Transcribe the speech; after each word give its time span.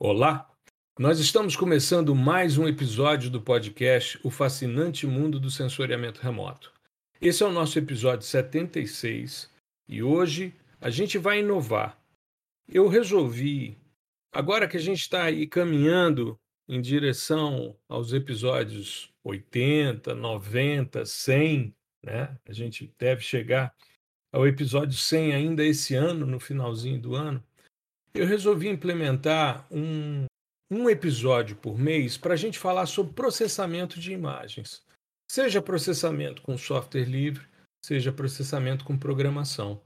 Olá! 0.00 0.48
Nós 0.96 1.18
estamos 1.18 1.56
começando 1.56 2.14
mais 2.14 2.56
um 2.56 2.68
episódio 2.68 3.28
do 3.28 3.42
podcast 3.42 4.16
O 4.22 4.30
Fascinante 4.30 5.08
Mundo 5.08 5.40
do 5.40 5.50
Sensoriamento 5.50 6.20
Remoto. 6.20 6.72
Esse 7.20 7.42
é 7.42 7.46
o 7.46 7.50
nosso 7.50 7.80
episódio 7.80 8.24
76 8.24 9.50
e 9.88 10.00
hoje 10.00 10.54
a 10.80 10.88
gente 10.88 11.18
vai 11.18 11.40
inovar. 11.40 12.00
Eu 12.68 12.86
resolvi, 12.86 13.76
agora 14.32 14.68
que 14.68 14.76
a 14.76 14.80
gente 14.80 15.00
está 15.00 15.24
aí 15.24 15.48
caminhando 15.48 16.38
em 16.68 16.80
direção 16.80 17.76
aos 17.88 18.12
episódios 18.12 19.12
80, 19.24 20.14
90, 20.14 21.04
100, 21.04 21.74
né? 22.04 22.38
A 22.46 22.52
gente 22.52 22.94
deve 22.96 23.22
chegar 23.22 23.74
ao 24.32 24.46
episódio 24.46 24.96
100 24.96 25.34
ainda 25.34 25.64
esse 25.64 25.96
ano, 25.96 26.24
no 26.24 26.38
finalzinho 26.38 27.00
do 27.00 27.16
ano 27.16 27.42
eu 28.14 28.26
resolvi 28.26 28.68
implementar 28.68 29.66
um, 29.70 30.26
um 30.70 30.88
episódio 30.88 31.56
por 31.56 31.78
mês 31.78 32.16
para 32.16 32.34
a 32.34 32.36
gente 32.36 32.58
falar 32.58 32.86
sobre 32.86 33.12
processamento 33.12 33.98
de 34.00 34.12
imagens. 34.12 34.82
Seja 35.30 35.60
processamento 35.60 36.42
com 36.42 36.56
software 36.56 37.04
livre, 37.04 37.46
seja 37.84 38.12
processamento 38.12 38.84
com 38.84 38.98
programação. 38.98 39.80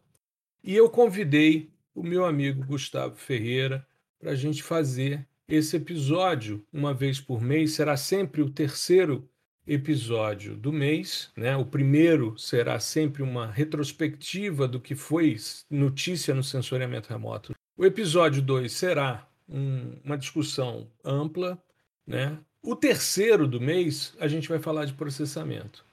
E 0.62 0.74
eu 0.74 0.88
convidei 0.88 1.70
o 1.94 2.02
meu 2.02 2.24
amigo 2.24 2.64
Gustavo 2.64 3.16
Ferreira 3.16 3.86
para 4.18 4.30
a 4.30 4.36
gente 4.36 4.62
fazer 4.62 5.26
esse 5.48 5.76
episódio 5.76 6.64
uma 6.72 6.94
vez 6.94 7.20
por 7.20 7.40
mês. 7.40 7.72
Será 7.72 7.96
sempre 7.96 8.40
o 8.40 8.50
terceiro 8.50 9.28
episódio 9.66 10.56
do 10.56 10.72
mês. 10.72 11.30
Né? 11.36 11.56
O 11.56 11.66
primeiro 11.66 12.38
será 12.38 12.78
sempre 12.78 13.22
uma 13.22 13.50
retrospectiva 13.50 14.66
do 14.66 14.80
que 14.80 14.94
foi 14.94 15.36
notícia 15.70 16.34
no 16.34 16.42
sensoriamento 16.42 17.08
remoto 17.08 17.52
o 17.76 17.84
episódio 17.84 18.42
2 18.42 18.72
será 18.72 19.26
um, 19.48 19.92
uma 20.04 20.16
discussão 20.16 20.86
ampla. 21.04 21.62
Né? 22.06 22.38
O 22.62 22.76
terceiro 22.76 23.46
do 23.46 23.60
mês, 23.60 24.14
a 24.18 24.28
gente 24.28 24.48
vai 24.48 24.58
falar 24.58 24.84
de 24.84 24.94
processamento. 24.94 25.84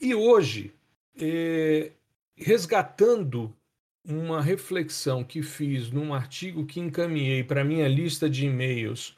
E 0.00 0.14
hoje, 0.14 0.72
é, 1.16 1.92
resgatando 2.36 3.54
uma 4.04 4.42
reflexão 4.42 5.24
que 5.24 5.42
fiz 5.42 5.90
num 5.90 6.12
artigo 6.12 6.66
que 6.66 6.78
encaminhei 6.78 7.42
para 7.42 7.64
minha 7.64 7.88
lista 7.88 8.28
de 8.28 8.46
e-mails 8.46 9.16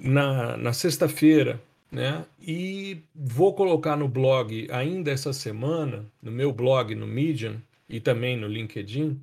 na, 0.00 0.56
na 0.56 0.72
sexta-feira, 0.72 1.60
né? 1.90 2.24
E 2.40 3.02
vou 3.14 3.54
colocar 3.54 3.96
no 3.96 4.08
blog 4.08 4.68
ainda 4.70 5.10
essa 5.10 5.32
semana, 5.32 6.06
no 6.22 6.30
meu 6.30 6.52
blog 6.52 6.94
no 6.94 7.06
Medium 7.06 7.60
e 7.88 8.00
também 8.00 8.36
no 8.36 8.46
LinkedIn, 8.46 9.20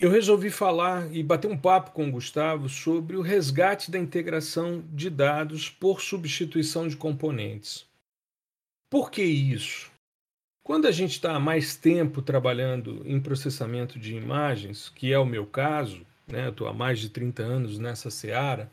eu 0.00 0.08
resolvi 0.08 0.48
falar 0.48 1.14
e 1.14 1.22
bater 1.22 1.50
um 1.50 1.58
papo 1.58 1.90
com 1.90 2.08
o 2.08 2.10
Gustavo 2.10 2.70
sobre 2.70 3.16
o 3.16 3.20
resgate 3.20 3.90
da 3.90 3.98
integração 3.98 4.82
de 4.90 5.10
dados 5.10 5.68
por 5.68 6.00
substituição 6.00 6.88
de 6.88 6.96
componentes. 6.96 7.86
Por 8.88 9.10
que 9.10 9.22
isso? 9.22 9.90
Quando 10.64 10.88
a 10.88 10.90
gente 10.90 11.12
está 11.12 11.36
há 11.36 11.40
mais 11.40 11.76
tempo 11.76 12.22
trabalhando 12.22 13.02
em 13.04 13.20
processamento 13.20 13.98
de 13.98 14.14
imagens, 14.14 14.88
que 14.88 15.12
é 15.12 15.18
o 15.18 15.26
meu 15.26 15.44
caso, 15.44 16.00
né, 16.26 16.48
estou 16.48 16.66
há 16.66 16.72
mais 16.72 16.98
de 16.98 17.10
30 17.10 17.42
anos 17.42 17.78
nessa 17.78 18.10
seara, 18.10 18.72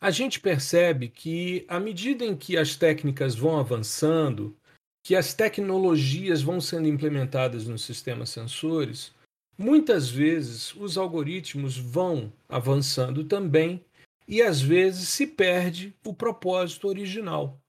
a 0.00 0.10
gente 0.10 0.40
percebe 0.40 1.08
que, 1.08 1.64
à 1.68 1.78
medida 1.78 2.24
em 2.24 2.34
que 2.34 2.56
as 2.56 2.74
técnicas 2.74 3.36
vão 3.36 3.60
avançando, 3.60 4.56
que 5.04 5.14
as 5.14 5.32
tecnologias 5.34 6.42
vão 6.42 6.60
sendo 6.60 6.88
implementadas 6.88 7.66
nos 7.68 7.84
sistemas 7.84 8.30
sensores, 8.30 9.12
Muitas 9.62 10.08
vezes 10.08 10.74
os 10.74 10.96
algoritmos 10.96 11.76
vão 11.76 12.32
avançando 12.48 13.24
também 13.24 13.84
e 14.26 14.40
às 14.40 14.58
vezes 14.58 15.10
se 15.10 15.26
perde 15.26 15.94
o 16.02 16.14
propósito 16.14 16.88
original. 16.88 17.60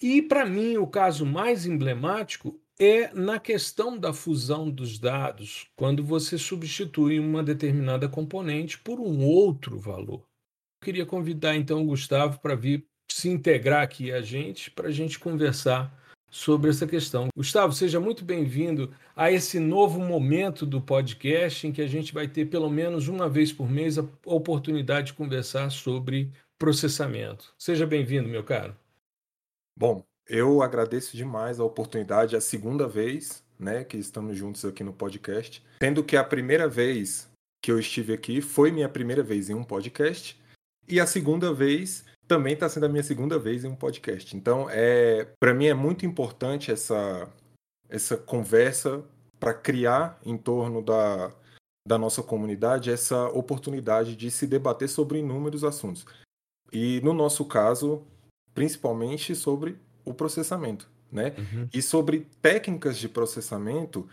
E 0.00 0.22
para 0.22 0.46
mim 0.46 0.78
o 0.78 0.86
caso 0.86 1.26
mais 1.26 1.66
emblemático 1.66 2.58
é 2.80 3.12
na 3.12 3.38
questão 3.38 3.98
da 3.98 4.14
fusão 4.14 4.70
dos 4.70 4.98
dados, 4.98 5.66
quando 5.76 6.02
você 6.02 6.38
substitui 6.38 7.20
uma 7.20 7.42
determinada 7.42 8.08
componente 8.08 8.78
por 8.78 8.98
um 8.98 9.22
outro 9.22 9.78
valor. 9.78 10.20
Eu 10.20 10.84
queria 10.86 11.04
convidar 11.04 11.54
então 11.54 11.82
o 11.82 11.88
Gustavo 11.88 12.40
para 12.40 12.54
vir 12.54 12.86
se 13.10 13.28
integrar 13.28 13.82
aqui 13.82 14.10
a 14.10 14.22
gente, 14.22 14.70
para 14.70 14.88
a 14.88 14.90
gente 14.90 15.18
conversar 15.18 15.94
sobre 16.32 16.70
essa 16.70 16.86
questão. 16.86 17.28
Gustavo, 17.36 17.74
seja 17.74 18.00
muito 18.00 18.24
bem-vindo 18.24 18.90
a 19.14 19.30
esse 19.30 19.60
novo 19.60 20.00
momento 20.00 20.64
do 20.64 20.80
podcast 20.80 21.66
em 21.66 21.72
que 21.72 21.82
a 21.82 21.86
gente 21.86 22.14
vai 22.14 22.26
ter 22.26 22.46
pelo 22.46 22.70
menos 22.70 23.06
uma 23.06 23.28
vez 23.28 23.52
por 23.52 23.70
mês 23.70 23.98
a 23.98 24.04
oportunidade 24.24 25.08
de 25.08 25.12
conversar 25.12 25.70
sobre 25.70 26.32
processamento. 26.58 27.54
Seja 27.58 27.86
bem-vindo, 27.86 28.28
meu 28.28 28.42
caro. 28.42 28.74
Bom, 29.78 30.02
eu 30.26 30.62
agradeço 30.62 31.16
demais 31.16 31.60
a 31.60 31.64
oportunidade, 31.64 32.34
a 32.34 32.40
segunda 32.40 32.88
vez, 32.88 33.44
né, 33.58 33.84
que 33.84 33.98
estamos 33.98 34.36
juntos 34.36 34.64
aqui 34.64 34.82
no 34.82 34.92
podcast, 34.92 35.62
tendo 35.78 36.02
que 36.02 36.16
a 36.16 36.24
primeira 36.24 36.66
vez 36.66 37.30
que 37.62 37.70
eu 37.70 37.78
estive 37.78 38.14
aqui 38.14 38.40
foi 38.40 38.72
minha 38.72 38.88
primeira 38.88 39.22
vez 39.22 39.50
em 39.50 39.54
um 39.54 39.62
podcast 39.62 40.40
e 40.88 40.98
a 40.98 41.06
segunda 41.06 41.52
vez 41.52 42.04
também 42.26 42.54
está 42.54 42.68
sendo 42.68 42.86
a 42.86 42.88
minha 42.88 43.02
segunda 43.02 43.38
vez 43.38 43.64
em 43.64 43.68
um 43.68 43.76
podcast. 43.76 44.36
Então, 44.36 44.68
é, 44.70 45.28
para 45.40 45.54
mim 45.54 45.66
é 45.66 45.74
muito 45.74 46.06
importante 46.06 46.70
essa, 46.70 47.28
essa 47.88 48.16
conversa 48.16 49.04
para 49.38 49.52
criar 49.52 50.18
em 50.24 50.36
torno 50.36 50.82
da, 50.82 51.32
da 51.86 51.98
nossa 51.98 52.22
comunidade 52.22 52.90
essa 52.90 53.28
oportunidade 53.30 54.16
de 54.16 54.30
se 54.30 54.46
debater 54.46 54.88
sobre 54.88 55.18
inúmeros 55.18 55.64
assuntos. 55.64 56.06
E 56.72 57.00
no 57.02 57.12
nosso 57.12 57.44
caso, 57.44 58.02
principalmente 58.54 59.34
sobre 59.34 59.76
o 60.04 60.14
processamento, 60.14 60.88
né? 61.10 61.34
Uhum. 61.36 61.68
E 61.72 61.82
sobre 61.82 62.26
técnicas 62.40 62.96
de 62.98 63.08
processamento 63.08 64.08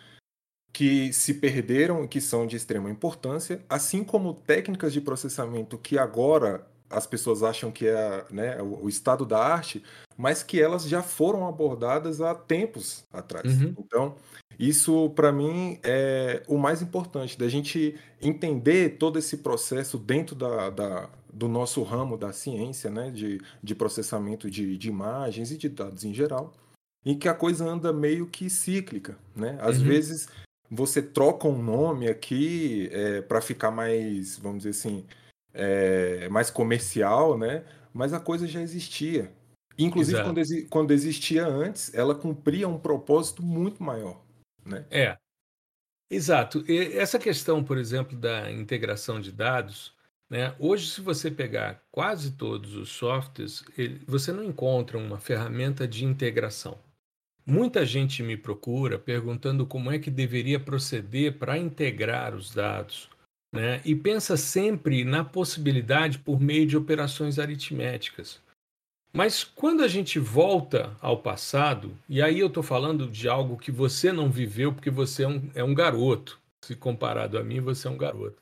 que 0.73 1.11
se 1.13 1.35
perderam 1.35 2.03
e 2.03 2.07
que 2.07 2.21
são 2.21 2.45
de 2.45 2.55
extrema 2.55 2.89
importância, 2.89 3.63
assim 3.69 4.03
como 4.03 4.33
técnicas 4.33 4.93
de 4.93 5.01
processamento 5.01 5.77
que 5.77 5.97
agora 5.97 6.67
as 6.89 7.05
pessoas 7.05 7.43
acham 7.43 7.71
que 7.71 7.87
é 7.87 8.25
né, 8.31 8.61
o, 8.61 8.89
estado 8.89 9.25
da 9.25 9.39
arte, 9.39 9.83
mas 10.17 10.41
que 10.41 10.61
elas 10.61 10.87
já 10.87 11.03
foram 11.03 11.47
abordadas 11.47 12.21
há 12.21 12.33
tempos 12.33 13.05
atrás. 13.11 13.61
Uhum. 13.61 13.75
Então, 13.77 14.15
isso 14.57 15.09
para 15.11 15.31
mim 15.31 15.79
é 15.83 16.43
o 16.47 16.57
mais 16.57 16.81
importante, 16.81 17.37
da 17.37 17.47
gente 17.47 17.95
entender 18.21 18.97
todo 18.97 19.19
esse 19.19 19.37
processo 19.37 19.97
dentro 19.97 20.35
da, 20.35 20.69
da 20.69 21.09
do 21.31 21.47
nosso 21.47 21.83
ramo 21.83 22.17
da 22.17 22.33
ciência, 22.33 22.89
né, 22.89 23.11
de, 23.11 23.39
de 23.61 23.75
processamento 23.75 24.49
de, 24.49 24.75
de 24.77 24.89
imagens 24.89 25.51
e 25.51 25.57
de 25.57 25.69
dados 25.69 26.03
em 26.03 26.13
geral, 26.13 26.51
em 27.05 27.17
que 27.17 27.29
a 27.29 27.33
coisa 27.33 27.65
anda 27.65 27.93
meio 27.93 28.25
que 28.25 28.49
cíclica. 28.49 29.17
Né? 29.35 29.57
Às 29.61 29.77
uhum. 29.77 29.85
vezes 29.85 30.27
você 30.69 31.01
troca 31.01 31.47
um 31.47 31.61
nome 31.61 32.07
aqui 32.07 32.89
é, 32.91 33.21
para 33.21 33.41
ficar 33.41 33.71
mais, 33.71 34.37
vamos 34.37 34.59
dizer 34.59 34.71
assim, 34.71 35.05
é, 35.59 36.29
mais 36.29 36.49
comercial, 36.49 37.37
né? 37.37 37.63
Mas 37.93 38.13
a 38.13 38.19
coisa 38.19 38.47
já 38.47 38.61
existia. 38.61 39.31
Inclusive, 39.77 40.21
quando, 40.23 40.69
quando, 40.69 40.91
existia 40.91 41.45
antes, 41.45 41.93
ela 41.93 42.13
cumpria 42.13 42.67
um 42.67 42.77
propósito 42.77 43.41
muito 43.41 43.81
maior. 43.81 44.21
Né? 44.65 44.85
É. 44.89 45.17
Exato. 46.11 46.63
E 46.67 46.97
essa 46.97 47.19
questão, 47.19 47.63
por 47.63 47.77
exemplo, 47.77 48.17
da 48.17 48.51
integração 48.51 49.21
de 49.21 49.31
dados, 49.31 49.93
né? 50.29 50.53
hoje, 50.59 50.89
se 50.89 51.01
você 51.01 51.31
pegar 51.31 51.81
quase 51.91 52.31
todos 52.31 52.75
os 52.75 52.89
softwares, 52.89 53.63
ele, 53.77 54.01
você 54.05 54.31
não 54.31 54.43
encontra 54.43 54.97
uma 54.97 55.17
ferramenta 55.17 55.87
de 55.87 56.03
integração. 56.03 56.77
Muita 57.45 57.85
gente 57.85 58.21
me 58.21 58.37
procura 58.37 58.99
perguntando 58.99 59.65
como 59.65 59.91
é 59.91 59.97
que 59.97 60.11
deveria 60.11 60.59
proceder 60.59 61.37
para 61.37 61.57
integrar 61.57 62.35
os 62.35 62.53
dados 62.53 63.09
né? 63.51 63.81
e 63.83 63.95
pensa 63.95 64.37
sempre 64.37 65.03
na 65.03 65.23
possibilidade 65.23 66.19
por 66.19 66.39
meio 66.39 66.65
de 66.65 66.77
operações 66.77 67.39
aritméticas. 67.39 68.41
Mas 69.11 69.43
quando 69.43 69.83
a 69.83 69.87
gente 69.87 70.19
volta 70.19 70.95
ao 71.01 71.17
passado, 71.17 71.97
e 72.07 72.21
aí 72.21 72.39
eu 72.39 72.47
estou 72.47 72.61
falando 72.61 73.09
de 73.09 73.27
algo 73.27 73.57
que 73.57 73.71
você 73.71 74.11
não 74.11 74.29
viveu 74.29 74.71
porque 74.71 74.91
você 74.91 75.23
é 75.23 75.27
um, 75.27 75.49
é 75.55 75.63
um 75.63 75.73
garoto, 75.73 76.39
se 76.63 76.75
comparado 76.75 77.37
a 77.37 77.43
mim, 77.43 77.59
você 77.59 77.87
é 77.87 77.91
um 77.91 77.97
garoto. 77.97 78.37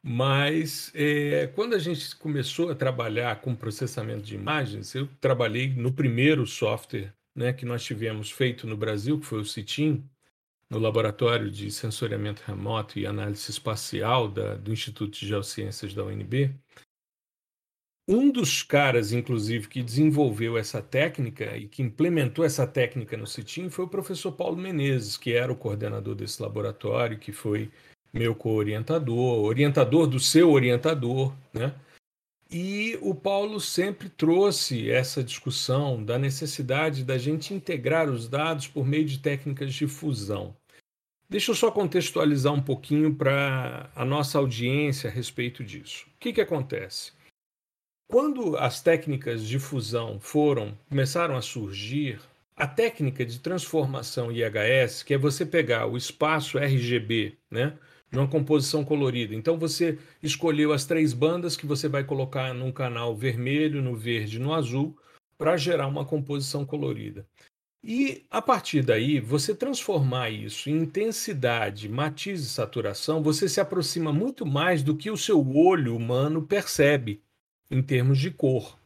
Mas 0.00 0.92
é, 0.94 1.48
quando 1.48 1.74
a 1.74 1.78
gente 1.78 2.14
começou 2.16 2.70
a 2.70 2.74
trabalhar 2.74 3.40
com 3.40 3.54
processamento 3.54 4.22
de 4.22 4.36
imagens, 4.36 4.94
eu 4.94 5.08
trabalhei 5.20 5.68
no 5.68 5.92
primeiro 5.92 6.46
software 6.46 7.12
né, 7.34 7.52
que 7.52 7.66
nós 7.66 7.84
tivemos 7.84 8.30
feito 8.30 8.66
no 8.66 8.76
Brasil, 8.76 9.18
que 9.18 9.26
foi 9.26 9.40
o 9.40 9.44
CITIM, 9.44 10.04
no 10.70 10.78
Laboratório 10.78 11.50
de 11.50 11.70
Sensoriamento 11.70 12.42
Remoto 12.46 12.98
e 12.98 13.06
Análise 13.06 13.50
Espacial 13.50 14.28
da, 14.28 14.54
do 14.54 14.72
Instituto 14.72 15.18
de 15.18 15.26
Geociências 15.26 15.94
da 15.94 16.04
UNB, 16.04 16.54
um 18.10 18.30
dos 18.30 18.62
caras, 18.62 19.12
inclusive, 19.12 19.68
que 19.68 19.82
desenvolveu 19.82 20.56
essa 20.56 20.80
técnica 20.80 21.54
e 21.58 21.68
que 21.68 21.82
implementou 21.82 22.42
essa 22.42 22.66
técnica 22.66 23.18
no 23.18 23.26
CITIM 23.26 23.68
foi 23.68 23.84
o 23.84 23.88
professor 23.88 24.32
Paulo 24.32 24.56
Menezes, 24.56 25.18
que 25.18 25.34
era 25.34 25.52
o 25.52 25.56
coordenador 25.56 26.14
desse 26.14 26.40
laboratório, 26.40 27.18
que 27.18 27.32
foi 27.32 27.70
meu 28.10 28.34
co-orientador, 28.34 29.44
orientador 29.44 30.06
do 30.06 30.18
seu 30.18 30.50
orientador, 30.50 31.34
né? 31.52 31.74
E 32.50 32.98
o 33.02 33.14
Paulo 33.14 33.60
sempre 33.60 34.08
trouxe 34.08 34.90
essa 34.90 35.22
discussão 35.22 36.02
da 36.02 36.18
necessidade 36.18 37.04
da 37.04 37.18
gente 37.18 37.52
integrar 37.52 38.08
os 38.08 38.26
dados 38.26 38.66
por 38.66 38.86
meio 38.86 39.04
de 39.04 39.18
técnicas 39.18 39.74
de 39.74 39.86
fusão. 39.86 40.56
Deixa 41.30 41.50
eu 41.50 41.54
só 41.54 41.70
contextualizar 41.70 42.54
um 42.54 42.62
pouquinho 42.62 43.14
para 43.14 43.90
a 43.94 44.02
nossa 44.02 44.38
audiência 44.38 45.10
a 45.10 45.12
respeito 45.12 45.62
disso. 45.62 46.06
O 46.16 46.18
que, 46.18 46.32
que 46.32 46.40
acontece? 46.40 47.12
Quando 48.10 48.56
as 48.56 48.80
técnicas 48.80 49.44
de 49.44 49.58
fusão 49.58 50.18
foram 50.18 50.74
começaram 50.88 51.36
a 51.36 51.42
surgir, 51.42 52.18
a 52.56 52.66
técnica 52.66 53.26
de 53.26 53.40
transformação 53.40 54.32
IHS, 54.32 55.02
que 55.02 55.12
é 55.12 55.18
você 55.18 55.44
pegar 55.44 55.86
o 55.86 55.98
espaço 55.98 56.58
RGB, 56.58 57.36
né, 57.50 57.78
numa 58.10 58.26
composição 58.26 58.82
colorida. 58.82 59.34
Então 59.34 59.58
você 59.58 59.98
escolheu 60.22 60.72
as 60.72 60.86
três 60.86 61.12
bandas 61.12 61.58
que 61.58 61.66
você 61.66 61.88
vai 61.88 62.04
colocar 62.04 62.54
num 62.54 62.72
canal 62.72 63.14
vermelho, 63.14 63.82
no 63.82 63.94
verde, 63.94 64.38
no 64.38 64.54
azul, 64.54 64.96
para 65.36 65.58
gerar 65.58 65.88
uma 65.88 66.06
composição 66.06 66.64
colorida. 66.64 67.26
E 67.82 68.24
a 68.28 68.42
partir 68.42 68.82
daí, 68.82 69.20
você 69.20 69.54
transformar 69.54 70.30
isso 70.30 70.68
em 70.68 70.78
intensidade, 70.78 71.88
matiz 71.88 72.40
e 72.40 72.48
saturação, 72.48 73.22
você 73.22 73.48
se 73.48 73.60
aproxima 73.60 74.12
muito 74.12 74.44
mais 74.44 74.82
do 74.82 74.96
que 74.96 75.10
o 75.10 75.16
seu 75.16 75.56
olho 75.56 75.94
humano 75.94 76.42
percebe 76.42 77.22
em 77.70 77.80
termos 77.80 78.18
de 78.18 78.30
cor. 78.30 78.78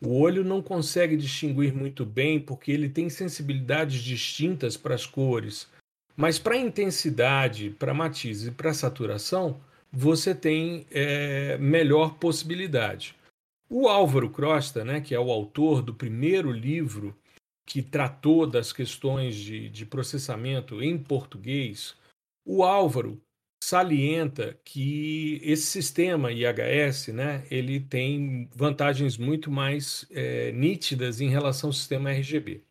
O 0.00 0.20
olho 0.20 0.44
não 0.44 0.62
consegue 0.62 1.16
distinguir 1.16 1.74
muito 1.74 2.04
bem 2.04 2.38
porque 2.38 2.70
ele 2.70 2.88
tem 2.88 3.08
sensibilidades 3.08 4.00
distintas 4.00 4.76
para 4.76 4.94
as 4.94 5.06
cores. 5.06 5.68
Mas 6.16 6.38
para 6.38 6.56
intensidade, 6.56 7.70
para 7.70 7.94
matiz 7.94 8.44
e 8.44 8.50
para 8.50 8.72
saturação, 8.72 9.60
você 9.92 10.34
tem 10.34 10.86
é, 10.90 11.56
melhor 11.58 12.14
possibilidade. 12.14 13.16
O 13.68 13.88
Álvaro 13.88 14.30
Crosta, 14.30 14.84
né, 14.84 15.00
que 15.00 15.14
é 15.14 15.20
o 15.20 15.30
autor 15.32 15.82
do 15.82 15.92
primeiro 15.92 16.52
livro 16.52 17.16
que 17.66 17.82
tratou 17.82 18.46
das 18.46 18.72
questões 18.72 19.34
de, 19.34 19.68
de 19.68 19.84
processamento 19.84 20.80
em 20.80 20.96
português, 20.96 21.96
o 22.44 22.62
Álvaro 22.62 23.20
salienta 23.62 24.56
que 24.64 25.40
esse 25.42 25.64
sistema 25.64 26.30
IHS, 26.30 27.08
né, 27.08 27.44
ele 27.50 27.80
tem 27.80 28.48
vantagens 28.54 29.18
muito 29.18 29.50
mais 29.50 30.06
é, 30.12 30.52
nítidas 30.52 31.20
em 31.20 31.28
relação 31.28 31.70
ao 31.70 31.74
sistema 31.74 32.12
RGB. 32.12 32.62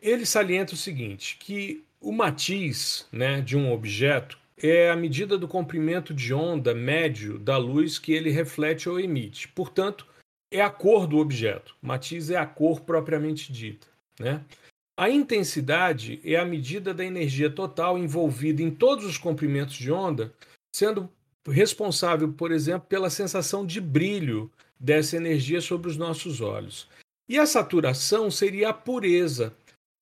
Ele 0.00 0.24
salienta 0.24 0.72
o 0.72 0.78
seguinte, 0.78 1.36
que 1.38 1.84
o 2.00 2.10
matiz 2.10 3.06
né, 3.12 3.42
de 3.42 3.56
um 3.56 3.70
objeto 3.70 4.38
é 4.56 4.90
a 4.90 4.96
medida 4.96 5.36
do 5.36 5.48
comprimento 5.48 6.14
de 6.14 6.32
onda 6.32 6.74
médio 6.74 7.38
da 7.38 7.58
luz 7.58 7.98
que 7.98 8.12
ele 8.12 8.30
reflete 8.30 8.88
ou 8.88 8.98
emite. 8.98 9.48
Portanto, 9.48 10.06
é 10.50 10.62
a 10.62 10.70
cor 10.70 11.06
do 11.06 11.18
objeto. 11.18 11.76
Matiz 11.82 12.30
é 12.30 12.36
a 12.36 12.46
cor 12.46 12.80
propriamente 12.80 13.52
dita. 13.52 13.93
Né? 14.18 14.42
A 14.96 15.10
intensidade 15.10 16.20
é 16.24 16.36
a 16.36 16.44
medida 16.44 16.94
da 16.94 17.04
energia 17.04 17.50
total 17.50 17.98
envolvida 17.98 18.62
em 18.62 18.70
todos 18.70 19.04
os 19.04 19.18
comprimentos 19.18 19.74
de 19.74 19.90
onda, 19.90 20.32
sendo 20.74 21.10
responsável, 21.46 22.32
por 22.32 22.52
exemplo, 22.52 22.86
pela 22.88 23.10
sensação 23.10 23.66
de 23.66 23.80
brilho 23.80 24.50
dessa 24.78 25.16
energia 25.16 25.60
sobre 25.60 25.90
os 25.90 25.96
nossos 25.96 26.40
olhos. 26.40 26.88
E 27.28 27.38
a 27.38 27.46
saturação 27.46 28.30
seria 28.30 28.68
a 28.68 28.72
pureza. 28.72 29.54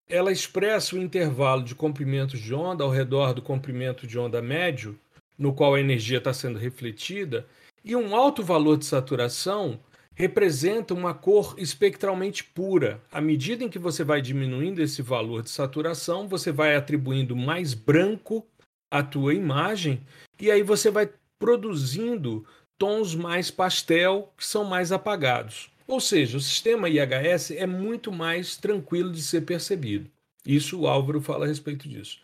Ela 0.08 0.30
expressa 0.30 0.94
o 0.94 0.98
intervalo 0.98 1.62
de 1.62 1.74
comprimentos 1.74 2.40
de 2.40 2.52
onda 2.54 2.84
ao 2.84 2.90
redor 2.90 3.32
do 3.32 3.40
comprimento 3.40 4.06
de 4.06 4.18
onda 4.18 4.42
médio, 4.42 4.98
no 5.38 5.54
qual 5.54 5.74
a 5.74 5.80
energia 5.80 6.18
está 6.18 6.34
sendo 6.34 6.58
refletida, 6.58 7.46
e 7.84 7.96
um 7.96 8.14
alto 8.14 8.42
valor 8.42 8.76
de 8.76 8.84
saturação 8.84 9.80
representa 10.14 10.94
uma 10.94 11.14
cor 11.14 11.54
espectralmente 11.58 12.44
pura. 12.44 13.00
À 13.10 13.20
medida 13.20 13.64
em 13.64 13.68
que 13.68 13.78
você 13.78 14.04
vai 14.04 14.20
diminuindo 14.20 14.82
esse 14.82 15.02
valor 15.02 15.42
de 15.42 15.50
saturação, 15.50 16.28
você 16.28 16.52
vai 16.52 16.76
atribuindo 16.76 17.34
mais 17.34 17.74
branco 17.74 18.46
à 18.90 19.02
tua 19.02 19.34
imagem 19.34 20.00
e 20.40 20.50
aí 20.50 20.62
você 20.62 20.90
vai 20.90 21.10
produzindo 21.38 22.46
tons 22.78 23.14
mais 23.14 23.50
pastel 23.50 24.32
que 24.36 24.44
são 24.44 24.64
mais 24.64 24.92
apagados. 24.92 25.70
Ou 25.86 26.00
seja, 26.00 26.36
o 26.36 26.40
sistema 26.40 26.88
IHS 26.88 27.52
é 27.52 27.66
muito 27.66 28.12
mais 28.12 28.56
tranquilo 28.56 29.10
de 29.10 29.22
ser 29.22 29.42
percebido. 29.42 30.10
Isso 30.46 30.80
o 30.80 30.86
Álvaro 30.86 31.20
fala 31.20 31.44
a 31.44 31.48
respeito 31.48 31.88
disso. 31.88 32.18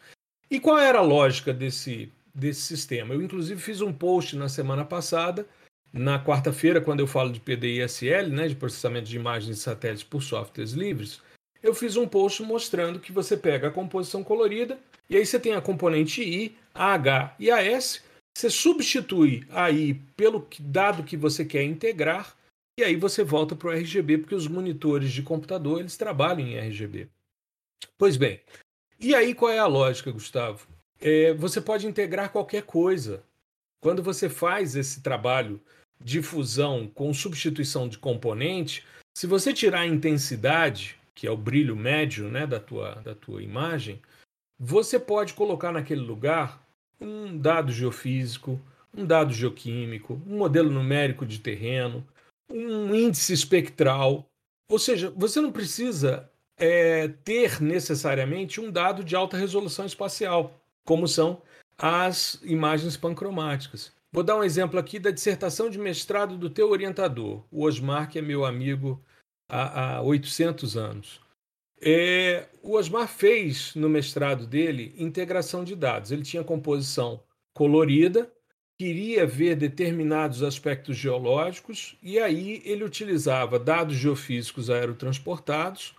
E 0.51 0.59
qual 0.59 0.79
era 0.79 0.99
a 0.99 1.03
lógica 1.03 1.53
desse, 1.53 2.11
desse 2.35 2.63
sistema? 2.63 3.15
Eu, 3.15 3.23
inclusive, 3.23 3.61
fiz 3.61 3.81
um 3.81 3.93
post 3.93 4.37
na 4.37 4.49
semana 4.49 4.85
passada 4.85 5.47
na 5.93 6.23
quarta-feira, 6.23 6.81
ququando 6.81 7.01
eu 7.01 7.07
falo 7.07 7.33
de 7.33 7.41
PDISL, 7.41 8.29
né, 8.29 8.49
de 8.49 8.55
processamento 8.55 9.09
de 9.09 9.17
imagens 9.17 9.57
de 9.57 9.63
satélites 9.63 10.05
por 10.05 10.23
softwares 10.23 10.73
livres, 10.73 11.21
eu 11.63 11.75
fiz 11.75 11.97
um 11.97 12.07
post 12.07 12.43
mostrando 12.43 13.01
que 13.01 13.13
você 13.13 13.37
pega 13.37 13.69
a 13.69 13.73
composição 13.73 14.23
colorida 14.23 14.79
e 15.11 15.17
aí 15.17 15.25
você 15.25 15.41
tem 15.41 15.55
a 15.55 15.61
componente 15.61 16.23
I, 16.23 16.57
a 16.75 16.93
H 16.95 17.37
e 17.39 17.51
a 17.51 17.63
S. 17.63 18.03
Você 18.37 18.51
substitui 18.51 19.45
a 19.51 19.71
I 19.71 19.95
pelo 20.17 20.47
dado 20.61 21.03
que 21.03 21.17
você 21.17 21.45
quer 21.45 21.65
integrar 21.65 22.37
e 22.79 22.85
aí 22.85 22.95
você 22.95 23.25
volta 23.25 23.57
para 23.57 23.69
o 23.69 23.73
RGB, 23.73 24.19
porque 24.19 24.35
os 24.35 24.47
monitores 24.47 25.11
de 25.11 25.23
computador 25.23 25.81
eles 25.81 25.97
trabalham 25.97 26.47
em 26.47 26.57
RGB. 26.57 27.09
Pois 27.97 28.17
bem, 28.17 28.41
e 29.01 29.15
aí 29.15 29.35
qual 29.35 29.51
é 29.51 29.59
a 29.59 29.67
lógica, 29.67 30.13
Gustavo? 30.13 30.69
É, 31.01 31.33
você 31.35 31.61
pode 31.61 31.87
integrar 31.87 32.31
qualquer 32.31 32.63
coisa. 32.63 33.25
Quando 33.81 34.03
você 34.03 34.29
faz 34.29 34.75
esse 34.75 35.03
trabalho 35.03 35.61
de 36.01 36.23
fusão 36.23 36.89
com 36.89 37.13
substituição 37.13 37.89
de 37.89 37.99
componente, 37.99 38.85
se 39.17 39.27
você 39.27 39.53
tirar 39.53 39.81
a 39.81 39.87
intensidade, 39.87 40.97
que 41.15 41.27
é 41.27 41.31
o 41.31 41.37
brilho 41.37 41.75
médio 41.75 42.29
né, 42.29 42.47
da, 42.47 42.61
tua, 42.61 42.95
da 42.97 43.15
tua 43.15 43.43
imagem, 43.43 44.01
você 44.59 44.99
pode 44.99 45.35
colocar 45.35 45.73
naquele 45.73 46.01
lugar 46.01 46.65
um 47.01 47.37
dado 47.37 47.73
geofísico, 47.73 48.61
um 48.95 49.05
dado 49.05 49.33
geoquímico, 49.33 50.21
um 50.27 50.39
modelo 50.39 50.71
numérico 50.71 51.25
de 51.25 51.39
terreno, 51.39 52.07
um 52.51 52.95
índice 52.95 53.33
espectral. 53.33 54.27
Ou 54.71 54.79
seja, 54.79 55.13
você 55.17 55.41
não 55.41 55.53
precisa 55.53 56.29
é, 56.57 57.09
ter 57.09 57.63
necessariamente 57.63 58.61
um 58.61 58.71
dado 58.71 59.05
de 59.05 59.15
alta 59.15 59.37
resolução 59.37 59.87
espacial, 59.87 60.61
como 60.85 61.07
são 61.07 61.41
as 61.79 62.41
imagens 62.43 62.97
pancromáticas. 62.97 63.93
Vou 64.11 64.25
dar 64.25 64.37
um 64.37 64.43
exemplo 64.43 64.79
aqui 64.79 64.99
da 64.99 65.11
dissertação 65.11 65.71
de 65.71 65.79
mestrado 65.79 66.37
do 66.37 66.51
teu 66.51 66.71
orientador, 66.71 67.45
o 67.51 67.65
Osmar, 67.65 68.11
que 68.11 68.19
é 68.19 68.23
meu 68.23 68.45
amigo 68.45 69.01
há, 69.49 69.97
há 69.97 70.03
800 70.03 70.77
anos. 70.77 71.21
É, 71.81 72.49
o 72.61 72.75
Osmar 72.75 73.07
fez 73.07 73.75
no 73.77 73.89
mestrado 73.89 74.47
dele 74.47 74.95
integração 74.99 75.63
de 75.63 75.77
dados. 75.77 76.11
Ele 76.11 76.23
tinha 76.23 76.43
composição 76.43 77.23
colorida, 77.55 78.33
queria 78.79 79.27
ver 79.27 79.55
determinados 79.55 80.43
aspectos 80.43 80.97
geológicos, 80.97 81.97
e 82.03 82.19
aí 82.19 82.63
ele 82.65 82.83
utilizava 82.83 83.59
dados 83.59 83.97
geofísicos 83.97 84.71
aerotransportados, 84.71 85.95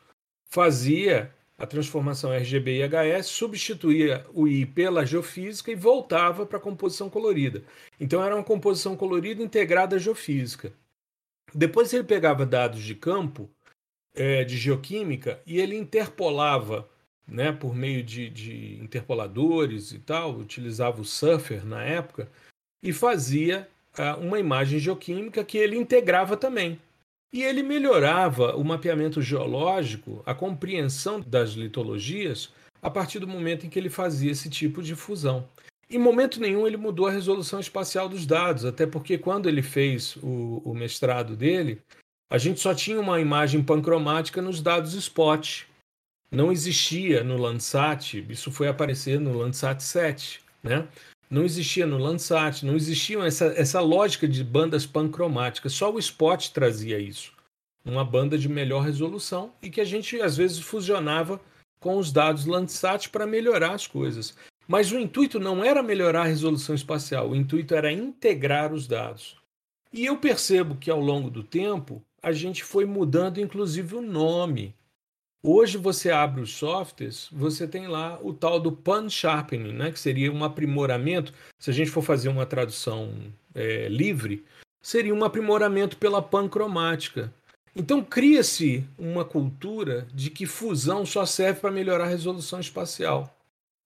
fazia 0.50 1.34
a 1.60 1.68
transformação 1.68 2.32
RGB 2.32 2.80
e 2.80 2.88
HS 2.88 3.26
substituía 3.26 4.26
o 4.34 4.48
I 4.48 4.66
pela 4.66 5.06
geofísica 5.06 5.70
e 5.70 5.76
voltava 5.76 6.46
para 6.46 6.58
a 6.58 6.62
composição 6.62 7.10
colorida. 7.10 7.62
Então 8.00 8.24
era 8.24 8.34
uma 8.34 8.44
composição 8.44 8.96
colorida 8.96 9.44
integrada 9.44 9.98
à 9.98 10.00
geofísica. 10.00 10.72
Depois 11.54 11.92
ele 11.92 12.06
pegava 12.06 12.46
dados 12.46 12.82
de 12.82 12.96
campo, 12.96 13.50
é, 14.16 14.46
de 14.46 14.58
geoquímica, 14.58 15.42
e 15.46 15.60
ele 15.60 15.76
interpolava 15.76 16.88
né, 17.28 17.52
por 17.52 17.76
meio 17.76 18.04
de, 18.04 18.30
de 18.30 18.80
interpoladores 18.82 19.92
e 19.92 20.00
tal, 20.00 20.36
utilizava 20.38 21.02
o 21.02 21.06
Surfer 21.06 21.66
na 21.66 21.84
época, 21.84 22.30
e 22.82 22.94
fazia 22.94 23.68
uh, 23.98 24.20
uma 24.20 24.40
imagem 24.40 24.80
geoquímica 24.80 25.44
que 25.44 25.58
ele 25.58 25.78
integrava 25.78 26.38
também. 26.38 26.80
E 27.32 27.44
ele 27.44 27.62
melhorava 27.62 28.56
o 28.56 28.64
mapeamento 28.64 29.22
geológico, 29.22 30.24
a 30.26 30.34
compreensão 30.34 31.22
das 31.22 31.52
litologias, 31.52 32.52
a 32.82 32.90
partir 32.90 33.20
do 33.20 33.28
momento 33.28 33.66
em 33.66 33.70
que 33.70 33.78
ele 33.78 33.90
fazia 33.90 34.32
esse 34.32 34.50
tipo 34.50 34.82
de 34.82 34.96
fusão. 34.96 35.48
Em 35.90 35.98
momento 35.98 36.40
nenhum 36.40 36.68
ele 36.68 36.78
mudou 36.78 37.08
a 37.08 37.12
resolução 37.12 37.60
espacial 37.60 38.08
dos 38.08 38.26
dados, 38.26 38.66
até 38.66 38.86
porque 38.86 39.18
quando 39.18 39.50
ele 39.50 39.62
fez 39.62 40.16
o, 40.18 40.62
o 40.64 40.74
mestrado 40.74 41.36
dele, 41.36 41.82
a 42.32 42.38
gente 42.38 42.60
só 42.60 42.74
tinha 42.76 43.00
uma 43.00 43.20
imagem 43.20 43.64
pancromática 43.64 44.42
nos 44.42 44.62
dados 44.62 44.94
spot. 44.94 45.64
Não 46.32 46.52
existia 46.52 47.24
no 47.24 47.38
Landsat, 47.38 48.24
isso 48.30 48.52
foi 48.52 48.68
aparecer 48.68 49.20
no 49.20 49.36
Landsat 49.36 49.82
7, 49.82 50.42
né? 50.64 50.88
Não 51.32 51.44
existia 51.44 51.86
no 51.86 52.00
Landsat, 52.00 52.66
não 52.66 52.76
existia 52.76 53.20
essa, 53.20 53.46
essa 53.56 53.80
lógica 53.80 54.28
de 54.28 54.44
bandas 54.44 54.88
pancromáticas, 54.88 55.74
só 55.74 55.94
o 55.94 56.00
Spot 56.00 56.50
trazia 56.50 56.98
isso. 56.98 57.34
Uma 57.86 58.04
banda 58.04 58.38
de 58.38 58.50
melhor 58.50 58.84
resolução 58.84 59.54
e 59.62 59.70
que 59.70 59.80
a 59.80 59.86
gente 59.86 60.20
às 60.20 60.36
vezes 60.36 60.60
fusionava 60.60 61.40
com 61.80 61.98
os 61.98 62.12
dados 62.12 62.46
Landsat 62.46 63.10
para 63.10 63.28
melhorar 63.28 63.74
as 63.74 63.86
coisas. 63.86 64.36
Mas 64.68 64.92
o 64.92 65.00
intuito 65.00 65.40
não 65.40 65.64
era 65.64 65.84
melhorar 65.84 66.22
a 66.22 66.28
resolução 66.28 66.74
espacial, 66.74 67.30
o 67.30 67.36
intuito 67.36 67.76
era 67.76 67.92
integrar 67.92 68.74
os 68.74 68.88
dados. 68.88 69.38
E 69.94 70.06
eu 70.06 70.18
percebo 70.18 70.76
que 70.76 70.92
ao 70.92 71.00
longo 71.00 71.30
do 71.30 71.44
tempo 71.44 72.04
a 72.22 72.32
gente 72.32 72.64
foi 72.64 72.86
mudando 72.86 73.40
inclusive 73.40 73.96
o 73.96 74.02
nome. 74.02 74.76
Hoje 75.42 75.78
você 75.78 76.12
abre 76.12 76.42
os 76.42 76.54
softwares, 76.54 77.30
você 77.32 77.66
tem 77.66 77.88
lá 77.88 78.20
o 78.22 78.34
tal 78.34 78.60
do 78.60 78.74
pan 78.74 79.10
sharpening, 79.10 79.72
né, 79.72 79.92
que 79.92 80.00
seria 80.00 80.32
um 80.32 80.44
aprimoramento. 80.44 81.34
Se 81.58 81.70
a 81.70 81.74
gente 81.74 81.90
for 81.90 82.02
fazer 82.02 82.28
uma 82.28 82.46
tradução 82.46 83.14
é, 83.56 83.88
livre, 83.88 84.44
seria 84.82 85.16
um 85.16 85.24
aprimoramento 85.24 85.96
pela 85.96 86.22
pancromática. 86.22 87.34
Então 87.74 88.04
cria-se 88.04 88.84
uma 88.98 89.24
cultura 89.24 90.08
de 90.14 90.30
que 90.30 90.46
fusão 90.46 91.06
só 91.06 91.26
serve 91.26 91.62
para 91.62 91.72
melhorar 91.72 92.04
a 92.06 92.10
resolução 92.10 92.60
espacial. 92.60 93.34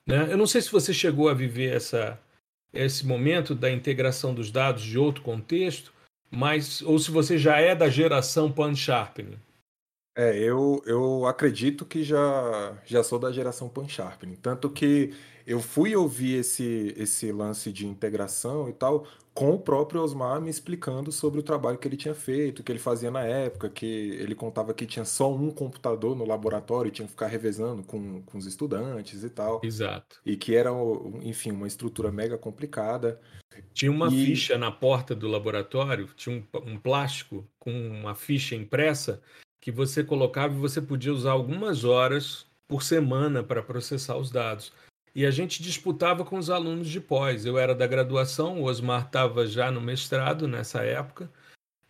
Né? 0.08 0.32
Eu 0.32 0.38
não 0.38 0.48
sei 0.48 0.60
se 0.60 0.72
você 0.72 0.92
chegou 0.92 1.30
a 1.30 1.36
viver 1.36 1.76
essa, 1.76 2.20
esse 2.74 3.06
momento 3.06 3.54
da 3.54 3.70
integração 3.70 4.34
dos 4.34 4.50
dados 4.50 4.82
de 4.82 4.98
outro 4.98 5.22
contexto, 5.22 5.94
mas 6.32 6.82
ou 6.82 6.98
se 6.98 7.12
você 7.12 7.38
já 7.38 7.58
é 7.58 7.76
da 7.76 7.90
geração 7.90 8.52
Pan 8.52 8.74
Sharpening. 8.74 9.38
É, 10.16 10.38
eu, 10.38 10.82
eu 10.86 11.26
acredito 11.26 11.86
que 11.86 12.04
já, 12.04 12.78
já 12.86 13.04
sou 13.04 13.18
da 13.18 13.32
geração 13.32 13.68
Pan 13.68 13.88
Sharpening. 13.88 14.36
Tanto 14.36 14.70
que 14.70 15.14
eu 15.46 15.60
fui 15.60 15.96
ouvir 15.96 16.40
esse, 16.40 16.94
esse 16.98 17.32
lance 17.32 17.72
de 17.72 17.88
integração 17.88 18.70
e 18.70 18.74
tal 18.74 19.06
com 19.34 19.56
o 19.56 19.60
próprio 19.60 20.02
Osmar 20.02 20.40
me 20.40 20.50
explicando 20.50 21.12
sobre 21.12 21.40
o 21.40 21.44
trabalho 21.44 21.78
que 21.78 21.88
ele 21.88 21.98
tinha 21.98 22.14
feito, 22.14 22.62
que 22.62 22.72
ele 22.72 22.80
fazia 22.80 23.10
na 23.10 23.24
época, 23.24 23.68
que 23.68 23.86
ele 23.86 24.36
contava 24.36 24.74
que 24.74 24.86
tinha 24.86 25.06
só 25.06 25.34
um 25.34 25.50
computador 25.50 26.16
no 26.16 26.26
laboratório 26.26 26.90
e 26.90 26.92
tinha 26.92 27.06
que 27.06 27.12
ficar 27.12 27.28
revezando 27.28 27.82
com, 27.84 28.22
com 28.22 28.38
os 28.38 28.46
estudantes 28.46 29.24
e 29.24 29.30
tal. 29.30 29.60
Exato. 29.64 30.22
E 30.24 30.38
que 30.38 30.56
era, 30.56 30.70
enfim, 31.24 31.52
uma 31.52 31.68
estrutura 31.68 32.12
mega 32.12 32.38
complicada. 32.38 33.20
Tinha 33.74 33.92
uma 33.92 34.08
e... 34.08 34.26
ficha 34.26 34.58
na 34.58 34.72
porta 34.72 35.16
do 35.16 35.28
laboratório, 35.28 36.08
tinha 36.16 36.36
um, 36.36 36.74
um 36.74 36.78
plástico 36.78 37.48
com 37.58 37.72
uma 37.72 38.14
ficha 38.14 38.56
impressa 38.56 39.22
que 39.64 39.72
você 39.72 40.04
colocava 40.04 40.54
e 40.54 40.60
você 40.60 40.82
podia 40.82 41.14
usar 41.14 41.32
algumas 41.32 41.86
horas 41.86 42.46
por 42.68 42.84
semana 42.84 43.42
para 43.42 43.64
processar 43.64 44.18
os 44.18 44.30
dados 44.30 44.74
e 45.16 45.26
a 45.26 45.32
gente 45.32 45.64
disputava 45.64 46.26
com 46.26 46.38
os 46.38 46.50
alunos 46.50 46.90
de 46.90 47.00
pós. 47.00 47.46
Eu 47.46 47.58
era 47.58 47.74
da 47.74 47.88
graduação, 47.88 48.60
o 48.60 48.66
Osmar 48.66 49.06
estava 49.06 49.48
já 49.48 49.72
no 49.72 49.80
mestrado 49.80 50.50
nessa 50.50 50.82
época, 50.84 51.32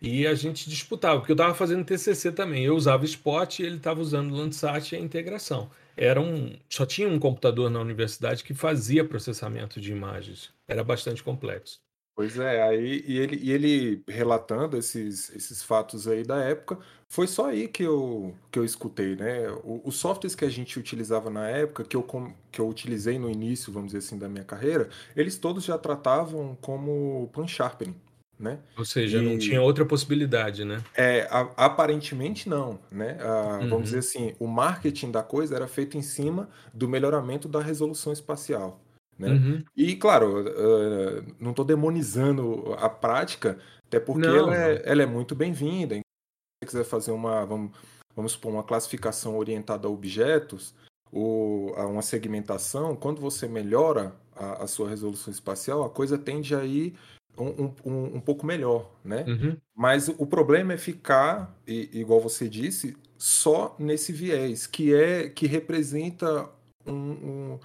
e 0.00 0.24
a 0.24 0.34
gente 0.34 0.70
disputava, 0.70 1.18
porque 1.18 1.32
eu 1.32 1.34
estava 1.34 1.54
fazendo 1.54 1.84
TCC 1.84 2.30
também. 2.30 2.64
Eu 2.64 2.76
usava 2.76 3.04
Spot 3.04 3.58
e 3.58 3.62
ele 3.64 3.76
estava 3.76 4.00
usando 4.00 4.34
Landsat 4.34 4.92
e 4.92 4.96
a 4.96 5.00
integração. 5.00 5.68
Era 5.96 6.20
um, 6.20 6.56
só 6.68 6.86
tinha 6.86 7.08
um 7.08 7.18
computador 7.18 7.70
na 7.70 7.80
universidade 7.80 8.44
que 8.44 8.54
fazia 8.54 9.04
processamento 9.04 9.80
de 9.80 9.90
imagens. 9.90 10.52
Era 10.68 10.84
bastante 10.84 11.24
complexo. 11.24 11.80
Pois 12.16 12.38
é, 12.38 12.62
aí 12.62 13.04
e 13.06 13.18
ele, 13.18 13.36
e 13.42 13.50
ele 13.50 14.04
relatando 14.06 14.76
esses, 14.76 15.34
esses 15.34 15.64
fatos 15.64 16.06
aí 16.06 16.22
da 16.22 16.38
época, 16.38 16.78
foi 17.08 17.26
só 17.26 17.46
aí 17.46 17.66
que 17.66 17.82
eu, 17.82 18.32
que 18.52 18.58
eu 18.58 18.64
escutei, 18.64 19.16
né? 19.16 19.50
O, 19.64 19.82
os 19.84 19.96
softwares 19.96 20.36
que 20.36 20.44
a 20.44 20.48
gente 20.48 20.78
utilizava 20.78 21.28
na 21.28 21.48
época, 21.48 21.82
que 21.82 21.96
eu, 21.96 22.06
que 22.52 22.60
eu 22.60 22.68
utilizei 22.68 23.18
no 23.18 23.28
início, 23.28 23.72
vamos 23.72 23.88
dizer 23.88 23.98
assim, 23.98 24.16
da 24.16 24.28
minha 24.28 24.44
carreira, 24.44 24.88
eles 25.16 25.36
todos 25.38 25.64
já 25.64 25.76
tratavam 25.76 26.56
como 26.60 27.28
pan 27.32 27.48
sharpening, 27.48 27.96
né? 28.38 28.60
Ou 28.78 28.84
seja, 28.84 29.18
e, 29.18 29.20
não 29.20 29.36
tinha 29.36 29.60
outra 29.60 29.84
possibilidade, 29.84 30.64
né? 30.64 30.84
É, 30.96 31.26
a, 31.28 31.40
aparentemente 31.56 32.48
não, 32.48 32.78
né? 32.92 33.18
A, 33.20 33.58
uhum. 33.58 33.68
Vamos 33.70 33.84
dizer 33.86 33.98
assim, 33.98 34.34
o 34.38 34.46
marketing 34.46 35.10
da 35.10 35.22
coisa 35.24 35.56
era 35.56 35.66
feito 35.66 35.98
em 35.98 36.02
cima 36.02 36.48
do 36.72 36.88
melhoramento 36.88 37.48
da 37.48 37.60
resolução 37.60 38.12
espacial. 38.12 38.83
Né? 39.18 39.28
Uhum. 39.28 39.64
E, 39.76 39.96
claro, 39.96 40.40
uh, 40.40 41.34
não 41.38 41.50
estou 41.50 41.64
demonizando 41.64 42.74
a 42.78 42.88
prática, 42.88 43.58
até 43.86 44.00
porque 44.00 44.26
não, 44.26 44.36
ela, 44.36 44.56
é, 44.56 44.82
ela, 44.84 45.02
é, 45.02 45.06
muito 45.06 45.34
bem-vinda. 45.34 45.94
Se 45.94 46.00
você 46.00 46.66
quiser 46.66 46.84
fazer 46.84 47.12
uma, 47.12 47.44
vamos, 47.44 47.72
vamos 48.14 48.32
supor, 48.32 48.52
uma 48.52 48.64
classificação 48.64 49.36
orientada 49.36 49.86
a 49.86 49.90
objetos, 49.90 50.74
ou 51.12 51.72
a 51.76 51.86
uma 51.86 52.02
segmentação, 52.02 52.96
quando 52.96 53.20
você 53.20 53.46
melhora 53.46 54.12
a, 54.34 54.64
a, 54.64 54.66
sua 54.66 54.88
resolução 54.88 55.32
espacial, 55.32 55.84
a 55.84 55.90
coisa 55.90 56.18
tende 56.18 56.56
a 56.56 56.64
ir 56.64 56.94
um, 57.38 57.72
um, 57.84 58.16
um 58.16 58.20
pouco 58.20 58.44
melhor, 58.44 58.90
né? 59.04 59.24
Uhum. 59.28 59.56
Mas 59.74 60.08
o 60.08 60.26
problema 60.26 60.72
é 60.72 60.76
ficar, 60.76 61.56
igual 61.66 62.20
você 62.20 62.48
disse, 62.48 62.96
só 63.16 63.76
nesse 63.78 64.12
viés, 64.12 64.66
que 64.66 64.92
é 64.92 65.28
que 65.28 65.46
representa 65.46 66.48
um, 66.84 66.92
um 66.92 67.58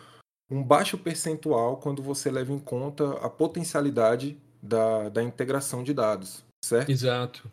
baixo 0.50 0.98
percentual 0.98 1.77
quando 1.77 2.01
você 2.01 2.32
leva 2.32 2.51
em 2.51 2.60
conta 2.60 3.12
a 3.20 3.29
potencialidade 3.29 4.38
da, 4.62 5.10
da 5.10 5.24
integração 5.24 5.84
de 5.84 5.94
dados, 5.94 6.44
certo? 6.63 6.91
Exato. 6.91 7.50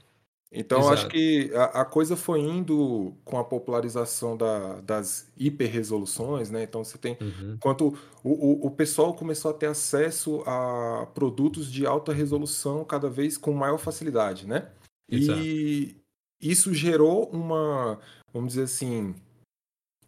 Então, 0.50 0.78
Exato. 0.78 0.94
acho 0.94 1.08
que 1.08 1.50
a, 1.54 1.64
a, 1.82 1.84
coisa 1.84 2.16
foi 2.16 2.40
indo 2.40 3.14
com 3.24 3.38
a 3.38 3.44
popularização 3.44 4.36
da, 4.36 4.80
das 4.80 5.30
hiperresoluções, 5.36 6.50
né? 6.50 6.62
Então, 6.62 6.82
você 6.82 6.96
tem. 6.96 7.18
Uhum. 7.20 7.58
Quanto 7.60 7.98
o, 8.22 8.30
o, 8.30 8.66
o, 8.66 8.70
pessoal 8.70 9.12
começou 9.12 9.50
a 9.50 9.54
ter 9.54 9.66
acesso 9.66 10.42
a 10.46 11.06
produtos 11.14 11.70
de 11.70 11.84
alta 11.84 12.12
resolução 12.12 12.84
cada 12.84 13.10
vez 13.10 13.36
com 13.36 13.52
maior 13.52 13.76
facilidade, 13.76 14.46
né? 14.46 14.68
Exato. 15.10 15.40
E 15.40 15.96
isso 16.40 16.72
gerou 16.72 17.28
uma, 17.30 17.98
vamos 18.32 18.50
dizer 18.54 18.64
assim, 18.64 19.14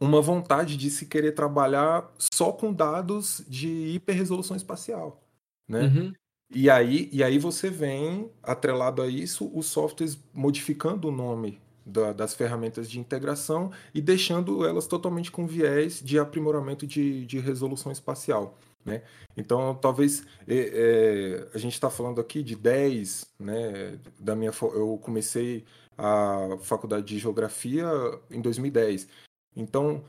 uma 0.01 0.21
vontade 0.21 0.77
de 0.77 0.91
se 0.91 1.07
querer 1.07 1.33
trabalhar 1.33 2.13
só 2.19 2.53
com 2.53 2.73
dados 2.73 3.43
de 3.49 3.69
hiperresolução 3.95 4.57
espacial, 4.57 5.23
né? 5.67 5.83
Uhum. 5.83 6.13
E 6.51 6.71
aí, 6.71 7.11
e 7.13 7.23
aí 7.23 7.39
você 7.39 7.69
vem, 7.69 8.31
atrelado 8.43 9.03
a 9.03 9.07
isso, 9.07 9.51
os 9.55 9.67
softwares 9.67 10.19
modificando 10.33 11.09
o 11.09 11.13
nome 11.13 11.61
da, 11.85 12.13
das 12.13 12.35
ferramentas 12.35 12.91
de 12.91 12.99
integração 12.99 13.71
e 13.93 14.01
deixando 14.01 14.65
elas 14.67 14.87
totalmente 14.87 15.31
com 15.31 15.47
viés 15.47 16.01
de 16.03 16.19
aprimoramento 16.19 16.87
de, 16.87 17.27
de 17.27 17.39
resolução 17.39 17.93
espacial. 17.93 18.57
Né? 18.85 19.03
Então, 19.37 19.75
talvez 19.75 20.25
é, 20.47 20.57
é, 20.57 21.49
a 21.53 21.59
gente 21.59 21.75
está 21.75 21.91
falando 21.91 22.21
aqui 22.21 22.43
de 22.43 22.57
10, 22.57 23.27
né? 23.39 23.99
Da 24.19 24.35
minha, 24.35 24.53
eu 24.75 24.99
comecei 25.03 25.65
a 25.97 26.57
faculdade 26.63 27.05
de 27.05 27.19
geografia 27.19 27.87
em 28.31 28.41
2010. 28.41 29.09
Então, 29.61 30.05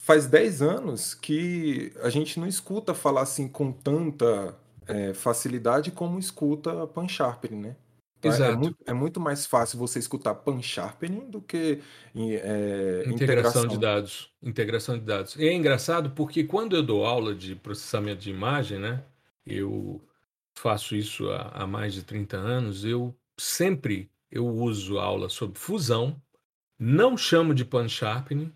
faz 0.00 0.26
10 0.26 0.62
anos 0.62 1.14
que 1.14 1.92
a 2.02 2.10
gente 2.10 2.40
não 2.40 2.46
escuta 2.46 2.94
falar 2.94 3.22
assim 3.22 3.48
com 3.48 3.70
tanta 3.70 4.56
é, 4.86 5.14
facilidade 5.14 5.90
como 5.90 6.18
escuta 6.18 6.86
pan 6.86 7.06
sharpening, 7.06 7.60
né? 7.60 7.76
Então, 8.18 8.30
é 8.30 8.34
Exato. 8.34 8.52
É 8.52 8.56
muito, 8.56 8.76
é 8.86 8.92
muito, 8.92 9.20
mais 9.20 9.46
fácil 9.46 9.78
você 9.78 9.98
escutar 9.98 10.34
pan 10.34 10.60
sharpening 10.60 11.30
do 11.30 11.40
que 11.40 11.80
é, 12.14 13.04
integração, 13.06 13.14
integração, 13.14 13.66
de 13.66 13.78
dados. 13.78 14.32
Integração 14.42 14.98
de 14.98 15.04
dados. 15.04 15.36
E 15.36 15.48
é 15.48 15.52
engraçado 15.52 16.10
porque 16.10 16.44
quando 16.44 16.76
eu 16.76 16.82
dou 16.82 17.04
aula 17.04 17.34
de 17.34 17.54
processamento 17.54 18.20
de 18.20 18.30
imagem, 18.30 18.78
né? 18.78 19.02
Eu 19.46 20.02
faço 20.54 20.94
isso 20.94 21.30
há, 21.30 21.48
há 21.62 21.66
mais 21.66 21.94
de 21.94 22.02
30 22.02 22.36
anos, 22.36 22.84
eu 22.84 23.14
sempre 23.38 24.10
eu 24.30 24.46
uso 24.46 24.98
aula 24.98 25.28
sobre 25.28 25.58
fusão, 25.58 26.20
não 26.78 27.16
chamo 27.16 27.54
de 27.54 27.64
pan 27.64 27.88
sharpening, 27.88 28.52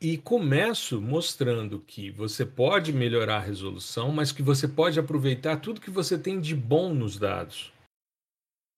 e 0.00 0.18
começo 0.18 1.00
mostrando 1.00 1.80
que 1.80 2.10
você 2.10 2.44
pode 2.44 2.92
melhorar 2.92 3.36
a 3.36 3.40
resolução, 3.40 4.12
mas 4.12 4.32
que 4.32 4.42
você 4.42 4.68
pode 4.68 4.98
aproveitar 4.98 5.56
tudo 5.56 5.80
que 5.80 5.90
você 5.90 6.18
tem 6.18 6.40
de 6.40 6.54
bom 6.54 6.92
nos 6.92 7.18
dados. 7.18 7.72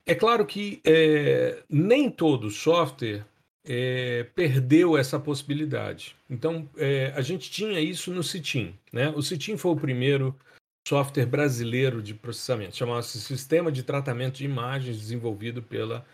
É 0.07 0.15
claro 0.15 0.47
que 0.47 0.81
é, 0.85 1.63
nem 1.69 2.11
todo 2.11 2.51
software 2.51 3.25
é, 3.65 4.25
perdeu 4.35 4.97
essa 4.97 5.21
possibilidade. 5.21 6.17
Então, 6.31 6.69
é, 6.77 7.13
a 7.15 7.21
gente 7.21 7.51
tinha 7.51 7.79
isso 7.81 8.11
no 8.11 8.23
CITIM. 8.23 8.75
Né? 8.91 9.11
O 9.11 9.21
CITIM 9.21 9.59
foi 9.59 9.73
o 9.73 9.77
primeiro 9.77 10.35
software 10.89 11.27
brasileiro 11.27 12.03
de 12.03 12.15
processamento, 12.15 12.75
chamava-se 12.75 13.21
Sistema 13.21 13.71
de 13.71 13.83
Tratamento 13.83 14.37
de 14.37 14.47
Imagens, 14.47 14.99
desenvolvido 14.99 15.63
pela 15.63 16.07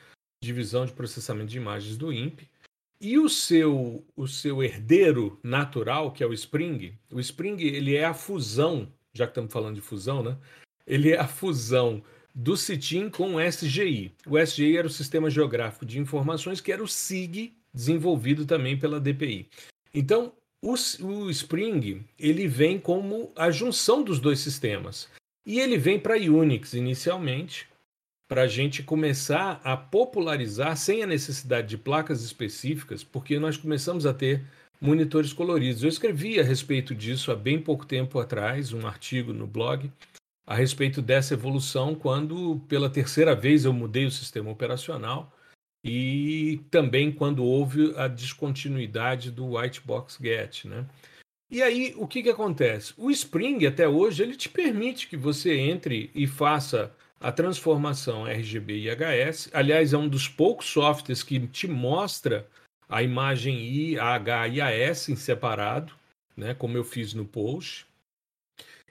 Divisão 0.42 0.84
de 0.84 0.92
Processamento 0.92 1.50
de 1.50 1.56
Imagens 1.56 1.96
do 1.96 2.12
INPE. 2.12 2.49
E 3.04 3.18
o 3.18 3.28
seu, 3.28 4.02
o 4.16 4.26
seu 4.26 4.62
herdeiro 4.62 5.38
natural, 5.42 6.11
que 6.11 6.25
é 6.25 6.26
o 6.26 6.32
Spring, 6.32 6.94
o 7.11 7.20
Spring 7.20 7.61
ele 7.61 7.94
é 7.94 8.06
a 8.06 8.14
fusão, 8.14 8.90
já 9.12 9.26
que 9.26 9.32
estamos 9.32 9.52
falando 9.52 9.75
de 9.75 9.82
fusão, 9.82 10.23
né? 10.23 10.38
Ele 10.87 11.12
é 11.12 11.20
a 11.20 11.28
fusão 11.28 12.02
do 12.34 12.56
CITIM 12.56 13.11
com 13.11 13.34
o 13.34 13.40
SGI. 13.42 14.11
O 14.26 14.38
SGI 14.38 14.78
era 14.78 14.87
o 14.87 14.90
Sistema 14.90 15.28
Geográfico 15.28 15.84
de 15.84 15.99
Informações, 15.99 16.62
que 16.62 16.73
era 16.73 16.82
o 16.82 16.88
SIG, 16.88 17.52
desenvolvido 17.75 18.46
também 18.46 18.78
pela 18.78 18.99
DPI. 18.99 19.50
Então, 19.92 20.32
o, 20.62 20.73
o 21.04 21.28
Spring 21.28 22.06
ele 22.18 22.49
vem 22.49 22.78
como 22.78 23.32
a 23.37 23.50
junção 23.50 24.02
dos 24.02 24.18
dois 24.18 24.38
sistemas. 24.38 25.11
E 25.44 25.61
ele 25.61 25.76
vem 25.76 26.00
para 26.00 26.16
Unix 26.16 26.73
inicialmente, 26.73 27.68
para 28.28 28.43
a 28.43 28.47
gente 28.47 28.83
começar 28.83 29.61
a 29.62 29.76
popularizar 29.76 30.76
sem 30.76 31.02
a 31.02 31.07
necessidade 31.07 31.69
de 31.69 31.78
placas 31.78 32.23
específicas, 32.23 33.04
porque 33.04 33.38
nós 33.38 33.57
começamos 33.57 34.07
a 34.07 34.14
ter 34.14 34.45
monitores 34.81 35.33
coloridos. 35.33 35.83
Eu 35.83 35.88
escrevi 35.88 36.40
a 36.40 36.45
respeito 36.45 36.95
disso 36.95 37.31
há 37.31 37.37
bem 37.37 37.61
pouco 37.61 37.87
tempo 37.87 38.19
atrás, 38.19 38.73
um 38.73 38.87
artigo 38.87 39.33
no 39.33 39.47
blog 39.47 39.90
a 40.47 40.54
respeito 40.54 41.00
dessa 41.00 41.35
evolução, 41.35 41.95
quando 41.95 42.61
pela 42.69 42.90
terceira 42.90 43.35
vez 43.35 43.64
eu 43.64 43.73
mudei 43.73 44.04
o 44.04 44.11
sistema 44.11 44.50
operacional 44.50 45.33
e 45.83 46.61
também 46.71 47.11
quando 47.11 47.45
houve 47.45 47.95
a 47.97 48.09
descontinuidade 48.09 49.31
do 49.31 49.57
White 49.57 49.81
Box 49.83 50.19
Get, 50.21 50.64
né? 50.64 50.87
E 51.50 51.62
aí, 51.62 51.95
o 51.97 52.07
que, 52.07 52.23
que 52.23 52.31
acontece? 52.31 52.95
O 52.97 53.11
Spring, 53.11 53.64
até 53.66 53.87
hoje, 53.87 54.23
ele 54.23 54.35
te 54.35 54.49
permite 54.49 55.07
que 55.07 55.16
você 55.16 55.54
entre 55.57 56.11
e 56.14 56.26
faça 56.26 56.93
a 57.25 57.33
transformação 57.33 58.26
RGB 58.26 58.81
e 58.81 58.90
HS. 58.90 59.49
Aliás, 59.54 59.95
é 59.95 59.97
um 59.97 60.07
dos 60.07 60.28
poucos 60.28 60.66
softwares 60.66 61.23
que 61.23 61.40
te 61.49 61.66
mostra 61.66 62.47
a 62.87 63.02
imagem 63.02 63.64
I, 63.64 63.99
H 63.99 64.49
e 64.49 64.61
AS 64.61 65.09
em 65.09 65.16
separado, 65.16 65.95
né, 66.37 66.52
como 66.52 66.76
eu 66.76 66.85
fiz 66.85 67.14
no 67.14 67.25
post. 67.25 67.87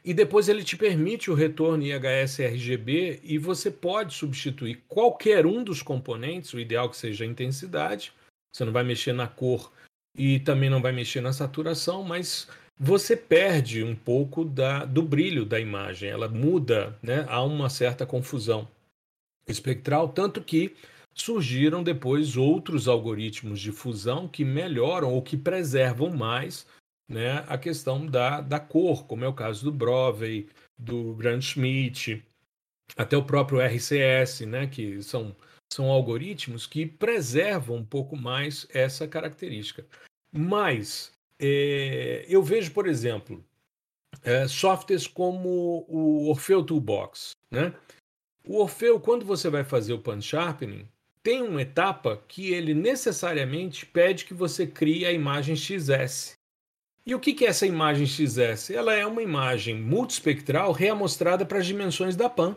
E 0.03 0.15
depois 0.15 0.49
ele 0.49 0.63
te 0.63 0.75
permite 0.75 1.29
o 1.29 1.35
retorno 1.35 1.83
IHS 1.83 2.39
RGB 2.39 3.19
e 3.23 3.37
você 3.37 3.69
pode 3.69 4.15
substituir 4.15 4.83
qualquer 4.87 5.45
um 5.45 5.63
dos 5.63 5.83
componentes, 5.83 6.53
o 6.53 6.59
ideal 6.59 6.89
que 6.89 6.97
seja 6.97 7.23
a 7.23 7.27
intensidade. 7.27 8.11
Você 8.51 8.65
não 8.65 8.73
vai 8.73 8.83
mexer 8.83 9.13
na 9.13 9.27
cor 9.27 9.71
e 10.17 10.39
também 10.39 10.71
não 10.71 10.81
vai 10.81 10.91
mexer 10.91 11.21
na 11.21 11.33
saturação, 11.33 12.01
mas 12.01 12.47
você 12.79 13.15
perde 13.15 13.83
um 13.83 13.95
pouco 13.95 14.43
da, 14.43 14.85
do 14.85 15.01
brilho 15.01 15.45
da 15.45 15.59
imagem. 15.59 16.09
Ela 16.09 16.27
muda, 16.27 16.97
né? 17.01 17.25
há 17.29 17.41
uma 17.43 17.69
certa 17.69 18.05
confusão 18.05 18.67
espectral, 19.47 20.09
tanto 20.09 20.41
que 20.41 20.75
surgiram 21.13 21.83
depois 21.83 22.35
outros 22.37 22.87
algoritmos 22.87 23.59
de 23.59 23.71
fusão 23.71 24.27
que 24.27 24.43
melhoram 24.43 25.13
ou 25.13 25.21
que 25.21 25.37
preservam 25.37 26.09
mais 26.09 26.65
né, 27.07 27.43
a 27.47 27.57
questão 27.57 28.05
da, 28.05 28.41
da 28.41 28.59
cor, 28.59 29.05
como 29.05 29.23
é 29.23 29.27
o 29.27 29.33
caso 29.33 29.63
do 29.65 29.71
Brovey, 29.71 30.49
do 30.77 31.13
Grant 31.13 31.43
Schmidt, 31.43 32.25
até 32.97 33.15
o 33.15 33.23
próprio 33.23 33.61
RCS, 33.61 34.41
né, 34.41 34.67
que 34.67 35.01
são, 35.03 35.35
são 35.71 35.89
algoritmos 35.89 36.65
que 36.65 36.85
preservam 36.85 37.77
um 37.77 37.85
pouco 37.85 38.15
mais 38.15 38.67
essa 38.73 39.07
característica. 39.07 39.85
Mas 40.31 41.12
é, 41.45 42.25
eu 42.29 42.41
vejo, 42.41 42.71
por 42.71 42.87
exemplo, 42.87 43.43
é, 44.23 44.47
softwares 44.47 45.05
como 45.05 45.85
o 45.89 46.29
Orfeu 46.29 46.63
Toolbox. 46.63 47.35
Né? 47.51 47.73
O 48.45 48.59
Orfeu, 48.61 48.97
quando 48.99 49.25
você 49.25 49.49
vai 49.49 49.65
fazer 49.65 49.91
o 49.91 49.99
pan 49.99 50.21
sharpening, 50.21 50.87
tem 51.21 51.41
uma 51.41 51.61
etapa 51.61 52.21
que 52.27 52.53
ele 52.53 52.73
necessariamente 52.73 53.85
pede 53.85 54.23
que 54.23 54.33
você 54.33 54.65
crie 54.65 55.05
a 55.05 55.11
imagem 55.11 55.55
XS. 55.55 56.35
E 57.05 57.13
o 57.13 57.19
que 57.19 57.43
é 57.43 57.49
essa 57.49 57.65
imagem 57.65 58.05
XS? 58.07 58.69
Ela 58.69 58.93
é 58.93 59.05
uma 59.05 59.21
imagem 59.21 59.75
multispectral 59.75 60.71
reamostrada 60.71 61.45
para 61.45 61.57
as 61.57 61.65
dimensões 61.65 62.15
da 62.15 62.29
PAN. 62.29 62.55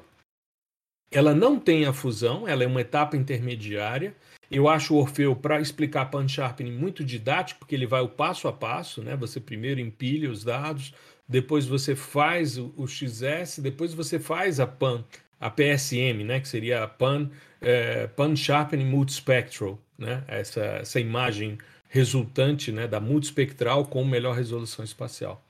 Ela 1.10 1.34
não 1.34 1.58
tem 1.58 1.86
a 1.86 1.92
fusão, 1.92 2.46
ela 2.46 2.62
é 2.62 2.66
uma 2.66 2.80
etapa 2.80 3.16
intermediária. 3.16 4.14
Eu 4.50 4.68
acho 4.68 4.94
o 4.94 4.98
Orfeu, 4.98 5.34
para 5.34 5.60
explicar 5.60 6.06
pan 6.06 6.28
sharpening, 6.28 6.72
muito 6.72 7.04
didático, 7.04 7.60
porque 7.60 7.74
ele 7.74 7.86
vai 7.86 8.00
o 8.00 8.08
passo 8.08 8.46
a 8.46 8.52
passo, 8.52 9.02
né? 9.02 9.16
Você 9.16 9.40
primeiro 9.40 9.80
empilha 9.80 10.30
os 10.30 10.44
dados, 10.44 10.94
depois 11.28 11.66
você 11.66 11.96
faz 11.96 12.56
o, 12.56 12.86
XS, 12.86 13.58
depois 13.58 13.92
você 13.92 14.18
faz 14.18 14.60
a 14.60 14.66
PAN, 14.66 15.04
a 15.40 15.50
PSM, 15.50 16.24
né? 16.24 16.38
Que 16.40 16.48
seria 16.48 16.84
a 16.84 16.88
PAN, 16.88 17.28
é, 17.60 18.06
pan 18.06 18.36
Sharpening 18.36 18.86
Multispectral, 18.86 19.78
né? 19.98 20.22
Essa, 20.28 20.60
essa 20.60 21.00
imagem 21.00 21.58
resultante 21.88 22.70
né, 22.72 22.86
da 22.86 23.00
multispectral 23.00 23.86
com 23.86 24.04
melhor 24.04 24.36
resolução 24.36 24.84
espacial. 24.84 25.42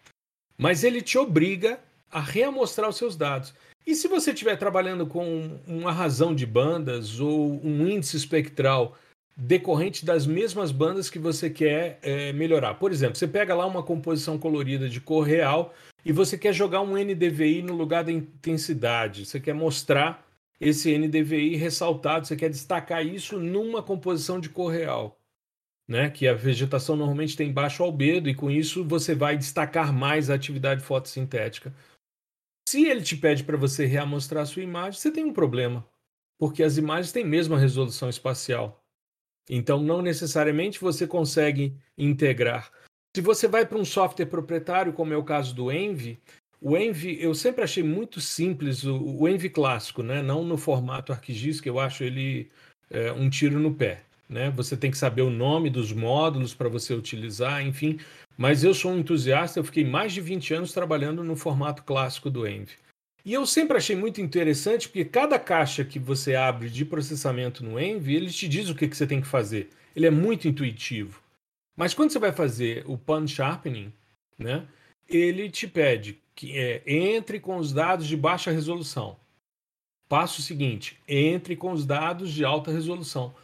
Mas 0.56 0.84
ele 0.84 1.02
te 1.02 1.18
obriga 1.18 1.80
a 2.10 2.20
reamostrar 2.20 2.88
os 2.88 2.96
seus 2.96 3.16
dados. 3.16 3.52
E 3.86 3.94
se 3.94 4.08
você 4.08 4.32
estiver 4.32 4.56
trabalhando 4.56 5.06
com 5.06 5.60
uma 5.66 5.92
razão 5.92 6.34
de 6.34 6.44
bandas 6.44 7.20
ou 7.20 7.64
um 7.64 7.86
índice 7.88 8.16
espectral 8.16 8.96
decorrente 9.36 10.04
das 10.04 10.26
mesmas 10.26 10.72
bandas 10.72 11.08
que 11.08 11.18
você 11.18 11.50
quer 11.50 11.98
é, 12.02 12.32
melhorar. 12.32 12.74
Por 12.74 12.90
exemplo, 12.90 13.16
você 13.16 13.28
pega 13.28 13.54
lá 13.54 13.66
uma 13.66 13.82
composição 13.82 14.38
colorida 14.38 14.88
de 14.88 15.00
cor 15.00 15.22
real 15.22 15.74
e 16.04 16.10
você 16.10 16.38
quer 16.38 16.54
jogar 16.54 16.80
um 16.80 16.96
NDVI 16.96 17.62
no 17.62 17.74
lugar 17.74 18.02
da 18.02 18.10
intensidade. 18.10 19.26
Você 19.26 19.38
quer 19.38 19.52
mostrar 19.52 20.26
esse 20.58 20.96
NDVI 20.96 21.54
ressaltado, 21.56 22.26
você 22.26 22.34
quer 22.34 22.48
destacar 22.48 23.06
isso 23.06 23.38
numa 23.38 23.82
composição 23.82 24.40
de 24.40 24.48
cor 24.48 24.72
real 24.72 25.16
né? 25.88 26.10
Que 26.10 26.26
a 26.26 26.34
vegetação 26.34 26.96
normalmente 26.96 27.36
tem 27.36 27.52
baixo 27.52 27.82
albedo 27.82 28.28
e 28.28 28.34
com 28.34 28.50
isso 28.50 28.84
você 28.84 29.14
vai 29.14 29.36
destacar 29.36 29.92
mais 29.92 30.30
a 30.30 30.34
atividade 30.34 30.82
fotossintética. 30.82 31.72
Se 32.68 32.84
ele 32.84 33.02
te 33.02 33.16
pede 33.16 33.44
para 33.44 33.56
você 33.56 33.86
reamostrar 33.86 34.42
a 34.42 34.46
sua 34.46 34.62
imagem, 34.62 35.00
você 35.00 35.10
tem 35.10 35.24
um 35.24 35.32
problema, 35.32 35.86
porque 36.38 36.62
as 36.62 36.76
imagens 36.76 37.12
têm 37.12 37.24
mesma 37.24 37.58
resolução 37.58 38.08
espacial. 38.08 38.84
Então, 39.48 39.80
não 39.80 40.02
necessariamente 40.02 40.80
você 40.80 41.06
consegue 41.06 41.76
integrar. 41.96 42.72
Se 43.14 43.22
você 43.22 43.46
vai 43.46 43.64
para 43.64 43.78
um 43.78 43.84
software 43.84 44.26
proprietário, 44.26 44.92
como 44.92 45.12
é 45.12 45.16
o 45.16 45.24
caso 45.24 45.54
do 45.54 45.70
Envy, 45.70 46.18
o 46.60 46.76
Envy 46.76 47.22
eu 47.22 47.34
sempre 47.34 47.62
achei 47.62 47.82
muito 47.82 48.20
simples, 48.20 48.82
o, 48.82 48.96
o 48.96 49.28
Envy 49.28 49.48
clássico, 49.48 50.02
né? 50.02 50.20
não 50.20 50.44
no 50.44 50.58
formato 50.58 51.12
ArcGIS, 51.12 51.60
que 51.60 51.70
eu 51.70 51.78
acho 51.78 52.02
ele 52.02 52.50
é, 52.90 53.12
um 53.12 53.30
tiro 53.30 53.60
no 53.60 53.72
pé 53.72 54.06
né? 54.28 54.50
Você 54.50 54.76
tem 54.76 54.90
que 54.90 54.98
saber 54.98 55.22
o 55.22 55.30
nome 55.30 55.70
dos 55.70 55.92
módulos 55.92 56.54
para 56.54 56.68
você 56.68 56.94
utilizar, 56.94 57.64
enfim. 57.64 57.98
Mas 58.36 58.62
eu 58.62 58.74
sou 58.74 58.92
um 58.92 58.98
entusiasta, 58.98 59.58
eu 59.58 59.64
fiquei 59.64 59.84
mais 59.84 60.12
de 60.12 60.20
20 60.20 60.54
anos 60.54 60.72
trabalhando 60.72 61.24
no 61.24 61.36
formato 61.36 61.82
clássico 61.84 62.28
do 62.28 62.46
Envy. 62.46 62.74
E 63.24 63.32
eu 63.32 63.46
sempre 63.46 63.76
achei 63.76 63.96
muito 63.96 64.20
interessante 64.20 64.88
porque 64.88 65.04
cada 65.04 65.38
caixa 65.38 65.84
que 65.84 65.98
você 65.98 66.34
abre 66.36 66.68
de 66.68 66.84
processamento 66.84 67.64
no 67.64 67.80
Envy, 67.80 68.14
ele 68.14 68.30
te 68.30 68.46
diz 68.46 68.68
o 68.68 68.74
que, 68.74 68.86
que 68.86 68.96
você 68.96 69.06
tem 69.06 69.20
que 69.20 69.26
fazer. 69.26 69.70
Ele 69.96 70.06
é 70.06 70.10
muito 70.10 70.46
intuitivo. 70.46 71.20
Mas 71.76 71.94
quando 71.94 72.10
você 72.10 72.18
vai 72.18 72.30
fazer 72.30 72.84
o 72.86 72.96
pan 72.96 73.26
sharpening, 73.26 73.92
né, 74.38 74.66
ele 75.08 75.50
te 75.50 75.66
pede 75.66 76.18
que 76.34 76.56
é, 76.56 76.82
entre 76.86 77.40
com 77.40 77.56
os 77.56 77.72
dados 77.72 78.06
de 78.06 78.16
baixa 78.16 78.50
resolução. 78.50 79.16
Passo 80.08 80.40
seguinte, 80.40 81.00
entre 81.08 81.56
com 81.56 81.72
os 81.72 81.84
dados 81.84 82.30
de 82.30 82.44
alta 82.44 82.70
resolução 82.70 83.34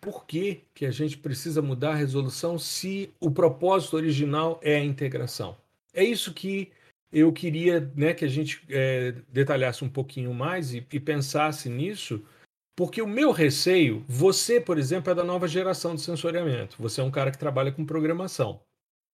por 0.00 0.26
que, 0.26 0.62
que 0.74 0.86
a 0.86 0.90
gente 0.90 1.18
precisa 1.18 1.60
mudar 1.60 1.90
a 1.92 1.96
resolução 1.96 2.58
se 2.58 3.12
o 3.20 3.30
propósito 3.30 3.96
original 3.96 4.58
é 4.62 4.76
a 4.76 4.84
integração? 4.84 5.56
É 5.92 6.02
isso 6.02 6.32
que 6.32 6.72
eu 7.12 7.32
queria 7.32 7.80
né, 7.94 8.14
que 8.14 8.24
a 8.24 8.28
gente 8.28 8.62
é, 8.68 9.12
detalhasse 9.28 9.84
um 9.84 9.88
pouquinho 9.88 10.32
mais 10.32 10.72
e, 10.72 10.86
e, 10.92 11.00
pensasse 11.00 11.68
nisso, 11.68 12.24
porque 12.76 13.02
o 13.02 13.06
meu 13.06 13.32
receio, 13.32 14.04
você, 14.08 14.60
por 14.60 14.78
exemplo, 14.78 15.10
é 15.10 15.14
da 15.14 15.24
nova 15.24 15.48
geração 15.48 15.94
de 15.94 16.02
sensoriamento. 16.02 16.76
Você 16.78 17.00
é 17.00 17.04
um 17.04 17.10
cara 17.10 17.30
que 17.30 17.38
trabalha 17.38 17.72
com 17.72 17.84
programação. 17.84 18.60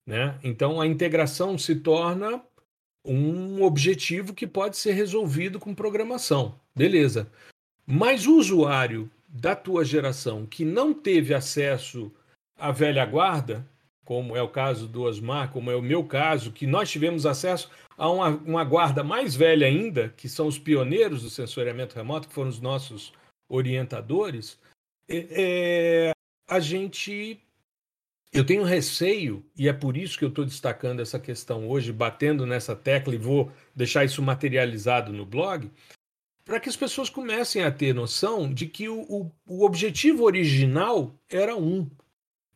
Né? 0.07 0.39
Então 0.45 0.81
a 0.81 0.87
integração 0.87 1.59
se 1.59 1.75
torna 1.77 2.41
um 3.05 3.63
objetivo 3.63 4.35
que 4.35 4.47
pode 4.47 4.77
ser 4.77 4.93
resolvido 4.93 5.59
com 5.59 5.75
programação. 5.75 6.61
Beleza. 6.75 7.31
Mas 7.87 8.27
o 8.27 8.37
usuário 8.37 9.11
da 9.37 9.55
tua 9.55 9.85
geração 9.85 10.47
que 10.47 10.65
não 10.65 10.95
teve 10.95 11.35
acesso 11.35 12.11
à 12.59 12.73
velha 12.73 13.05
guarda, 13.05 13.69
como 14.05 14.37
é 14.37 14.43
o 14.43 14.49
caso 14.49 14.87
do 14.89 15.03
Osmar, 15.03 15.53
como 15.53 15.71
é 15.71 15.77
o 15.77 15.83
meu 15.83 16.05
caso, 16.05 16.53
que 16.53 16.67
nós 16.67 16.91
tivemos 16.91 17.27
acesso 17.27 17.71
a 17.99 18.09
uma, 18.11 18.29
uma 18.29 18.65
guarda 18.65 19.03
mais 19.03 19.35
velha 19.35 19.67
ainda, 19.67 20.09
que 20.17 20.29
são 20.29 20.47
os 20.47 20.59
pioneiros 20.59 21.23
do 21.23 21.31
sensoriamento 21.31 21.97
remoto, 21.97 22.29
que 22.29 22.35
foram 22.35 22.49
os 22.49 22.61
nossos 22.61 23.13
orientadores, 23.49 24.59
é, 25.09 25.27
é, 25.31 26.13
a 26.49 26.61
gente. 26.61 27.41
Eu 28.33 28.45
tenho 28.45 28.65
receio, 28.65 29.45
e 29.57 29.69
é 29.69 29.73
por 29.73 29.97
isso 29.97 30.19
que 30.19 30.25
eu 30.25 30.29
estou 30.29 30.45
destacando 30.45 31.01
essa 31.01 31.19
questão 31.19 31.69
hoje, 31.69 31.93
batendo 31.93 32.45
nessa 32.45 32.77
tecla 32.77 33.15
e 33.15 33.19
vou 33.19 33.51
deixar 33.75 34.05
isso 34.05 34.21
materializado 34.21 35.13
no 35.13 35.25
blog, 35.25 35.71
para 36.47 36.61
que 36.61 36.69
as 36.69 36.77
pessoas 36.77 37.11
comecem 37.11 37.65
a 37.65 37.73
ter 37.73 37.93
noção 37.93 38.55
de 38.55 38.69
que 38.69 38.89
o, 38.89 39.01
o, 39.03 39.33
o, 39.45 39.65
objetivo 39.65 40.23
original 40.23 41.13
era 41.29 41.57
um, 41.57 41.91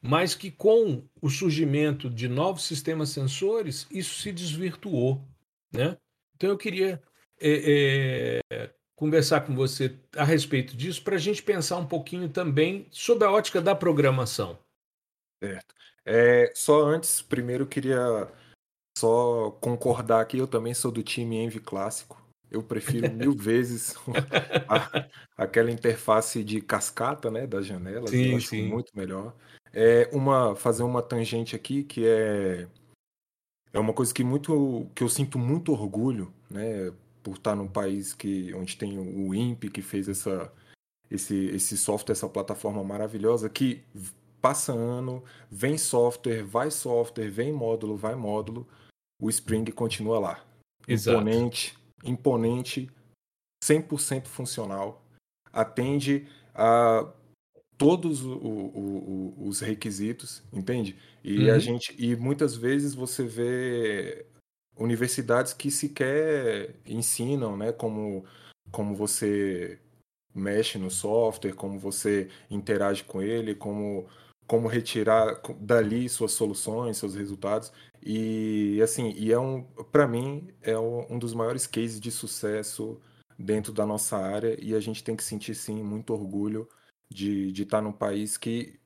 mas 0.00 0.32
que 0.32 0.48
com 0.48 1.02
o 1.20 1.28
surgimento 1.28 2.08
de 2.08 2.28
novos 2.28 2.64
sistemas 2.64 3.10
sensores, 3.10 3.88
isso 3.90 4.22
se 4.22 4.30
desvirtuou. 4.30 5.20
Né? 5.72 5.98
Então 6.36 6.50
eu 6.50 6.56
queria 6.56 7.02
é, 7.40 8.40
é, 8.52 8.70
conversar 8.94 9.40
com 9.40 9.56
você 9.56 9.98
a 10.16 10.22
respeito 10.22 10.76
disso 10.76 11.02
para 11.02 11.16
a 11.16 11.18
gente 11.18 11.42
pensar 11.42 11.76
um 11.76 11.86
pouquinho 11.86 12.28
também 12.28 12.86
sobre 12.92 13.26
a 13.26 13.32
ótica 13.32 13.60
da 13.60 13.74
programação. 13.74 14.56
Certo. 15.42 15.74
É, 16.04 16.52
só 16.54 16.84
antes, 16.84 17.20
primeiro 17.20 17.66
queria 17.66 18.30
só 18.96 19.50
concordar 19.60 20.20
aqui, 20.20 20.38
eu 20.38 20.46
também 20.46 20.74
sou 20.74 20.92
do 20.92 21.02
time 21.02 21.38
Envy 21.38 21.58
clássico. 21.58 22.19
Eu 22.50 22.62
prefiro 22.62 23.12
mil 23.12 23.32
vezes 23.36 23.94
a, 24.68 25.06
aquela 25.36 25.70
interface 25.70 26.42
de 26.42 26.60
cascata, 26.60 27.30
né, 27.30 27.46
das 27.46 27.66
janelas. 27.66 28.10
Sim, 28.10 28.30
eu 28.30 28.36
acho 28.36 28.48
sim. 28.48 28.68
muito 28.68 28.92
melhor. 28.94 29.34
é 29.72 30.08
uma 30.12 30.54
fazer 30.56 30.82
uma 30.82 31.02
tangente 31.02 31.54
aqui 31.54 31.84
que 31.84 32.06
é 32.06 32.66
é 33.72 33.78
uma 33.78 33.92
coisa 33.92 34.12
que 34.12 34.24
muito 34.24 34.88
que 34.94 35.02
eu 35.02 35.08
sinto 35.08 35.38
muito 35.38 35.72
orgulho, 35.72 36.32
né, 36.50 36.92
por 37.22 37.36
estar 37.36 37.54
num 37.54 37.68
país 37.68 38.12
que 38.12 38.52
onde 38.54 38.76
tem 38.76 38.98
o 38.98 39.34
INPE 39.34 39.70
que 39.70 39.82
fez 39.82 40.08
essa 40.08 40.52
esse 41.10 41.34
esse 41.54 41.76
software, 41.76 42.12
essa 42.12 42.28
plataforma 42.28 42.82
maravilhosa 42.82 43.48
que 43.48 43.82
passa 44.40 44.72
ano, 44.72 45.22
vem 45.50 45.76
software, 45.76 46.42
vai 46.42 46.70
software, 46.70 47.28
vem 47.28 47.52
módulo, 47.52 47.96
vai 47.96 48.14
módulo, 48.14 48.66
o 49.20 49.28
Spring 49.28 49.64
continua 49.72 50.18
lá. 50.18 50.44
Exato. 50.88 51.18
Imponente, 51.18 51.78
imponente, 52.04 52.90
100% 53.64 54.26
funcional, 54.26 55.04
atende 55.52 56.26
a 56.54 57.12
todos 57.76 58.22
o, 58.22 58.32
o, 58.32 59.34
o, 59.38 59.48
os 59.48 59.60
requisitos, 59.60 60.42
entende? 60.52 60.96
E 61.24 61.48
uhum. 61.48 61.54
a 61.54 61.58
gente 61.58 61.94
e 61.98 62.14
muitas 62.16 62.54
vezes 62.54 62.94
você 62.94 63.24
vê 63.24 64.26
universidades 64.76 65.52
que 65.52 65.70
sequer 65.70 66.74
ensinam, 66.86 67.56
né, 67.56 67.72
como 67.72 68.24
como 68.70 68.94
você 68.94 69.80
mexe 70.34 70.78
no 70.78 70.90
software, 70.90 71.54
como 71.54 71.78
você 71.78 72.28
interage 72.50 73.02
com 73.02 73.20
ele, 73.20 73.54
como 73.54 74.06
como 74.50 74.66
retirar 74.66 75.40
dali 75.60 76.08
suas 76.08 76.32
soluções, 76.32 76.96
seus 76.96 77.14
resultados. 77.14 77.72
E 78.04 78.80
assim, 78.82 79.14
e 79.16 79.30
é 79.30 79.38
um, 79.38 79.62
para 79.92 80.08
mim, 80.08 80.48
é 80.60 80.76
um 80.76 81.20
dos 81.20 81.32
maiores 81.32 81.68
cases 81.68 82.00
de 82.00 82.10
sucesso 82.10 83.00
dentro 83.38 83.72
da 83.72 83.86
nossa 83.86 84.16
área 84.16 84.58
e 84.60 84.74
a 84.74 84.80
gente 84.80 85.04
tem 85.04 85.14
que 85.14 85.22
sentir 85.22 85.54
sim 85.54 85.80
muito 85.84 86.12
orgulho 86.12 86.68
de, 87.08 87.52
de 87.52 87.62
estar 87.62 87.80
num 87.80 87.92
país 87.92 88.36
que 88.36 88.80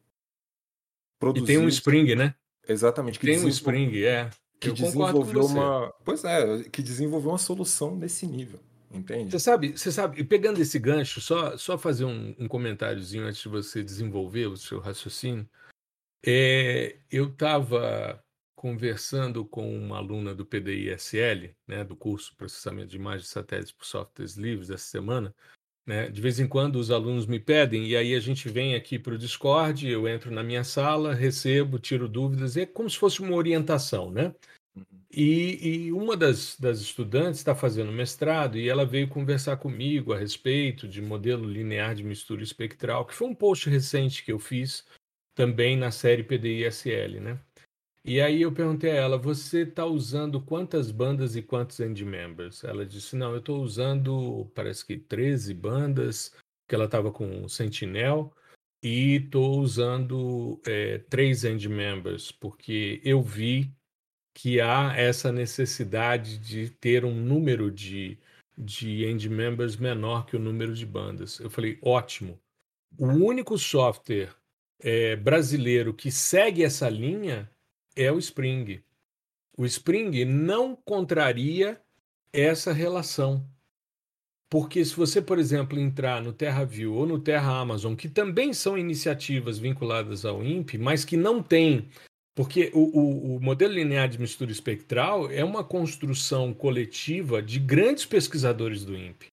produziu. 1.18 1.44
E 1.44 1.46
tem 1.46 1.58
um 1.58 1.68
Spring, 1.68 2.14
né? 2.14 2.34
Exatamente. 2.68 3.18
Que 3.18 3.24
tem 3.24 3.42
um 3.42 3.48
Spring, 3.48 4.02
é. 4.02 4.28
Que 4.60 4.68
Eu 4.68 4.74
desenvolveu 4.74 5.46
uma. 5.46 5.90
Pois 6.04 6.24
é, 6.24 6.62
que 6.64 6.82
desenvolveu 6.82 7.30
uma 7.30 7.38
solução 7.38 7.96
nesse 7.96 8.26
nível. 8.26 8.60
Entende? 8.94 9.32
Você 9.32 9.40
sabe, 9.40 9.76
você 9.76 9.90
sabe, 9.90 10.22
pegando 10.22 10.60
esse 10.60 10.78
gancho, 10.78 11.20
só, 11.20 11.56
só 11.56 11.76
fazer 11.76 12.04
um, 12.04 12.34
um 12.38 12.46
comentáriozinho 12.46 13.24
antes 13.26 13.42
de 13.42 13.48
você 13.48 13.82
desenvolver 13.82 14.46
o 14.46 14.56
seu 14.56 14.78
raciocínio. 14.78 15.48
É, 16.24 16.98
eu 17.10 17.28
estava 17.28 18.24
conversando 18.54 19.44
com 19.44 19.76
uma 19.76 19.98
aluna 19.98 20.34
do 20.34 20.46
PDI-SL, 20.46 21.54
né, 21.66 21.84
do 21.84 21.94
curso 21.94 22.34
Processamento 22.36 22.88
de 22.88 22.96
Imagens 22.96 23.24
de 23.24 23.28
Satélites 23.28 23.72
por 23.72 23.84
Softwares 23.84 24.36
Livres, 24.36 24.70
essa 24.70 24.86
semana. 24.86 25.34
Né? 25.86 26.08
De 26.08 26.20
vez 26.20 26.40
em 26.40 26.48
quando 26.48 26.76
os 26.76 26.90
alunos 26.90 27.26
me 27.26 27.38
pedem, 27.38 27.86
e 27.86 27.94
aí 27.94 28.14
a 28.14 28.20
gente 28.20 28.48
vem 28.48 28.74
aqui 28.74 28.98
para 28.98 29.14
o 29.14 29.18
Discord, 29.18 29.86
eu 29.86 30.08
entro 30.08 30.30
na 30.30 30.42
minha 30.42 30.64
sala, 30.64 31.12
recebo, 31.12 31.78
tiro 31.78 32.08
dúvidas, 32.08 32.56
é 32.56 32.64
como 32.64 32.88
se 32.88 32.96
fosse 32.96 33.20
uma 33.20 33.34
orientação, 33.34 34.10
né? 34.10 34.34
E, 35.16 35.86
e 35.86 35.92
uma 35.92 36.16
das, 36.16 36.58
das 36.58 36.80
estudantes 36.80 37.38
está 37.38 37.54
fazendo 37.54 37.92
mestrado 37.92 38.58
e 38.58 38.68
ela 38.68 38.84
veio 38.84 39.06
conversar 39.06 39.56
comigo 39.58 40.12
a 40.12 40.18
respeito 40.18 40.88
de 40.88 41.00
modelo 41.00 41.48
linear 41.48 41.94
de 41.94 42.02
mistura 42.02 42.42
espectral, 42.42 43.06
que 43.06 43.14
foi 43.14 43.28
um 43.28 43.34
post 43.34 43.70
recente 43.70 44.24
que 44.24 44.32
eu 44.32 44.40
fiz 44.40 44.84
também 45.32 45.76
na 45.76 45.92
série 45.92 46.24
PDI-SL, 46.24 47.20
né? 47.20 47.40
E 48.04 48.20
aí 48.20 48.42
eu 48.42 48.52
perguntei 48.52 48.90
a 48.90 48.96
ela, 48.96 49.16
você 49.16 49.62
está 49.62 49.86
usando 49.86 50.40
quantas 50.42 50.90
bandas 50.90 51.36
e 51.36 51.42
quantos 51.42 51.78
end 51.78 52.04
members? 52.04 52.64
Ela 52.64 52.84
disse, 52.84 53.14
não, 53.14 53.30
eu 53.32 53.38
estou 53.38 53.62
usando, 53.62 54.50
parece 54.54 54.84
que 54.84 54.98
13 54.98 55.54
bandas, 55.54 56.34
que 56.68 56.74
ela 56.74 56.84
estava 56.86 57.12
com 57.12 57.48
Sentinel, 57.48 58.32
e 58.82 59.16
estou 59.16 59.60
usando 59.60 60.60
é, 60.66 60.98
três 60.98 61.44
end 61.44 61.68
members, 61.68 62.30
porque 62.32 63.00
eu 63.04 63.22
vi 63.22 63.72
que 64.34 64.60
há 64.60 64.92
essa 64.96 65.30
necessidade 65.30 66.36
de 66.38 66.68
ter 66.68 67.04
um 67.04 67.14
número 67.14 67.70
de, 67.70 68.18
de 68.58 69.04
end 69.06 69.28
members 69.30 69.76
menor 69.76 70.26
que 70.26 70.34
o 70.34 70.40
número 70.40 70.74
de 70.74 70.84
bandas. 70.84 71.38
Eu 71.38 71.48
falei, 71.48 71.78
ótimo. 71.80 72.38
O 72.98 73.06
único 73.06 73.56
software 73.56 74.34
é, 74.80 75.14
brasileiro 75.14 75.94
que 75.94 76.10
segue 76.10 76.64
essa 76.64 76.88
linha 76.88 77.48
é 77.94 78.10
o 78.10 78.18
Spring. 78.18 78.82
O 79.56 79.64
Spring 79.64 80.24
não 80.24 80.74
contraria 80.74 81.80
essa 82.32 82.72
relação. 82.72 83.48
Porque 84.50 84.84
se 84.84 84.94
você, 84.94 85.22
por 85.22 85.38
exemplo, 85.38 85.78
entrar 85.78 86.20
no 86.22 86.32
TerraView 86.32 86.92
ou 86.94 87.06
no 87.06 87.18
Terra 87.18 87.58
Amazon, 87.58 87.94
que 87.94 88.08
também 88.08 88.52
são 88.52 88.76
iniciativas 88.76 89.58
vinculadas 89.58 90.24
ao 90.24 90.44
INPE, 90.44 90.78
mas 90.78 91.04
que 91.04 91.16
não 91.16 91.42
têm 91.42 91.88
porque 92.34 92.70
o, 92.74 92.80
o, 92.80 93.36
o, 93.36 93.40
modelo 93.40 93.74
linear 93.74 94.08
de 94.08 94.18
mistura 94.18 94.50
espectral 94.50 95.30
é 95.30 95.44
uma 95.44 95.62
construção 95.62 96.52
coletiva 96.52 97.40
de 97.40 97.60
grandes 97.60 98.04
pesquisadores 98.04 98.84
do 98.84 98.96
INPE. 98.96 99.28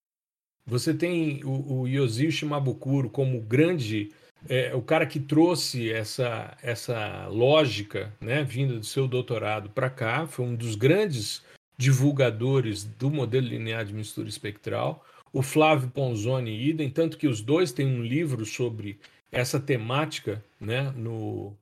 Você 0.66 0.94
tem 0.94 1.44
o, 1.44 1.82
o 1.82 1.88
Yosio 1.88 2.32
Shimabukuro 2.32 3.10
como 3.10 3.42
grande, 3.42 4.12
é, 4.48 4.74
o 4.76 4.82
cara 4.82 5.08
que 5.08 5.20
trouxe 5.20 5.92
essa, 5.92 6.56
essa 6.62 7.28
lógica, 7.28 8.14
né, 8.22 8.44
vinda 8.44 8.78
do 8.78 8.86
seu 8.86 9.08
doutorado 9.08 9.72
para 9.72 9.90
cá, 9.90 10.28
foi 10.28 10.46
um 10.46 10.56
dos 10.56 10.76
grandes 10.76 11.44
divulgadores 11.76 12.84
do 12.84 13.10
modelo 13.10 13.48
linear 13.48 13.84
de 13.84 13.94
mistura 13.94 14.30
espectral. 14.30 15.04
O 15.34 15.42
Flávio 15.42 15.90
Ponzoni 15.90 16.70
idem, 16.70 16.92
tanto 16.92 17.18
que 17.18 17.28
os 17.28 17.42
dois 17.42 17.72
têm 17.72 17.88
um 17.88 18.04
livro 18.04 18.46
sobre 18.46 19.00
essa 19.32 19.60
temática 19.60 20.44
né, 20.60 20.94
no, 20.96 21.56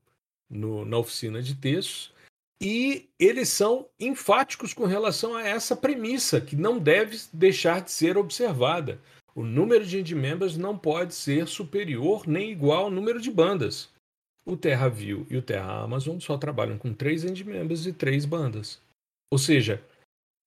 no, 0.49 0.83
na 0.85 0.97
oficina 0.97 1.41
de 1.41 1.55
textos, 1.55 2.13
e 2.61 3.07
eles 3.17 3.49
são 3.49 3.87
enfáticos 3.99 4.73
com 4.73 4.85
relação 4.85 5.35
a 5.35 5.43
essa 5.43 5.75
premissa, 5.75 6.41
que 6.41 6.55
não 6.55 6.77
deve 6.77 7.17
deixar 7.31 7.81
de 7.81 7.91
ser 7.91 8.17
observada. 8.17 8.99
O 9.33 9.43
número 9.43 9.85
de 9.85 9.99
end 9.99 10.13
members 10.13 10.57
não 10.57 10.77
pode 10.77 11.13
ser 11.13 11.47
superior 11.47 12.27
nem 12.27 12.51
igual 12.51 12.85
ao 12.85 12.91
número 12.91 13.21
de 13.21 13.31
bandas. 13.31 13.89
O 14.45 14.57
TerraView 14.57 15.25
e 15.29 15.37
o 15.37 15.41
Terra 15.41 15.83
Amazon 15.83 16.19
só 16.19 16.37
trabalham 16.37 16.77
com 16.77 16.93
três 16.93 17.23
end 17.23 17.43
members 17.45 17.85
e 17.85 17.93
três 17.93 18.25
bandas. 18.25 18.81
Ou 19.31 19.37
seja, 19.37 19.81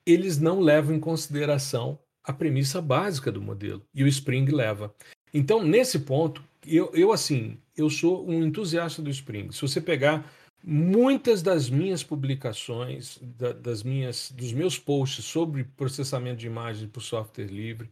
eles 0.07 0.39
não 0.39 0.61
levam 0.61 0.95
em 0.95 1.01
consideração 1.01 1.99
a 2.25 2.33
premissa 2.33 2.83
básica 2.83 3.33
do 3.33 3.41
modelo, 3.41 3.83
e 3.95 4.05
o 4.05 4.09
Spring 4.09 4.47
leva. 4.47 4.95
Então, 5.33 5.63
nesse 5.63 6.01
ponto, 6.01 6.45
eu, 6.67 6.91
eu 6.95 7.13
assim, 7.13 7.59
eu 7.77 7.89
sou 7.91 8.29
um 8.29 8.43
entusiasta 8.43 9.03
do 9.03 9.11
Spring. 9.11 9.51
Se 9.53 9.63
você 9.63 9.81
pegar 9.81 10.31
muitas 10.63 11.43
das 11.43 11.69
minhas 11.69 12.03
publicações, 12.03 13.19
da, 13.21 13.53
das 13.53 13.83
minhas, 13.83 14.31
dos 14.31 14.53
meus 14.53 14.79
posts 14.79 15.25
sobre 15.25 15.65
processamento 15.65 16.37
de 16.37 16.47
imagem 16.47 16.89
por 16.89 17.01
software 17.01 17.47
livre, 17.47 17.91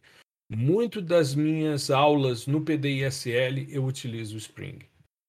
muito 0.49 1.01
das 1.01 1.33
minhas 1.35 1.89
aulas 1.89 2.47
no 2.47 2.61
PDISL 2.61 3.67
eu 3.69 3.85
utilizo 3.85 4.35
o 4.35 4.37
Spring, 4.37 4.79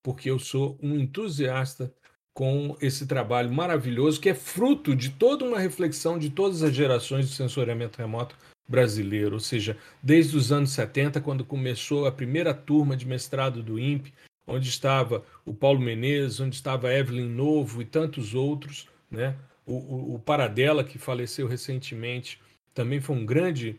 porque 0.03 0.31
eu 0.31 0.39
sou 0.39 0.79
um 0.83 0.99
entusiasta 0.99 1.93
com 2.35 2.77
esse 2.81 3.07
trabalho 3.07 3.53
maravilhoso 3.53 4.21
que 4.21 4.31
é 4.31 4.35
fruto 4.35 4.97
de 4.97 5.11
toda 5.11 5.45
uma 5.45 5.59
reflexão 5.59 6.19
de 6.19 6.31
todas 6.31 6.63
as 6.63 6.75
gerações 6.75 7.29
de 7.29 7.35
sensoriamento 7.35 7.99
remoto 7.99 8.37
brasileiro, 8.73 9.35
ou 9.35 9.41
seja, 9.41 9.77
desde 10.03 10.35
os 10.35 10.51
anos 10.51 10.71
70, 10.71 11.21
quando 11.21 11.45
começou 11.45 12.07
a 12.07 12.13
primeira 12.13 12.55
turma 12.55 12.97
de 12.97 13.07
mestrado 13.07 13.63
do 13.63 13.79
INPE, 13.79 14.15
onde 14.47 14.67
estava 14.67 15.23
o 15.45 15.53
Paulo 15.53 15.79
Menezes, 15.79 16.41
onde 16.41 16.57
estava 16.57 16.93
Evelyn 16.93 17.29
Novo 17.29 17.83
e 17.83 17.85
tantos 17.85 18.35
outros, 18.35 18.89
né? 19.11 19.37
O, 19.67 19.75
o, 19.75 20.15
o 20.15 20.19
Paradela, 20.19 20.83
que 20.83 20.99
faleceu 20.99 21.47
recentemente, 21.47 22.41
também 22.75 22.99
foi 22.99 23.15
um 23.15 23.27
grande 23.27 23.79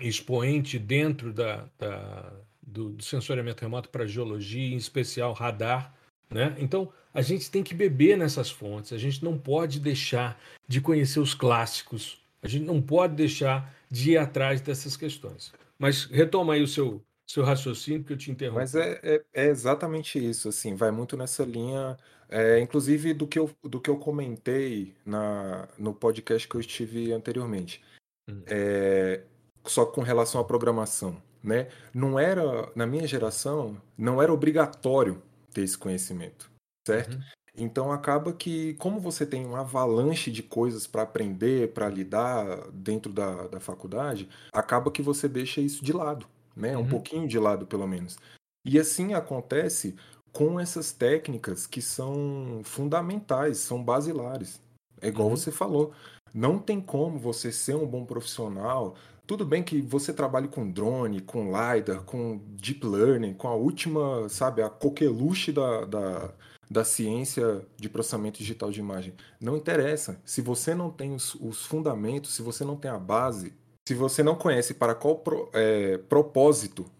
expoente 0.00 0.78
dentro 0.78 1.32
da, 1.32 1.68
da 1.78 2.32
do, 2.60 2.90
do, 2.90 3.04
sensoriamento 3.04 3.62
remoto 3.62 3.90
para 3.90 4.06
geologia, 4.06 4.74
em 4.74 4.76
especial 4.76 5.32
radar. 5.34 5.94
Né? 6.28 6.56
Então, 6.58 6.90
a 7.14 7.22
gente 7.22 7.50
tem 7.50 7.62
que 7.62 7.74
beber 7.74 8.16
nessas 8.16 8.50
fontes, 8.50 8.92
a 8.92 8.98
gente 8.98 9.22
não 9.22 9.38
pode 9.38 9.78
deixar 9.78 10.40
de 10.66 10.80
conhecer 10.80 11.20
os 11.20 11.34
clássicos, 11.34 12.18
a 12.42 12.48
gente 12.48 12.64
não 12.64 12.82
pode 12.82 13.14
deixar 13.14 13.75
de 13.90 14.12
ir 14.12 14.16
atrás 14.18 14.60
dessas 14.60 14.96
questões. 14.96 15.52
Mas 15.78 16.04
retoma 16.04 16.54
aí 16.54 16.62
o 16.62 16.68
seu, 16.68 17.02
seu 17.26 17.44
raciocínio, 17.44 18.04
que 18.04 18.12
eu 18.12 18.16
te 18.16 18.30
interrompo. 18.30 18.60
Mas 18.60 18.74
é, 18.74 19.00
é, 19.02 19.22
é 19.32 19.46
exatamente 19.46 20.18
isso, 20.18 20.48
assim, 20.48 20.74
vai 20.74 20.90
muito 20.90 21.16
nessa 21.16 21.44
linha, 21.44 21.96
é, 22.28 22.58
inclusive 22.60 23.12
do 23.14 23.26
que, 23.26 23.38
eu, 23.38 23.50
do 23.62 23.80
que 23.80 23.90
eu 23.90 23.96
comentei 23.96 24.94
na, 25.04 25.68
no 25.78 25.94
podcast 25.94 26.48
que 26.48 26.54
eu 26.54 26.60
estive 26.60 27.12
anteriormente. 27.12 27.82
Hum. 28.28 28.42
É, 28.46 29.22
só 29.64 29.84
com 29.84 30.02
relação 30.02 30.40
à 30.40 30.44
programação. 30.44 31.20
Né? 31.42 31.68
Não 31.94 32.18
era, 32.18 32.72
na 32.74 32.86
minha 32.86 33.06
geração, 33.06 33.80
não 33.96 34.20
era 34.20 34.32
obrigatório 34.32 35.22
ter 35.52 35.62
esse 35.62 35.78
conhecimento, 35.78 36.50
certo? 36.84 37.14
Uhum. 37.14 37.22
Então 37.56 37.90
acaba 37.90 38.32
que, 38.32 38.74
como 38.74 39.00
você 39.00 39.24
tem 39.24 39.46
uma 39.46 39.60
avalanche 39.60 40.30
de 40.30 40.42
coisas 40.42 40.86
para 40.86 41.02
aprender, 41.02 41.72
para 41.72 41.88
lidar 41.88 42.68
dentro 42.70 43.12
da, 43.12 43.46
da 43.46 43.60
faculdade, 43.60 44.28
acaba 44.52 44.90
que 44.90 45.00
você 45.00 45.26
deixa 45.26 45.60
isso 45.60 45.82
de 45.82 45.92
lado, 45.92 46.26
né? 46.54 46.76
Um 46.76 46.80
uhum. 46.80 46.88
pouquinho 46.88 47.26
de 47.26 47.38
lado, 47.38 47.66
pelo 47.66 47.86
menos. 47.86 48.18
E 48.64 48.78
assim 48.78 49.14
acontece 49.14 49.94
com 50.32 50.60
essas 50.60 50.92
técnicas 50.92 51.66
que 51.66 51.80
são 51.80 52.60
fundamentais, 52.62 53.58
são 53.58 53.82
basilares. 53.82 54.60
É 55.00 55.08
igual 55.08 55.30
uhum. 55.30 55.36
você 55.36 55.50
falou. 55.50 55.92
Não 56.34 56.58
tem 56.58 56.78
como 56.78 57.18
você 57.18 57.50
ser 57.50 57.74
um 57.74 57.86
bom 57.86 58.04
profissional. 58.04 58.94
Tudo 59.26 59.46
bem 59.46 59.62
que 59.62 59.80
você 59.80 60.12
trabalhe 60.12 60.48
com 60.48 60.70
drone, 60.70 61.22
com 61.22 61.46
LiDAR, 61.46 62.02
com 62.02 62.38
deep 62.48 62.86
learning, 62.86 63.32
com 63.32 63.48
a 63.48 63.54
última, 63.54 64.28
sabe, 64.28 64.62
a 64.62 64.68
coqueluche 64.68 65.52
da, 65.52 65.86
da, 65.86 66.34
da 66.70 66.84
ciência 66.84 67.64
de 67.76 67.88
processamento 67.88 68.38
digital 68.38 68.70
de 68.70 68.80
imagem. 68.80 69.14
Não 69.40 69.56
interessa. 69.56 70.20
Se 70.24 70.40
você 70.40 70.74
não 70.74 70.90
tem 70.90 71.14
os, 71.14 71.34
os 71.36 71.64
fundamentos, 71.64 72.34
se 72.34 72.42
você 72.42 72.64
não 72.64 72.76
tem 72.76 72.90
a 72.90 72.98
base, 72.98 73.54
se 73.86 73.94
você 73.94 74.22
não 74.22 74.34
conhece 74.34 74.74
para 74.74 74.94
qual 74.94 75.18
pro, 75.18 75.48
é, 75.52 75.96
propósito 75.96 76.90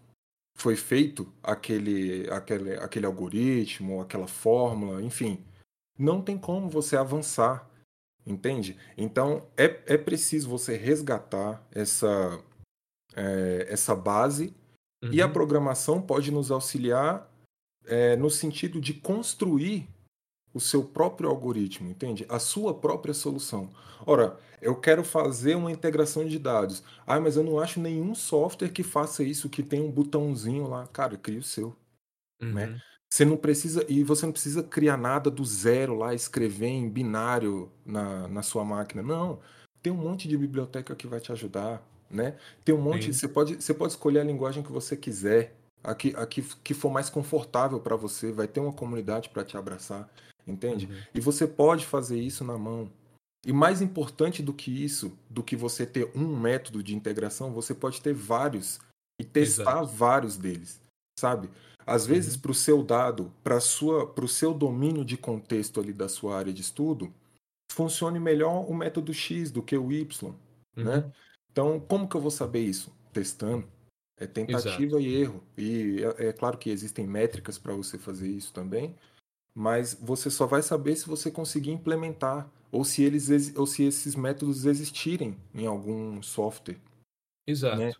foi 0.55 0.75
feito 0.75 1.31
aquele, 1.43 2.27
aquele, 2.31 2.75
aquele 2.75 3.05
algoritmo, 3.05 4.01
aquela 4.01 4.27
fórmula, 4.27 5.01
enfim, 5.03 5.43
não 5.99 6.21
tem 6.21 6.37
como 6.37 6.69
você 6.69 6.95
avançar, 6.95 7.69
entende? 8.25 8.77
Então 8.97 9.45
é, 9.55 9.65
é 9.85 9.97
preciso 9.97 10.49
você 10.49 10.75
resgatar 10.75 11.61
essa, 11.71 12.41
é, 13.15 13.67
essa 13.69 13.95
base 13.95 14.55
uhum. 15.03 15.11
e 15.11 15.21
a 15.21 15.27
uhum. 15.27 15.33
programação 15.33 16.01
pode 16.01 16.31
nos 16.31 16.49
auxiliar 16.49 17.29
é, 17.87 18.15
no 18.15 18.29
sentido 18.29 18.79
de 18.79 18.93
construir 18.93 19.87
o 20.53 20.59
seu 20.59 20.83
próprio 20.83 21.29
algoritmo, 21.29 21.89
entende? 21.89 22.25
A 22.29 22.39
sua 22.39 22.73
própria 22.73 23.13
solução. 23.13 23.69
Ora, 24.05 24.39
eu 24.61 24.75
quero 24.75 25.03
fazer 25.03 25.55
uma 25.55 25.71
integração 25.71 26.25
de 26.25 26.39
dados. 26.39 26.83
Ah, 27.05 27.19
mas 27.19 27.37
eu 27.37 27.43
não 27.43 27.59
acho 27.59 27.79
nenhum 27.79 28.15
software 28.15 28.69
que 28.69 28.83
faça 28.83 29.23
isso, 29.23 29.49
que 29.49 29.61
tem 29.61 29.81
um 29.81 29.91
botãozinho 29.91 30.67
lá. 30.67 30.87
Cara, 30.87 31.17
cria 31.17 31.39
o 31.39 31.43
seu. 31.43 31.75
Né? 32.41 32.47
Uhum. 32.47 32.53
Né? 32.53 32.81
Você 33.09 33.23
não 33.23 33.37
precisa. 33.37 33.85
E 33.87 34.03
você 34.03 34.25
não 34.25 34.33
precisa 34.33 34.63
criar 34.63 34.97
nada 34.97 35.29
do 35.29 35.45
zero 35.45 35.95
lá, 35.95 36.13
escrever 36.13 36.67
em 36.67 36.89
binário 36.89 37.71
na, 37.85 38.27
na 38.27 38.41
sua 38.41 38.65
máquina. 38.65 39.01
Não. 39.01 39.39
Tem 39.81 39.93
um 39.93 39.97
monte 39.97 40.27
de 40.27 40.37
biblioteca 40.37 40.95
que 40.95 41.07
vai 41.07 41.19
te 41.19 41.31
ajudar. 41.31 41.81
Né? 42.09 42.35
Tem 42.65 42.73
um 42.73 42.81
monte. 42.81 43.13
Você 43.13 43.27
pode, 43.27 43.55
você 43.55 43.73
pode 43.73 43.93
escolher 43.93 44.19
a 44.19 44.23
linguagem 44.23 44.63
que 44.63 44.71
você 44.71 44.97
quiser. 44.97 45.55
A 45.83 45.95
que, 45.95 46.13
a 46.15 46.25
que, 46.25 46.41
que 46.63 46.73
for 46.73 46.91
mais 46.91 47.09
confortável 47.09 47.79
para 47.79 47.95
você. 47.95 48.31
Vai 48.31 48.47
ter 48.47 48.59
uma 48.59 48.73
comunidade 48.73 49.29
para 49.29 49.43
te 49.43 49.55
abraçar 49.55 50.09
entende? 50.51 50.85
Uhum. 50.85 51.01
E 51.13 51.19
você 51.19 51.45
pode 51.47 51.85
fazer 51.85 52.19
isso 52.19 52.43
na 52.43 52.57
mão. 52.57 52.89
E 53.45 53.53
mais 53.53 53.81
importante 53.81 54.41
do 54.41 54.53
que 54.53 54.71
isso, 54.83 55.17
do 55.29 55.43
que 55.43 55.55
você 55.55 55.85
ter 55.85 56.11
um 56.15 56.35
método 56.35 56.81
de 56.81 56.95
integração, 56.95 57.53
você 57.53 57.73
pode 57.73 58.01
ter 58.01 58.13
vários 58.13 58.79
e 59.19 59.23
testar 59.23 59.83
Exato. 59.83 59.87
vários 59.87 60.37
deles, 60.37 60.81
sabe? 61.19 61.49
Às 61.85 62.05
vezes, 62.05 62.35
uhum. 62.35 62.41
para 62.41 62.51
o 62.51 62.55
seu 62.55 62.83
dado, 62.83 63.31
para 63.43 63.57
o 63.57 64.27
seu 64.27 64.53
domínio 64.53 65.05
de 65.05 65.17
contexto 65.17 65.79
ali 65.79 65.93
da 65.93 66.09
sua 66.09 66.37
área 66.37 66.51
de 66.51 66.61
estudo, 66.61 67.13
funcione 67.71 68.19
melhor 68.19 68.69
o 68.69 68.73
método 68.73 69.13
X 69.13 69.51
do 69.51 69.63
que 69.63 69.77
o 69.77 69.91
Y, 69.91 70.29
né? 70.29 70.35
uhum. 70.75 70.83
né? 70.83 71.11
Então, 71.51 71.79
como 71.79 72.07
que 72.07 72.15
eu 72.15 72.21
vou 72.21 72.31
saber 72.31 72.61
isso? 72.61 72.91
Testando. 73.13 73.67
É 74.19 74.25
tentativa 74.25 74.97
Exato. 74.97 74.99
e 74.99 75.15
erro. 75.15 75.43
E 75.57 76.03
é, 76.17 76.27
é 76.29 76.33
claro 76.33 76.57
que 76.57 76.69
existem 76.69 77.05
métricas 77.05 77.57
para 77.57 77.73
você 77.73 77.97
fazer 77.97 78.27
isso 78.27 78.51
também, 78.51 78.95
mas 79.53 79.93
você 79.93 80.29
só 80.31 80.47
vai 80.47 80.61
saber 80.61 80.95
se 80.95 81.07
você 81.07 81.29
conseguir 81.29 81.71
implementar 81.71 82.49
ou 82.71 82.83
se 82.83 83.03
eles 83.03 83.55
ou 83.55 83.67
se 83.67 83.83
esses 83.83 84.15
métodos 84.15 84.65
existirem 84.65 85.37
em 85.53 85.67
algum 85.67 86.21
software. 86.21 86.77
Exato. 87.45 87.77
Né? 87.77 87.91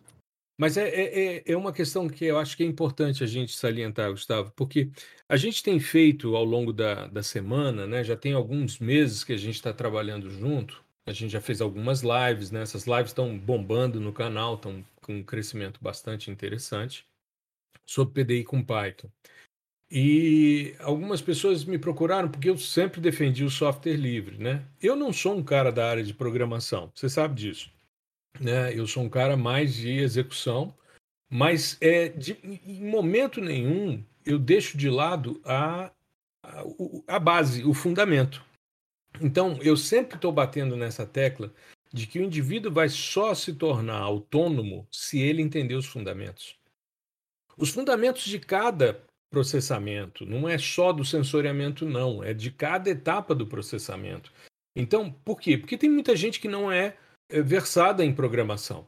Mas 0.60 0.76
é, 0.76 0.88
é, 0.88 1.36
é, 1.36 1.42
é 1.46 1.56
uma 1.56 1.72
questão 1.72 2.08
que 2.08 2.24
eu 2.24 2.36
acho 2.36 2.56
que 2.56 2.64
é 2.64 2.66
importante 2.66 3.22
a 3.22 3.26
gente 3.28 3.56
salientar, 3.56 4.10
Gustavo, 4.10 4.52
porque 4.56 4.90
a 5.28 5.36
gente 5.36 5.62
tem 5.62 5.78
feito 5.78 6.34
ao 6.34 6.44
longo 6.44 6.72
da, 6.72 7.06
da 7.06 7.22
semana, 7.22 7.86
né? 7.86 8.02
Já 8.02 8.16
tem 8.16 8.32
alguns 8.32 8.80
meses 8.80 9.22
que 9.22 9.32
a 9.32 9.36
gente 9.36 9.54
está 9.54 9.72
trabalhando 9.72 10.28
junto. 10.28 10.82
A 11.06 11.12
gente 11.12 11.30
já 11.30 11.40
fez 11.40 11.60
algumas 11.60 12.02
lives, 12.02 12.50
né? 12.50 12.62
Essas 12.62 12.86
lives 12.86 13.10
estão 13.10 13.38
bombando 13.38 14.00
no 14.00 14.12
canal, 14.12 14.56
estão 14.56 14.84
com 15.08 15.14
um 15.14 15.24
crescimento 15.24 15.80
bastante 15.82 16.30
interessante 16.30 17.06
sobre 17.86 18.22
PDI 18.22 18.44
com 18.44 18.62
Python. 18.62 19.08
E 19.90 20.76
algumas 20.80 21.22
pessoas 21.22 21.64
me 21.64 21.78
procuraram 21.78 22.30
porque 22.30 22.50
eu 22.50 22.58
sempre 22.58 23.00
defendi 23.00 23.42
o 23.42 23.48
software 23.48 23.96
livre, 23.96 24.36
né? 24.36 24.66
Eu 24.82 24.94
não 24.94 25.10
sou 25.10 25.34
um 25.34 25.42
cara 25.42 25.72
da 25.72 25.88
área 25.88 26.04
de 26.04 26.12
programação, 26.12 26.92
você 26.94 27.08
sabe 27.08 27.34
disso, 27.36 27.72
né? 28.38 28.78
Eu 28.78 28.86
sou 28.86 29.02
um 29.02 29.08
cara 29.08 29.34
mais 29.34 29.74
de 29.74 29.92
execução, 29.92 30.76
mas 31.30 31.78
é 31.80 32.10
de, 32.10 32.32
em 32.44 32.86
momento 32.86 33.40
nenhum 33.40 34.04
eu 34.26 34.38
deixo 34.38 34.76
de 34.76 34.90
lado 34.90 35.40
a, 35.42 35.90
a, 36.44 36.64
a 37.06 37.18
base, 37.18 37.64
o 37.64 37.72
fundamento. 37.72 38.44
Então 39.22 39.58
eu 39.62 39.74
sempre 39.74 40.16
estou 40.16 40.30
batendo 40.30 40.76
nessa 40.76 41.06
tecla 41.06 41.50
de 41.92 42.06
que 42.06 42.18
o 42.18 42.22
indivíduo 42.22 42.72
vai 42.72 42.88
só 42.88 43.34
se 43.34 43.54
tornar 43.54 43.98
autônomo 43.98 44.86
se 44.90 45.20
ele 45.20 45.42
entender 45.42 45.74
os 45.74 45.86
fundamentos. 45.86 46.56
Os 47.56 47.70
fundamentos 47.70 48.24
de 48.24 48.38
cada 48.38 49.02
processamento. 49.30 50.24
Não 50.24 50.48
é 50.48 50.58
só 50.58 50.92
do 50.92 51.04
sensoriamento, 51.04 51.84
não. 51.84 52.22
É 52.22 52.32
de 52.32 52.50
cada 52.50 52.90
etapa 52.90 53.34
do 53.34 53.46
processamento. 53.46 54.32
Então, 54.74 55.10
por 55.10 55.40
quê? 55.40 55.58
Porque 55.58 55.76
tem 55.76 55.90
muita 55.90 56.16
gente 56.16 56.40
que 56.40 56.48
não 56.48 56.70
é, 56.70 56.96
é 57.28 57.42
versada 57.42 58.04
em 58.04 58.14
programação. 58.14 58.86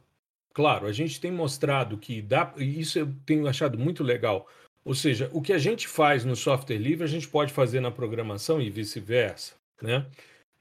Claro, 0.53 0.87
a 0.87 0.91
gente 0.91 1.19
tem 1.19 1.31
mostrado 1.31 1.97
que 1.97 2.21
dá, 2.21 2.53
isso 2.57 2.99
eu 2.99 3.13
tenho 3.25 3.47
achado 3.47 3.77
muito 3.77 4.03
legal. 4.03 4.47
Ou 4.83 4.95
seja, 4.95 5.29
o 5.31 5.41
que 5.41 5.53
a 5.53 5.57
gente 5.57 5.87
faz 5.87 6.25
no 6.25 6.35
software 6.35 6.77
livre, 6.77 7.03
a 7.03 7.07
gente 7.07 7.27
pode 7.27 7.53
fazer 7.53 7.79
na 7.79 7.91
programação 7.91 8.61
e 8.61 8.69
vice-versa, 8.69 9.53
né? 9.81 10.05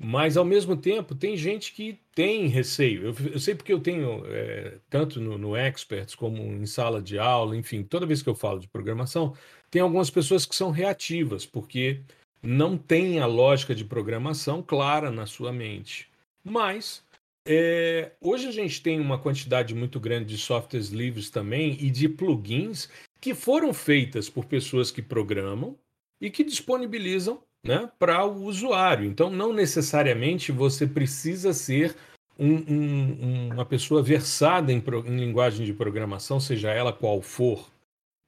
Mas, 0.03 0.39
ao 0.39 0.47
mesmo 0.47 0.75
tempo, 0.79 1.15
tem 1.15 1.37
gente 1.37 1.75
que 1.75 2.01
tem 2.15 2.47
receio. 2.47 3.09
Eu, 3.09 3.33
eu 3.33 3.39
sei 3.39 3.55
porque 3.55 3.71
eu 3.71 3.79
tenho, 3.79 4.25
é, 4.29 4.79
tanto 4.89 5.21
no, 5.21 5.37
no 5.37 5.55
Experts 5.55 6.15
como 6.15 6.39
em 6.41 6.65
sala 6.65 7.03
de 7.03 7.19
aula, 7.19 7.55
enfim, 7.55 7.83
toda 7.83 8.07
vez 8.07 8.23
que 8.23 8.29
eu 8.31 8.35
falo 8.35 8.59
de 8.59 8.67
programação, 8.67 9.37
tem 9.71 9.83
algumas 9.83 10.09
pessoas 10.09 10.47
que 10.47 10.57
são 10.57 10.71
reativas, 10.71 11.45
porque 11.45 12.01
não 12.43 12.79
tem 12.79 13.21
a 13.21 13.27
lógica 13.27 13.75
de 13.75 13.85
programação 13.85 14.63
clara 14.63 15.11
na 15.11 15.27
sua 15.27 15.53
mente. 15.53 16.09
Mas, 16.43 17.05
é, 17.47 18.13
hoje 18.23 18.49
a 18.49 18.53
gente 18.53 18.83
tem 18.83 18.99
uma 18.99 19.19
quantidade 19.19 19.75
muito 19.75 20.01
grande 20.01 20.35
de 20.35 20.39
softwares 20.39 20.89
livres 20.89 21.29
também 21.29 21.77
e 21.79 21.91
de 21.91 22.09
plugins 22.09 22.89
que 23.21 23.35
foram 23.35 23.75
feitas 23.75 24.31
por 24.31 24.47
pessoas 24.47 24.91
que 24.91 25.03
programam 25.03 25.79
e 26.19 26.31
que 26.31 26.43
disponibilizam 26.43 27.43
né, 27.65 27.91
para 27.99 28.25
o 28.25 28.45
usuário. 28.45 29.05
Então, 29.05 29.31
não 29.31 29.53
necessariamente 29.53 30.53
você 30.53 30.87
precisa 30.87 31.53
ser 31.53 31.97
um, 32.39 32.55
um, 32.55 33.49
uma 33.53 33.67
pessoa 33.67 34.03
versada 34.03 34.73
em, 34.73 34.83
em 35.07 35.17
linguagem 35.17 35.67
de 35.67 35.75
programação, 35.75 36.41
seja 36.41 36.71
ela 36.71 36.93
qual 36.93 37.21
for, 37.21 37.71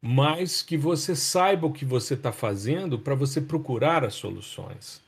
mas 0.02 0.60
que 0.60 0.76
você 0.76 1.16
saiba 1.16 1.66
o 1.66 1.72
que 1.72 1.84
você 1.84 2.14
está 2.14 2.32
fazendo 2.32 2.98
para 2.98 3.14
você 3.14 3.40
procurar 3.40 4.04
as 4.04 4.14
soluções. 4.14 5.02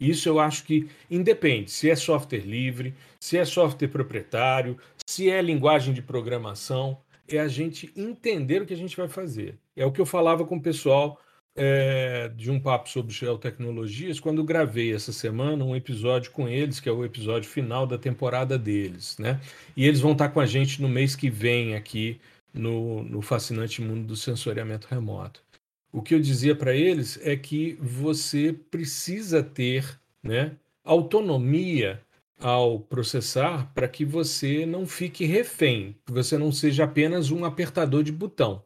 Isso 0.00 0.28
eu 0.28 0.38
acho 0.38 0.64
que 0.64 0.88
independe 1.10 1.70
se 1.70 1.90
é 1.90 1.96
software 1.96 2.40
livre, 2.40 2.94
se 3.20 3.36
é 3.36 3.44
software 3.44 3.88
proprietário, 3.88 4.78
se 5.06 5.28
é 5.28 5.42
linguagem 5.42 5.92
de 5.92 6.02
programação, 6.02 6.98
é 7.28 7.38
a 7.38 7.48
gente 7.48 7.92
entender 7.96 8.62
o 8.62 8.66
que 8.66 8.74
a 8.74 8.76
gente 8.76 8.96
vai 8.96 9.08
fazer. 9.08 9.58
É 9.76 9.84
o 9.84 9.92
que 9.92 10.00
eu 10.00 10.06
falava 10.06 10.44
com 10.44 10.56
o 10.56 10.62
pessoal 10.62 11.20
é, 11.56 12.28
de 12.36 12.50
um 12.50 12.60
papo 12.60 12.88
sobre 12.88 13.12
geotecnologias 13.12 14.20
quando 14.20 14.44
gravei 14.44 14.94
essa 14.94 15.12
semana 15.12 15.64
um 15.64 15.74
episódio 15.74 16.30
com 16.30 16.48
eles, 16.48 16.78
que 16.80 16.88
é 16.88 16.92
o 16.92 17.04
episódio 17.04 17.50
final 17.50 17.86
da 17.86 17.98
temporada 17.98 18.58
deles, 18.58 19.18
né? 19.18 19.40
E 19.76 19.86
eles 19.86 20.00
vão 20.00 20.12
estar 20.12 20.28
com 20.28 20.40
a 20.40 20.46
gente 20.46 20.80
no 20.80 20.88
mês 20.88 21.16
que 21.16 21.28
vem 21.28 21.74
aqui 21.74 22.20
no, 22.54 23.02
no 23.02 23.20
fascinante 23.20 23.82
mundo 23.82 24.06
do 24.06 24.16
sensoriamento 24.16 24.86
remoto. 24.88 25.42
O 25.92 26.02
que 26.02 26.14
eu 26.14 26.20
dizia 26.20 26.54
para 26.54 26.74
eles 26.74 27.18
é 27.22 27.36
que 27.36 27.78
você 27.80 28.52
precisa 28.52 29.42
ter, 29.42 29.98
né, 30.22 30.52
autonomia 30.84 32.00
ao 32.38 32.78
processar 32.78 33.72
para 33.74 33.88
que 33.88 34.04
você 34.04 34.64
não 34.64 34.86
fique 34.86 35.24
refém, 35.24 35.96
que 36.06 36.12
você 36.12 36.38
não 36.38 36.52
seja 36.52 36.84
apenas 36.84 37.30
um 37.30 37.44
apertador 37.44 38.02
de 38.02 38.12
botão 38.12 38.62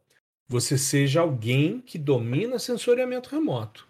você 0.47 0.77
seja 0.77 1.21
alguém 1.21 1.79
que 1.81 1.97
domina 1.97 2.59
sensoriamento 2.59 3.29
remoto. 3.29 3.87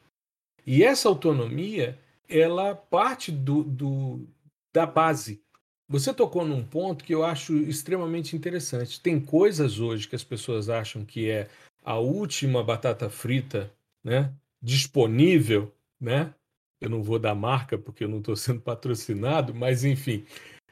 E 0.66 0.84
essa 0.84 1.10
autonomia, 1.10 2.00
ela 2.30 2.74
parte 2.76 3.32
do, 3.32 3.64
do, 3.64 4.28
da 4.74 4.86
base. 4.86 5.42
Você 5.90 6.14
tocou 6.14 6.46
num 6.46 6.66
ponto 6.66 7.04
que 7.04 7.14
eu 7.14 7.24
acho 7.24 7.56
extremamente 7.58 8.36
interessante. 8.36 9.02
Tem 9.02 9.20
coisas 9.20 9.80
hoje 9.80 10.08
que 10.08 10.16
as 10.16 10.24
pessoas 10.24 10.70
acham 10.70 11.04
que 11.04 11.30
é 11.30 11.50
a 11.84 12.00
última 12.00 12.64
batata 12.64 13.10
frita 13.10 13.72
né, 14.04 14.34
disponível, 14.62 15.72
né? 16.00 16.34
Eu 16.80 16.90
não 16.90 17.04
vou 17.04 17.20
dar 17.20 17.36
marca 17.36 17.78
porque 17.78 18.04
eu 18.04 18.10
não 18.10 18.20
estou 18.20 18.36
sendo 18.38 18.62
patrocinado, 18.62 19.54
mas 19.54 19.84
enfim. 19.84 20.26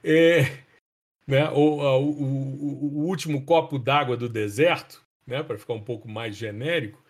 É, 0.04 0.64
né, 1.28 1.50
o, 1.52 1.80
o, 1.80 2.10
o, 2.10 3.02
o 3.02 3.06
último 3.06 3.46
copo 3.46 3.78
d'água 3.78 4.18
do 4.18 4.28
deserto, 4.28 5.01
né, 5.26 5.42
para 5.44 5.58
ficar 5.58 5.74
um 5.74 5.84
pouco 5.84 6.08
mais 6.08 6.36
genérico, 6.36 7.02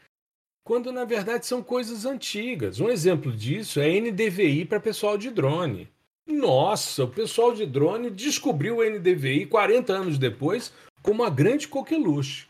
quando 0.63 0.91
na 0.91 1.06
verdade 1.06 1.45
são 1.45 1.63
coisas 1.63 2.06
antigas. 2.06 2.80
Um 2.80 2.89
exemplo 2.89 3.32
disso 3.32 3.80
é 3.80 4.00
NDVI 4.00 4.65
para 4.65 4.80
pessoal 4.80 5.17
de 5.17 5.30
drone. 5.30 5.89
Nossa, 6.28 7.04
o 7.04 7.08
pessoal 7.08 7.54
de 7.54 7.65
drone 7.65 8.10
descobriu 8.10 8.78
o 8.78 8.84
NDVI 8.84 9.47
40 9.47 9.93
anos 9.93 10.17
depois 10.17 10.74
como 11.02 11.24
uma 11.24 11.30
grande 11.30 11.67
coqueluche. 11.67 12.47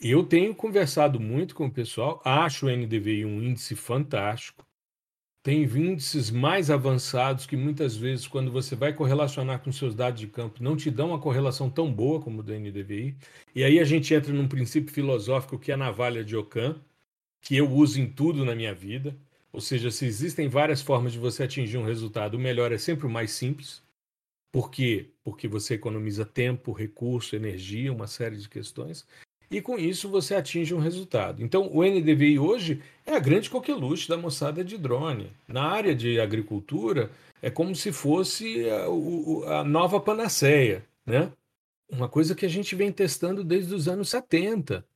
Eu 0.00 0.24
tenho 0.24 0.52
conversado 0.54 1.20
muito 1.20 1.54
com 1.54 1.66
o 1.66 1.70
pessoal, 1.70 2.20
acho 2.24 2.66
o 2.66 2.70
NDVI 2.70 3.24
um 3.24 3.40
índice 3.40 3.76
fantástico. 3.76 4.64
Tem 5.42 5.64
índices 5.64 6.30
mais 6.30 6.70
avançados 6.70 7.46
que 7.46 7.56
muitas 7.56 7.96
vezes, 7.96 8.28
quando 8.28 8.52
você 8.52 8.76
vai 8.76 8.92
correlacionar 8.92 9.60
com 9.60 9.72
seus 9.72 9.92
dados 9.92 10.20
de 10.20 10.28
campo, 10.28 10.62
não 10.62 10.76
te 10.76 10.88
dão 10.88 11.08
uma 11.08 11.18
correlação 11.18 11.68
tão 11.68 11.92
boa 11.92 12.20
como 12.20 12.40
o 12.40 12.42
do 12.44 12.52
NDVI. 12.54 13.16
E 13.52 13.64
aí 13.64 13.80
a 13.80 13.84
gente 13.84 14.14
entra 14.14 14.32
num 14.32 14.46
princípio 14.46 14.94
filosófico 14.94 15.58
que 15.58 15.72
é 15.72 15.74
a 15.74 15.76
navalha 15.76 16.24
de 16.24 16.36
Ockham, 16.36 16.80
que 17.40 17.56
eu 17.56 17.68
uso 17.68 18.00
em 18.00 18.08
tudo 18.08 18.44
na 18.44 18.54
minha 18.54 18.72
vida. 18.72 19.16
Ou 19.52 19.60
seja, 19.60 19.90
se 19.90 20.06
existem 20.06 20.48
várias 20.48 20.80
formas 20.80 21.12
de 21.12 21.18
você 21.18 21.42
atingir 21.42 21.76
um 21.76 21.84
resultado, 21.84 22.34
o 22.34 22.40
melhor 22.40 22.70
é 22.70 22.78
sempre 22.78 23.06
o 23.06 23.10
mais 23.10 23.32
simples. 23.32 23.82
Por 24.52 24.70
quê? 24.70 25.10
Porque 25.24 25.48
você 25.48 25.74
economiza 25.74 26.24
tempo, 26.24 26.72
recurso, 26.72 27.34
energia, 27.34 27.92
uma 27.92 28.06
série 28.06 28.36
de 28.36 28.48
questões. 28.48 29.06
E 29.52 29.60
com 29.60 29.78
isso 29.78 30.08
você 30.08 30.34
atinge 30.34 30.74
um 30.74 30.78
resultado. 30.78 31.42
Então, 31.42 31.70
o 31.70 31.84
NDVI 31.84 32.38
hoje 32.38 32.82
é 33.04 33.14
a 33.14 33.20
grande 33.20 33.50
coqueluche 33.50 34.08
da 34.08 34.16
moçada 34.16 34.64
de 34.64 34.78
drone. 34.78 35.30
Na 35.46 35.64
área 35.64 35.94
de 35.94 36.18
agricultura, 36.18 37.10
é 37.42 37.50
como 37.50 37.76
se 37.76 37.92
fosse 37.92 38.64
a, 38.70 39.58
a 39.60 39.64
nova 39.64 40.00
panaceia, 40.00 40.86
né? 41.04 41.30
Uma 41.90 42.08
coisa 42.08 42.34
que 42.34 42.46
a 42.46 42.48
gente 42.48 42.74
vem 42.74 42.90
testando 42.90 43.44
desde 43.44 43.74
os 43.74 43.88
anos 43.88 44.08
70. 44.08 44.86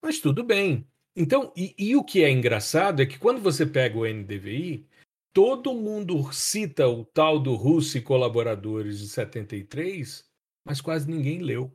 Mas 0.00 0.20
tudo 0.20 0.44
bem, 0.44 0.86
então, 1.16 1.52
e, 1.56 1.74
e, 1.78 1.96
o 1.96 2.04
que 2.04 2.22
é 2.22 2.30
engraçado 2.30 3.00
é 3.02 3.06
que 3.06 3.18
quando 3.18 3.40
você 3.40 3.64
pega 3.64 3.98
o 3.98 4.06
NDVI, 4.06 4.86
todo 5.32 5.74
mundo 5.74 6.32
cita 6.32 6.86
o 6.88 7.04
tal 7.04 7.40
do 7.40 7.54
Russo 7.54 7.98
e 7.98 8.02
colaboradores 8.02 9.00
de 9.00 9.08
73, 9.08 10.24
mas 10.64 10.80
quase 10.80 11.10
ninguém 11.10 11.40
leu. 11.40 11.72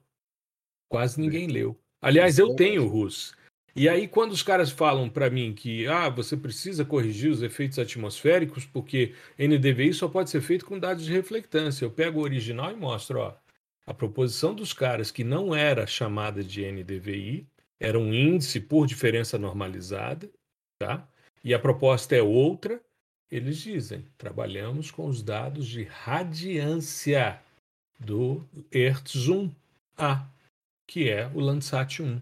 Quase 0.89 1.19
ninguém 1.19 1.47
leu. 1.47 1.78
Aliás, 2.01 2.39
eu 2.39 2.55
tenho 2.55 2.83
o 2.83 2.88
Russo. 2.88 3.35
E 3.75 3.88
aí, 3.88 4.07
quando 4.07 4.31
os 4.31 4.43
caras 4.43 4.71
falam 4.71 5.09
para 5.09 5.29
mim 5.29 5.53
que 5.53 5.88
ah, 5.88 6.09
você 6.09 6.35
precisa 6.35 6.83
corrigir 6.83 7.31
os 7.31 7.41
efeitos 7.41 7.79
atmosféricos, 7.79 8.65
porque 8.65 9.13
NDVI 9.38 9.93
só 9.93 10.07
pode 10.07 10.29
ser 10.29 10.41
feito 10.41 10.65
com 10.65 10.79
dados 10.79 11.05
de 11.05 11.13
reflectância, 11.13 11.85
eu 11.85 11.91
pego 11.91 12.19
o 12.19 12.23
original 12.23 12.71
e 12.71 12.75
mostro, 12.75 13.19
ó, 13.19 13.35
a 13.85 13.93
proposição 13.93 14.53
dos 14.53 14.73
caras 14.73 15.12
que 15.12 15.23
não 15.23 15.55
era 15.55 15.88
chamada 15.88 16.43
de 16.43 16.69
NDVI 16.69 17.47
era 17.79 17.97
um 17.97 18.13
índice 18.13 18.59
por 18.59 18.85
diferença 18.85 19.38
normalizada, 19.38 20.29
tá? 20.77 21.07
E 21.43 21.53
a 21.53 21.59
proposta 21.59 22.15
é 22.15 22.21
outra. 22.21 22.81
Eles 23.31 23.57
dizem: 23.57 24.05
trabalhamos 24.17 24.91
com 24.91 25.07
os 25.07 25.23
dados 25.23 25.67
de 25.67 25.83
radiância 25.83 27.41
do 27.99 28.45
Hertz 28.71 29.27
1A, 29.27 30.25
que 30.89 31.08
é 31.08 31.28
o 31.36 31.39
Landsat 31.39 32.02
1. 32.02 32.19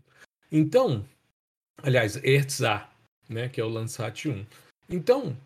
Então, 0.51 1.07
aliás, 1.81 2.17
Hertz 2.17 2.61
A, 2.61 2.89
né, 3.29 3.47
que 3.47 3.61
é 3.61 3.63
o 3.63 3.69
Landsat 3.69 4.27
1. 4.27 4.45
Então, 4.89 5.37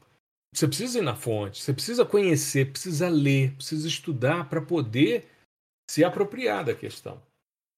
você 0.52 0.68
precisa 0.68 0.98
ir 0.98 1.04
na 1.04 1.16
fonte, 1.16 1.62
você 1.62 1.72
precisa 1.72 2.04
conhecer, 2.04 2.72
precisa 2.72 3.08
ler, 3.08 3.52
precisa 3.54 3.88
estudar 3.88 4.50
para 4.50 4.60
poder 4.60 5.30
se 5.90 6.04
apropriar 6.04 6.66
da 6.66 6.74
questão, 6.74 7.22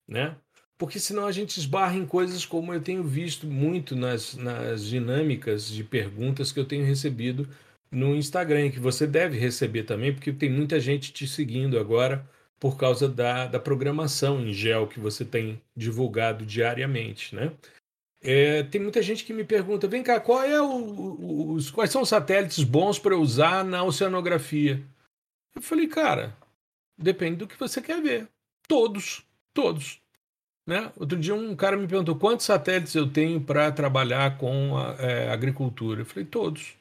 né? 0.08 0.36
porque 0.78 1.00
senão 1.00 1.26
a 1.26 1.32
gente 1.32 1.58
esbarra 1.58 1.96
em 1.96 2.06
coisas 2.06 2.46
como 2.46 2.74
eu 2.74 2.82
tenho 2.82 3.04
visto 3.04 3.46
muito 3.46 3.96
nas, 3.96 4.36
nas 4.36 4.86
dinâmicas 4.86 5.68
de 5.68 5.84
perguntas 5.84 6.52
que 6.52 6.60
eu 6.60 6.66
tenho 6.66 6.86
recebido 6.86 7.48
no 7.92 8.16
Instagram, 8.16 8.72
que 8.72 8.80
você 8.80 9.06
deve 9.06 9.38
receber 9.38 9.84
também, 9.84 10.14
porque 10.14 10.34
tem 10.34 10.50
muita 10.50 10.80
gente 10.80 11.14
te 11.14 11.28
seguindo 11.28 11.78
agora 11.78 12.28
por 12.64 12.78
causa 12.78 13.10
da, 13.10 13.46
da 13.46 13.60
programação 13.60 14.40
em 14.40 14.54
gel 14.54 14.88
que 14.88 14.98
você 14.98 15.26
tem 15.26 15.62
divulgado 15.76 16.46
diariamente, 16.46 17.36
né? 17.36 17.52
É, 18.22 18.64
tem 18.64 18.80
muita 18.80 19.02
gente 19.02 19.26
que 19.26 19.34
me 19.34 19.44
pergunta, 19.44 19.86
vem 19.86 20.02
cá, 20.02 20.18
qual 20.18 20.42
é 20.46 20.62
o, 20.62 21.56
os, 21.56 21.70
quais 21.70 21.92
são 21.92 22.04
os 22.04 22.08
satélites 22.08 22.64
bons 22.64 22.98
para 22.98 23.18
usar 23.18 23.66
na 23.66 23.84
oceanografia? 23.84 24.82
Eu 25.54 25.62
falei, 25.62 25.90
cara, 25.90 26.38
depende 26.98 27.36
do 27.36 27.48
que 27.50 27.60
você 27.60 27.82
quer 27.82 28.02
ver. 28.02 28.30
Todos, 28.66 29.26
todos. 29.54 30.00
Né? 30.66 30.90
Outro 30.96 31.20
dia 31.20 31.36
um 31.36 31.58
cara 31.58 31.76
me 31.76 31.86
perguntou 31.86 32.16
quantos 32.16 32.46
satélites 32.46 32.96
eu 32.96 33.12
tenho 33.12 33.42
para 33.42 33.74
trabalhar 33.74 34.38
com 34.38 34.78
a 34.78 34.96
é, 35.00 35.30
agricultura. 35.30 36.00
Eu 36.00 36.06
falei, 36.06 36.24
todos. 36.24 36.78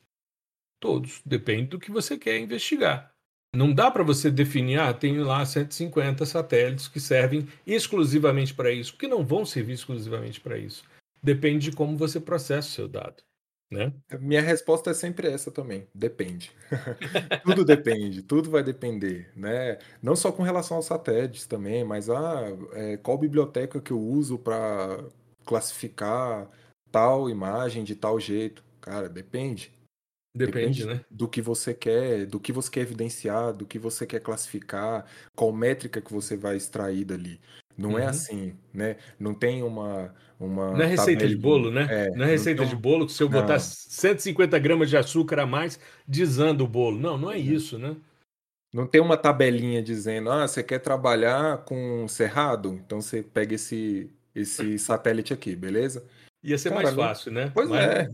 Todos. 0.79 1.21
Depende 1.27 1.71
do 1.71 1.81
que 1.81 1.91
você 1.91 2.17
quer 2.17 2.39
investigar. 2.39 3.12
Não 3.55 3.73
dá 3.73 3.91
para 3.91 4.03
você 4.03 4.31
definir, 4.31 4.81
ah, 4.81 4.95
tenho 4.95 5.25
lá 5.25 5.45
150 5.45 6.25
satélites 6.25 6.89
que 6.89 6.99
servem 6.99 7.47
exclusivamente 7.67 8.55
para 8.55 8.71
isso, 8.71 8.93
porque 8.93 9.07
não 9.07 9.25
vão 9.25 9.45
servir 9.45 9.75
exclusivamente 9.75 10.41
para 10.41 10.57
isso. 10.57 10.85
Depende 11.23 11.71
de 11.71 11.77
como 11.77 11.97
você 11.97 12.19
processa 12.19 12.69
o 12.69 12.73
seu 12.73 12.89
dado. 12.89 13.23
Né? 13.71 13.93
Minha 14.21 14.43
resposta 14.43 14.91
é 14.91 14.95
sempre 14.95 15.29
essa 15.29 15.51
também, 15.51 15.87
depende. 15.95 16.51
tudo 17.45 17.65
depende, 17.65 18.23
tudo 18.23 18.51
vai 18.51 18.63
depender, 18.63 19.31
né? 19.35 19.79
Não 20.03 20.15
só 20.15 20.31
com 20.31 20.43
relação 20.43 20.77
aos 20.77 20.87
satélites 20.87 21.47
também, 21.47 21.83
mas 21.83 22.11
ah, 22.11 22.45
é, 22.73 22.97
qual 22.99 23.17
biblioteca 23.17 23.81
que 23.81 23.91
eu 23.91 23.99
uso 23.99 24.39
para 24.39 25.03
classificar 25.45 26.51
tal 26.91 27.31
imagem 27.31 27.83
de 27.83 27.97
tal 27.97 28.21
jeito? 28.21 28.63
Cara, 28.81 29.09
depende. 29.09 29.73
Depende, 30.35 30.85
Depende 30.85 30.87
né? 30.87 31.05
do 31.11 31.29
que 31.29 31.43
você 31.43 31.75
quer, 31.75 32.25
do 32.25 32.41
que 32.41 32.53
você 32.53 32.71
quer 32.71 32.81
evidenciar, 32.81 33.53
do 33.53 33.67
que 33.67 33.79
você 33.79 34.07
quer 34.07 34.21
classificar, 34.21 35.05
qual 35.37 35.53
métrica 35.53 36.01
que 36.01 36.13
você 36.13 36.37
vai 36.37 36.57
extrair 36.57 37.05
dali. 37.05 37.39
Não 37.77 37.91
é 37.91 37.93
uhum. 37.93 37.99
é 37.99 38.07
assim, 38.07 38.55
né? 38.73 38.97
Não 39.19 39.35
tem 39.35 39.63
uma. 39.63 40.15
uma 40.41 40.73
não 40.73 40.83
é 40.83 40.87
receita 40.87 41.27
de 41.27 41.37
bolo, 41.37 41.71
né? 41.71 41.87
É, 41.91 42.11
não 42.11 42.25
é 42.25 42.29
receita 42.29 42.63
não 42.63 42.69
de 42.69 42.77
bolo 42.77 43.07
que 43.07 43.13
se 43.13 43.23
eu 43.23 43.29
não. 43.29 43.41
botar 43.41 43.59
150 43.59 44.59
gramas 44.59 44.89
de 44.89 44.97
açúcar 44.97 45.41
a 45.41 45.47
mais, 45.47 45.79
desanda 46.07 46.65
o 46.65 46.67
bolo. 46.67 46.99
Não, 46.99 47.19
não 47.19 47.31
é 47.31 47.39
isso, 47.39 47.79
né? 47.79 47.97
Não 48.73 48.87
tem 48.87 49.03
uma 49.03 49.19
tabelinha 49.19 49.83
dizendo, 49.83 50.31
ah, 50.31 50.49
você 50.49 50.63
quer 50.63 50.79
trabalhar 50.79 51.59
com 51.65 52.09
cerrado? 52.09 52.73
Então 52.73 53.03
você 53.03 53.23
pega 53.23 53.55
esse, 53.55 54.11
esse 54.35 54.79
satélite 54.81 55.33
aqui, 55.35 55.55
beleza? 55.55 56.03
Ia 56.43 56.59
ser 56.59 56.71
Cara, 56.71 56.83
mais 56.83 56.95
fácil, 56.95 57.33
não... 57.33 57.43
né? 57.43 57.53
Pois 57.55 57.69
Mas... 57.69 57.81
é, 57.81 58.09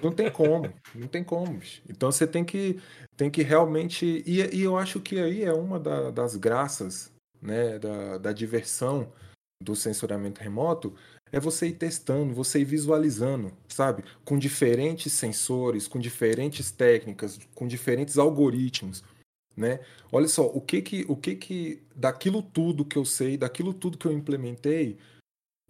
não 0.00 0.12
tem 0.12 0.30
como, 0.30 0.72
não 0.94 1.08
tem 1.08 1.24
como. 1.24 1.60
Então 1.88 2.12
você 2.12 2.26
tem 2.26 2.44
que, 2.44 2.80
tem 3.16 3.30
que 3.30 3.42
realmente. 3.42 4.22
E, 4.24 4.56
e 4.56 4.62
eu 4.62 4.76
acho 4.76 5.00
que 5.00 5.18
aí 5.18 5.42
é 5.42 5.52
uma 5.52 5.80
da, 5.80 6.10
das 6.10 6.36
graças 6.36 7.12
né, 7.40 7.78
da, 7.78 8.18
da 8.18 8.32
diversão 8.32 9.12
do 9.60 9.74
sensoriamento 9.74 10.40
remoto 10.40 10.94
é 11.30 11.40
você 11.40 11.68
ir 11.68 11.72
testando, 11.72 12.34
você 12.34 12.60
ir 12.60 12.64
visualizando, 12.64 13.52
sabe? 13.66 14.04
Com 14.24 14.38
diferentes 14.38 15.12
sensores, 15.14 15.88
com 15.88 15.98
diferentes 15.98 16.70
técnicas, 16.70 17.38
com 17.54 17.66
diferentes 17.66 18.18
algoritmos, 18.18 19.02
né? 19.56 19.80
Olha 20.12 20.28
só, 20.28 20.46
o 20.46 20.60
que 20.60 20.82
que, 20.82 21.06
o 21.08 21.16
que 21.16 21.34
que, 21.34 21.82
daquilo 21.96 22.42
tudo 22.42 22.84
que 22.84 22.98
eu 22.98 23.04
sei, 23.04 23.38
daquilo 23.38 23.72
tudo 23.72 23.96
que 23.96 24.06
eu 24.06 24.12
implementei, 24.12 24.98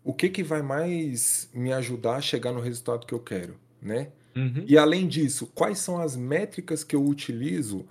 o 0.05 0.13
que 0.13 0.29
que 0.29 0.43
vai 0.43 0.63
mais 0.63 1.49
me 1.53 1.73
ajudar 1.73 2.17
a 2.17 2.21
chegar 2.21 2.53
no 2.53 2.61
resultado 2.61 3.07
que 3.07 3.15
eu 3.15 3.21
quero, 3.21 3.57
né? 3.81 4.11
Uhum. 4.35 4.65
E 4.67 4.79
além 4.79 5.07
disso, 5.07 5.47
quais 5.55 5.79
são 5.79 6.01
as 6.01 6.17
métricas 6.17 6.83
que 6.83 6.97
eu 6.97 7.05
utilizo 7.05 7.87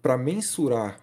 para 0.00 0.16
mensurar 0.16 0.98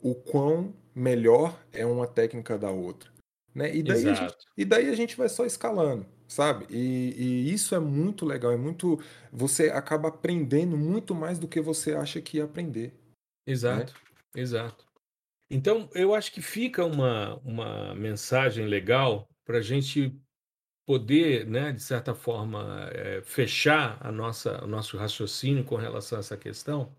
o 0.00 0.14
quão 0.14 0.74
melhor 0.94 1.58
é 1.72 1.84
uma 1.86 2.06
técnica 2.06 2.58
da 2.58 2.70
outra. 2.70 3.10
Né? 3.54 3.74
E, 3.74 3.82
daí 3.82 4.00
gente, 4.02 4.36
e 4.56 4.64
daí 4.64 4.88
a 4.88 4.94
gente 4.94 5.16
vai 5.16 5.28
só 5.28 5.44
escalando, 5.44 6.06
sabe? 6.26 6.66
E, 6.70 7.14
e, 7.16 7.52
isso 7.52 7.74
é 7.74 7.80
muito 7.80 8.24
legal, 8.24 8.52
é 8.52 8.56
muito. 8.56 9.00
Você 9.32 9.70
acaba 9.70 10.08
aprendendo 10.08 10.76
muito 10.76 11.14
mais 11.14 11.38
do 11.38 11.48
que 11.48 11.60
você 11.60 11.94
acha 11.94 12.20
que 12.20 12.36
ia 12.36 12.44
aprender. 12.44 12.94
Exato, 13.46 13.92
né? 13.92 14.40
exato. 14.40 14.84
Então, 15.50 15.88
eu 15.94 16.14
acho 16.14 16.32
que 16.32 16.40
fica 16.40 16.84
uma, 16.84 17.36
uma 17.44 17.92
mensagem 17.96 18.66
legal 18.66 19.28
para 19.44 19.58
a 19.58 19.62
gente 19.62 20.14
poder, 20.86 21.46
né, 21.46 21.72
de 21.72 21.82
certa 21.82 22.14
forma, 22.14 22.88
é, 22.92 23.22
fechar 23.22 23.98
a 24.00 24.10
nossa, 24.10 24.64
o 24.64 24.66
nosso 24.66 24.96
raciocínio 24.96 25.64
com 25.64 25.76
relação 25.76 26.18
a 26.18 26.20
essa 26.20 26.36
questão, 26.36 26.94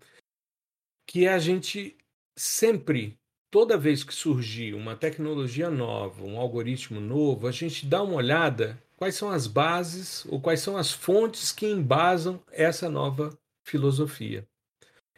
que 1.06 1.26
é 1.26 1.32
a 1.32 1.38
gente 1.38 1.96
sempre 2.36 3.18
toda 3.52 3.76
vez 3.76 4.02
que 4.02 4.14
surgir 4.14 4.72
uma 4.72 4.96
tecnologia 4.96 5.68
nova, 5.68 6.24
um 6.24 6.38
algoritmo 6.38 6.98
novo, 6.98 7.46
a 7.46 7.52
gente 7.52 7.84
dá 7.84 8.02
uma 8.02 8.14
olhada 8.14 8.82
quais 8.96 9.14
são 9.14 9.28
as 9.30 9.46
bases 9.46 10.24
ou 10.26 10.40
quais 10.40 10.60
são 10.60 10.76
as 10.76 10.90
fontes 10.90 11.52
que 11.52 11.66
embasam 11.66 12.42
essa 12.50 12.88
nova 12.88 13.36
filosofia. 13.62 14.48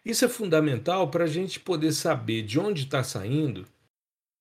Isso 0.04 0.24
é 0.24 0.28
fundamental 0.28 1.10
para 1.10 1.24
a 1.24 1.28
gente 1.28 1.60
poder 1.60 1.92
saber 1.92 2.42
de 2.42 2.58
onde 2.58 2.82
está 2.82 3.04
saindo, 3.04 3.66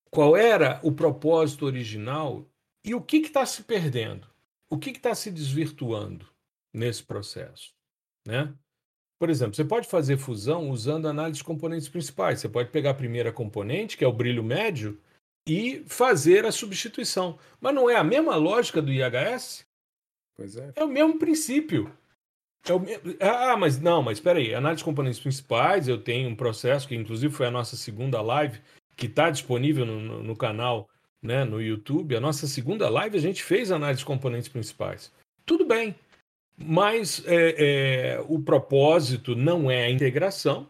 qual 0.09 0.35
era 0.35 0.79
o 0.83 0.91
propósito 0.91 1.65
original 1.65 2.45
e 2.83 2.93
o 2.93 3.01
que 3.01 3.17
está 3.17 3.45
se 3.45 3.63
perdendo, 3.63 4.27
o 4.69 4.77
que 4.77 4.91
está 4.91 5.13
se 5.15 5.31
desvirtuando. 5.31 6.31
nesse 6.73 7.03
processo, 7.03 7.71
né? 8.25 8.51
Por 9.19 9.29
exemplo, 9.29 9.55
você 9.55 9.63
pode 9.63 9.87
fazer 9.87 10.17
fusão 10.17 10.69
usando 10.69 11.07
análise 11.07 11.37
de 11.37 11.43
componentes 11.43 11.87
principais. 11.87 12.41
Você 12.41 12.49
pode 12.49 12.71
pegar 12.71 12.89
a 12.89 12.95
primeira 12.95 13.31
componente, 13.31 13.95
que 13.95 14.03
é 14.03 14.07
o 14.07 14.11
brilho 14.11 14.43
médio, 14.43 14.99
e 15.47 15.83
fazer 15.87 16.45
a 16.45 16.51
substituição. 16.51 17.37
Mas 17.61 17.73
não 17.73 17.89
é 17.89 17.95
a 17.95 18.03
mesma 18.03 18.35
lógica 18.35 18.81
do 18.81 18.91
IHS? 18.91 19.65
Pois 20.35 20.57
é. 20.57 20.73
É 20.75 20.83
o 20.83 20.87
mesmo 20.87 21.19
princípio. 21.19 21.89
É 22.67 22.73
o 22.73 22.79
mesmo... 22.79 23.15
Ah, 23.19 23.55
mas 23.55 23.79
não, 23.79 24.01
mas 24.01 24.17
espera 24.17 24.39
aí. 24.39 24.53
Análise 24.53 24.79
de 24.79 24.85
componentes 24.85 25.19
principais, 25.19 25.87
eu 25.87 26.01
tenho 26.01 26.29
um 26.29 26.35
processo 26.35 26.87
que 26.87 26.95
inclusive 26.95 27.33
foi 27.33 27.45
a 27.45 27.51
nossa 27.51 27.75
segunda 27.75 28.21
live, 28.21 28.61
que 28.95 29.05
está 29.05 29.29
disponível 29.29 29.85
no, 29.85 29.99
no, 29.99 30.23
no, 30.23 30.35
canal, 30.35 30.89
né, 31.23 31.45
no 31.45 31.61
YouTube. 31.61 32.15
A 32.15 32.19
nossa 32.19 32.45
segunda 32.45 32.89
live 32.89 33.17
a 33.17 33.21
gente 33.21 33.41
fez 33.41 33.71
análise 33.71 33.99
de 33.99 34.05
componentes 34.05 34.49
principais. 34.49 35.11
Tudo 35.45 35.65
bem. 35.65 35.95
Mas 36.57 37.23
é, 37.25 37.55
é, 38.17 38.25
o 38.27 38.39
propósito 38.39 39.35
não 39.35 39.71
é 39.71 39.85
a 39.85 39.89
integração, 39.89 40.69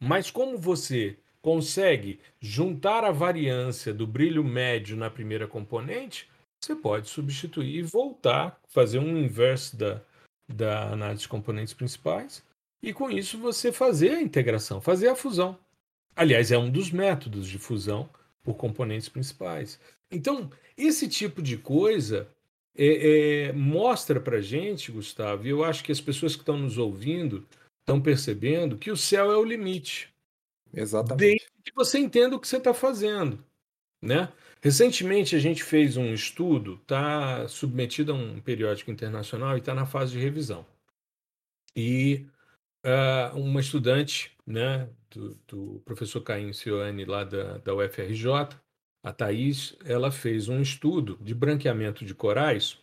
mas 0.00 0.30
como 0.30 0.56
você 0.56 1.16
consegue 1.42 2.20
juntar 2.40 3.04
a 3.04 3.10
variância 3.10 3.92
do 3.92 4.06
brilho 4.06 4.44
médio 4.44 4.96
na 4.96 5.10
primeira 5.10 5.48
componente, 5.48 6.28
você 6.62 6.76
pode 6.76 7.08
substituir 7.08 7.76
e 7.76 7.82
voltar, 7.82 8.58
fazer 8.68 8.98
um 8.98 9.18
inverso 9.18 9.76
da, 9.76 10.00
da 10.48 10.92
análise 10.92 11.22
de 11.22 11.28
componentes 11.28 11.74
principais, 11.74 12.42
e 12.82 12.92
com 12.92 13.10
isso 13.10 13.36
você 13.36 13.72
fazer 13.72 14.10
a 14.10 14.22
integração, 14.22 14.80
fazer 14.80 15.08
a 15.08 15.16
fusão. 15.16 15.58
Aliás, 16.14 16.52
é 16.52 16.56
um 16.56 16.70
dos 16.70 16.90
métodos 16.90 17.48
de 17.48 17.58
fusão 17.58 18.08
por 18.44 18.54
componentes 18.54 19.08
principais. 19.08 19.80
Então, 20.10 20.50
esse 20.76 21.08
tipo 21.08 21.42
de 21.42 21.56
coisa 21.56 22.28
é, 22.76 23.48
é, 23.48 23.52
mostra 23.52 24.20
para 24.20 24.40
gente, 24.40 24.92
Gustavo, 24.92 25.46
e 25.46 25.50
eu 25.50 25.64
acho 25.64 25.82
que 25.82 25.90
as 25.90 26.00
pessoas 26.00 26.36
que 26.36 26.42
estão 26.42 26.58
nos 26.58 26.78
ouvindo 26.78 27.46
estão 27.80 28.00
percebendo 28.00 28.78
que 28.78 28.90
o 28.90 28.96
céu 28.96 29.32
é 29.32 29.36
o 29.36 29.44
limite. 29.44 30.12
Exatamente. 30.72 31.18
Desde 31.18 31.46
que 31.64 31.74
você 31.74 31.98
entenda 31.98 32.36
o 32.36 32.40
que 32.40 32.46
você 32.46 32.58
está 32.58 32.74
fazendo. 32.74 33.44
Né? 34.02 34.30
Recentemente 34.60 35.34
a 35.34 35.38
gente 35.38 35.62
fez 35.62 35.96
um 35.96 36.12
estudo, 36.12 36.78
está 36.82 37.48
submetido 37.48 38.12
a 38.12 38.14
um 38.14 38.40
periódico 38.40 38.90
internacional 38.90 39.56
e 39.56 39.60
está 39.60 39.74
na 39.74 39.86
fase 39.86 40.12
de 40.12 40.18
revisão. 40.18 40.66
E 41.76 42.26
uh, 42.84 43.38
uma 43.38 43.60
estudante 43.60 44.32
né, 44.46 44.88
do, 45.14 45.34
do 45.46 45.82
professor 45.84 46.20
Caim 46.20 46.52
Cioane, 46.52 47.04
lá 47.04 47.24
da, 47.24 47.58
da 47.58 47.74
UFRJ, 47.74 48.48
a 49.02 49.12
Thais, 49.12 49.76
ela 49.84 50.10
fez 50.10 50.48
um 50.48 50.60
estudo 50.60 51.18
de 51.20 51.34
branqueamento 51.34 52.04
de 52.04 52.14
corais 52.14 52.78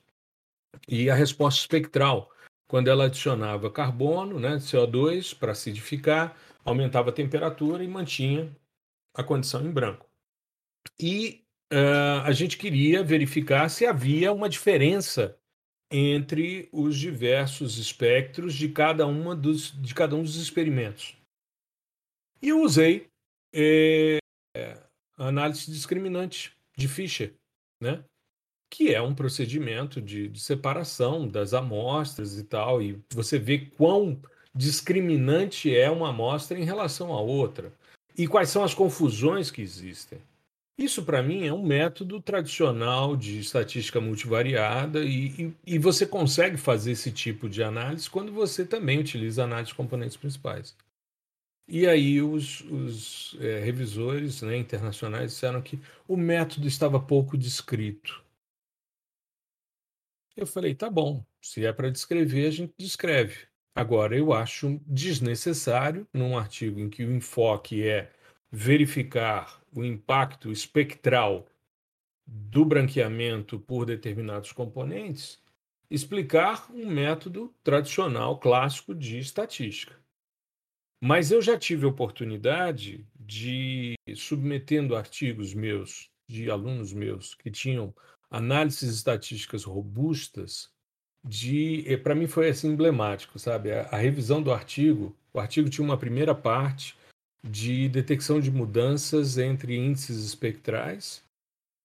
e 0.88 1.10
a 1.10 1.16
resposta 1.16 1.60
espectral, 1.60 2.32
quando 2.68 2.88
ela 2.88 3.06
adicionava 3.06 3.72
carbono, 3.72 4.40
né, 4.40 4.58
CO2, 4.58 5.36
para 5.38 5.52
acidificar, 5.52 6.38
aumentava 6.64 7.10
a 7.10 7.14
temperatura 7.14 7.84
e 7.84 7.88
mantinha 7.88 8.56
a 9.14 9.24
condição 9.24 9.66
em 9.66 9.72
branco. 9.72 10.08
E 11.00 11.44
uh, 11.74 12.22
a 12.24 12.32
gente 12.32 12.58
queria 12.58 13.04
verificar 13.04 13.70
se 13.70 13.86
havia 13.86 14.32
uma 14.32 14.48
diferença 14.48 15.38
entre 15.92 16.70
os 16.72 16.98
diversos 16.98 17.78
espectros 17.78 18.54
de 18.54 18.70
cada, 18.70 19.06
uma 19.06 19.36
dos, 19.36 19.72
de 19.82 19.94
cada 19.94 20.16
um 20.16 20.24
dos 20.24 20.38
experimentos. 20.38 21.21
E 22.42 22.50
eu 22.50 22.62
usei 22.62 23.08
é, 23.54 24.18
análise 25.18 25.72
discriminante 25.72 26.56
de 26.76 26.88
Fischer, 26.88 27.34
né? 27.80 28.04
que 28.72 28.94
é 28.94 29.02
um 29.02 29.14
procedimento 29.14 30.02
de, 30.02 30.30
de 30.30 30.40
separação 30.40 31.28
das 31.28 31.54
amostras 31.54 32.38
e 32.38 32.44
tal, 32.44 32.82
e 32.82 32.98
você 33.14 33.38
vê 33.38 33.60
quão 33.60 34.20
discriminante 34.56 35.76
é 35.76 35.90
uma 35.90 36.10
amostra 36.10 36.58
em 36.58 36.64
relação 36.64 37.14
à 37.14 37.20
outra 37.20 37.74
e 38.18 38.28
quais 38.28 38.50
são 38.50 38.64
as 38.64 38.74
confusões 38.74 39.52
que 39.52 39.62
existem. 39.62 40.20
Isso, 40.78 41.04
para 41.04 41.22
mim, 41.22 41.46
é 41.46 41.54
um 41.54 41.64
método 41.64 42.22
tradicional 42.22 43.16
de 43.16 43.40
estatística 43.40 44.00
multivariada 44.02 45.04
e, 45.04 45.28
e, 45.28 45.54
e, 45.76 45.78
você 45.78 46.06
consegue 46.06 46.58
fazer 46.58 46.92
esse 46.92 47.12
tipo 47.12 47.48
de 47.48 47.62
análise 47.62 48.10
quando 48.10 48.32
você 48.32 48.66
também 48.66 49.00
utiliza 49.00 49.44
análise 49.44 49.70
de 49.70 49.76
componentes 49.76 50.18
principais. 50.18 50.76
E 51.74 51.88
aí 51.88 52.22
os, 52.22 52.60
os 52.70 53.38
é, 53.40 53.60
revisores 53.60 54.42
né, 54.42 54.58
internacionais 54.58 55.32
disseram 55.32 55.62
que 55.62 55.80
o 56.06 56.18
método 56.18 56.68
estava 56.68 57.00
pouco 57.00 57.38
descrito. 57.38 58.22
Eu 60.36 60.46
falei, 60.46 60.76
tá 60.76 60.90
bom, 60.90 61.26
se 61.42 61.66
é 61.66 61.72
para 61.72 61.90
descrever, 61.90 62.46
a 62.46 62.52
gente 62.52 62.74
descreve. 62.78 63.48
Agora, 63.74 64.18
eu 64.18 64.34
acho 64.34 64.82
desnecessário, 64.86 66.06
num 66.14 66.38
artigo 66.38 66.78
em 66.78 66.90
que 66.90 67.06
o 67.06 67.16
enfoque 67.16 67.88
é 67.88 68.12
verificar 68.52 69.64
o 69.74 69.82
impacto 69.86 70.52
espectral 70.52 71.48
do 72.28 72.66
branqueamento 72.66 73.58
por 73.58 73.86
determinados 73.86 74.52
componentes, 74.52 75.42
explicar 75.90 76.70
um 76.70 76.86
método 76.86 77.56
tradicional, 77.64 78.38
clássico 78.38 78.94
de 78.94 79.20
estatística. 79.20 80.01
Mas 81.04 81.32
eu 81.32 81.42
já 81.42 81.58
tive 81.58 81.88
oportunidade 81.88 83.04
de, 83.20 83.96
submetendo 84.16 84.96
artigos 84.96 85.54
meus, 85.54 86.12
de 86.30 86.52
alunos 86.52 86.94
meus, 86.94 87.34
que 87.34 87.50
tinham 87.50 87.94
análises 88.30 88.94
estatísticas 88.94 89.64
robustas, 89.64 90.70
de 91.24 91.84
eh, 91.88 91.98
para 91.98 92.16
mim 92.16 92.28
foi 92.28 92.50
assim 92.50 92.70
emblemático, 92.70 93.40
sabe? 93.40 93.72
A, 93.72 93.82
a, 93.92 93.98
revisão 93.98 94.42
do 94.42 94.52
artigo, 94.52 95.16
o 95.34 95.40
artigo 95.40 95.70
tinha 95.70 95.86
uma 95.86 95.98
primeira 95.98 96.36
parte 96.36 96.96
de 97.44 97.90
detecção 97.90 98.40
de 98.40 98.52
mudanças 98.52 99.38
entre 99.38 99.76
índices 99.76 100.24
espectrais, 100.24 101.24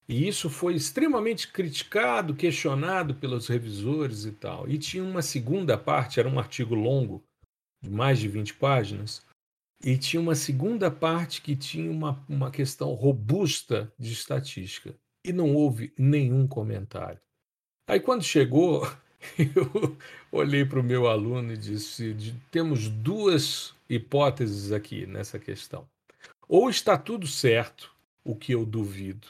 e 0.08 0.28
isso 0.28 0.48
foi 0.48 0.74
extremamente 0.74 1.48
criticado, 1.48 2.34
questionado 2.34 3.14
pelos 3.14 3.48
revisores 3.48 4.24
e 4.24 4.30
tal. 4.30 4.68
E 4.68 4.78
tinha 4.78 5.02
uma 5.02 5.22
segunda 5.22 5.76
parte, 5.76 6.20
era 6.20 6.28
um 6.28 6.38
artigo 6.38 6.74
longo, 6.74 7.22
de 7.80 7.90
mais 7.90 8.18
de 8.18 8.28
20 8.28 8.54
páginas, 8.54 9.24
e 9.84 9.96
tinha 9.96 10.20
uma 10.20 10.34
segunda 10.34 10.90
parte 10.90 11.42
que 11.42 11.54
tinha 11.54 11.90
uma, 11.90 12.24
uma 12.28 12.50
questão 12.50 12.94
robusta 12.94 13.92
de 13.98 14.12
estatística. 14.12 14.94
E 15.24 15.32
não 15.32 15.54
houve 15.54 15.92
nenhum 15.98 16.46
comentário. 16.46 17.20
Aí, 17.88 18.00
quando 18.00 18.22
chegou 18.22 18.82
eu 19.38 19.96
olhei 20.30 20.64
para 20.64 20.80
o 20.80 20.84
meu 20.84 21.06
aluno 21.06 21.52
e 21.52 21.56
disse: 21.56 22.14
temos 22.50 22.88
duas 22.88 23.74
hipóteses 23.88 24.72
aqui 24.72 25.06
nessa 25.06 25.38
questão. 25.38 25.88
Ou 26.48 26.70
está 26.70 26.96
tudo 26.96 27.26
certo, 27.26 27.94
o 28.24 28.36
que 28.36 28.52
eu 28.52 28.64
duvido, 28.64 29.28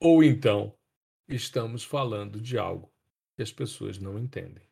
ou 0.00 0.22
então 0.22 0.72
estamos 1.28 1.84
falando 1.84 2.40
de 2.40 2.58
algo 2.58 2.90
que 3.36 3.42
as 3.42 3.52
pessoas 3.52 3.98
não 3.98 4.18
entendem 4.18 4.62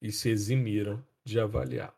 e 0.00 0.10
se 0.10 0.28
eximiram 0.28 1.04
de 1.24 1.40
avaliar. 1.40 1.94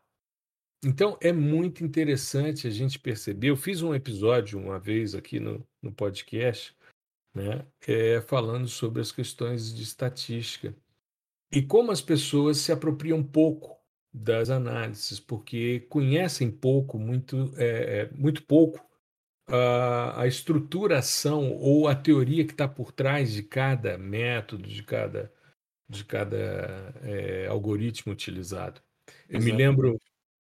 Então 0.83 1.17
é 1.21 1.31
muito 1.31 1.83
interessante 1.83 2.67
a 2.67 2.69
gente 2.69 2.99
perceber. 2.99 3.49
Eu 3.49 3.57
fiz 3.57 3.81
um 3.81 3.93
episódio 3.93 4.59
uma 4.59 4.79
vez 4.79 5.15
aqui 5.15 5.39
no, 5.39 5.65
no 5.81 5.91
podcast, 5.91 6.75
né, 7.33 7.65
é, 7.87 8.21
falando 8.21 8.67
sobre 8.67 9.01
as 9.01 9.11
questões 9.11 9.73
de 9.73 9.83
estatística 9.83 10.75
e 11.51 11.61
como 11.61 11.91
as 11.91 12.01
pessoas 12.01 12.57
se 12.57 12.71
apropriam 12.71 13.23
pouco 13.23 13.77
das 14.13 14.49
análises, 14.49 15.19
porque 15.19 15.81
conhecem 15.89 16.49
pouco, 16.49 16.97
muito, 16.97 17.53
é, 17.57 18.01
é, 18.01 18.09
muito 18.13 18.43
pouco 18.43 18.83
a, 19.47 20.21
a 20.21 20.27
estruturação 20.27 21.53
ou 21.53 21.87
a 21.87 21.95
teoria 21.95 22.45
que 22.45 22.51
está 22.51 22.67
por 22.67 22.91
trás 22.91 23.31
de 23.33 23.43
cada 23.43 23.97
método, 23.97 24.67
de 24.67 24.83
cada, 24.83 25.31
de 25.89 26.03
cada 26.03 26.93
é, 27.03 27.47
algoritmo 27.47 28.13
utilizado. 28.13 28.81
Eu 29.29 29.41
me 29.41 29.51
lembro, 29.51 29.99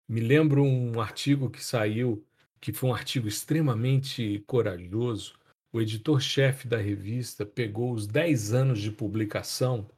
me 0.09 0.21
lembro 0.21 0.63
um 0.65 1.01
artigo 1.01 1.51
que 1.51 1.63
saiu, 1.63 2.25
que 2.61 2.73
foi 2.73 2.91
um 2.91 2.95
artigo 2.95 3.29
extremamente 3.29 4.43
corajoso. 4.47 5.39
O 5.73 5.81
editor-chefe 5.81 6.67
da 6.67 6.79
revista 6.79 7.47
pegou 7.47 7.93
os 7.93 8.07
10 8.07 8.53
anos 8.53 8.81
de 8.81 8.91
publicação 8.91 9.89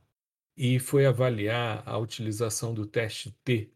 e 0.56 0.78
foi 0.78 1.06
avaliar 1.06 1.82
a 1.86 1.96
utilização 1.96 2.74
do 2.74 2.86
teste 2.86 3.34
T 3.42 3.70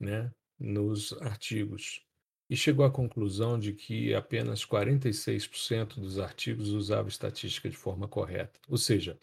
né, 0.00 0.30
nos 0.58 1.12
artigos. 1.20 2.02
E 2.48 2.56
chegou 2.56 2.84
à 2.84 2.90
conclusão 2.90 3.58
de 3.58 3.72
que 3.72 4.14
apenas 4.14 4.64
46% 4.64 6.00
dos 6.00 6.18
artigos 6.18 6.70
usavam 6.70 7.08
estatística 7.08 7.68
de 7.68 7.76
forma 7.76 8.06
correta. 8.06 8.60
Ou 8.68 8.78
seja, 8.78 9.18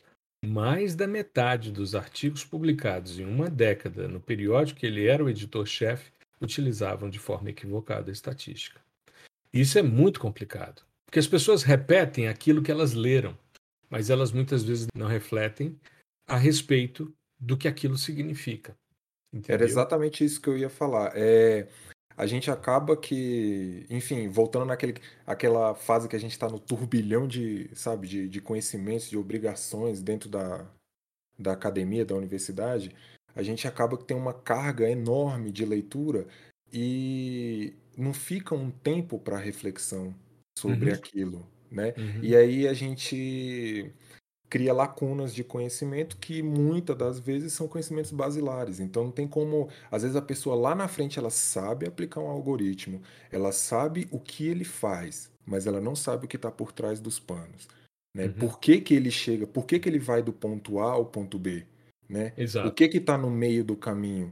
mais 0.46 0.94
da 0.94 1.08
metade 1.08 1.72
dos 1.72 1.96
artigos 1.96 2.44
publicados 2.44 3.18
em 3.18 3.26
uma 3.26 3.50
década 3.50 4.08
no 4.08 4.20
periódico 4.20 4.82
que 4.82 4.86
ele 4.86 5.08
era 5.08 5.24
o 5.24 5.30
editor-chefe 5.30 6.12
utilizavam 6.42 7.10
de 7.10 7.18
forma 7.18 7.50
equivocada 7.50 8.12
a 8.12 8.14
estatística. 8.14 8.82
Isso 9.54 9.80
é 9.80 9.82
muito 9.82 10.20
complicado, 10.20 10.84
porque 11.06 11.20
as 11.20 11.28
pessoas 11.28 11.64
repetem 11.64 12.28
aquilo 12.28 12.62
que 12.62 12.72
elas 12.72 12.94
leram, 12.94 13.38
mas 13.90 14.10
elas 14.10 14.32
muitas 14.34 14.64
vezes 14.64 14.88
não 14.94 15.08
refletem 15.08 15.80
a 16.28 16.36
respeito 16.36 17.14
do 17.40 17.56
que 17.56 17.68
aquilo 17.68 17.98
significa. 17.98 18.76
Entendeu? 19.32 19.56
Era 19.56 19.64
exatamente 19.64 20.26
isso 20.26 20.42
que 20.42 20.50
eu 20.50 20.58
ia 20.58 20.70
falar. 20.70 21.14
É, 21.16 21.68
a 22.18 22.26
gente 22.26 22.52
acaba 22.52 22.96
que, 22.98 23.86
enfim, 23.90 24.28
voltando 24.30 24.66
naquele, 24.66 24.96
aquela 25.26 25.76
fase 25.76 26.08
que 26.08 26.16
a 26.16 26.20
gente 26.20 26.32
está 26.32 26.48
no 26.50 26.60
turbilhão 26.60 27.28
de, 27.28 27.70
sabe, 27.76 28.08
de, 28.08 28.30
de 28.30 28.42
conhecimentos, 28.42 29.10
de 29.10 29.18
obrigações 29.18 30.02
dentro 30.02 30.30
da, 30.30 30.66
da 31.38 31.54
academia, 31.54 32.06
da 32.06 32.16
universidade, 32.16 32.96
a 33.36 33.42
gente 33.44 33.68
acaba 33.68 33.98
que 33.98 34.06
tem 34.06 34.16
uma 34.16 34.34
carga 34.34 34.90
enorme 34.90 35.52
de 35.52 35.66
leitura 35.66 36.28
e 36.72 37.74
não 37.98 38.14
fica 38.14 38.56
um 38.56 38.70
tempo 38.72 39.20
para 39.20 39.38
reflexão 39.38 40.14
sobre 40.58 40.92
Uhum, 40.92 40.92
aquilo, 40.92 41.48
né? 41.72 41.94
E 42.22 42.36
uhum, 42.36 42.36
aí 42.36 42.68
a 42.68 42.74
gente 42.74 43.92
cria 44.54 44.72
lacunas 44.72 45.34
de 45.34 45.44
conhecimento 45.44 46.16
que 46.18 46.44
muitas 46.44 46.96
das 46.96 47.20
vezes 47.20 47.54
são 47.54 47.68
conhecimentos 47.68 48.12
basilares. 48.12 48.80
Então 48.80 49.06
não 49.06 49.12
tem 49.12 49.28
como, 49.28 49.68
às 49.90 50.04
vezes 50.04 50.16
a 50.16 50.22
pessoa 50.22 50.56
lá 50.56 50.76
na 50.76 50.88
frente 50.88 51.18
ela 51.18 51.32
sabe 51.32 51.88
aplicar 51.88 52.22
um 52.22 52.28
algoritmo, 52.28 53.02
ela 53.32 53.52
sabe 53.52 54.08
o 54.12 54.20
que 54.20 54.46
ele 54.48 54.64
faz, 54.64 55.32
mas 55.44 55.66
ela 55.66 55.82
não 55.82 55.96
sabe 55.96 56.26
o 56.26 56.28
que 56.28 56.36
está 56.36 56.52
por 56.52 56.72
trás 56.72 57.00
dos 57.00 57.20
panos, 57.20 57.68
né? 58.16 58.26
uhum. 58.26 58.34
Por 58.34 58.60
que 58.60 58.80
que 58.80 58.94
ele 58.94 59.10
chega, 59.10 59.48
por 59.48 59.66
que 59.66 59.80
que 59.80 59.90
ele 59.90 59.98
vai 59.98 60.22
do 60.22 60.32
ponto 60.32 60.78
A 60.78 60.92
ao 60.92 61.06
ponto 61.08 61.40
B, 61.40 61.66
né? 62.08 62.32
O 62.38 62.42
Exato. 62.42 62.72
que 62.74 62.88
que 62.88 62.98
está 62.98 63.18
no 63.18 63.32
meio 63.32 63.64
do 63.64 63.76
caminho? 63.76 64.32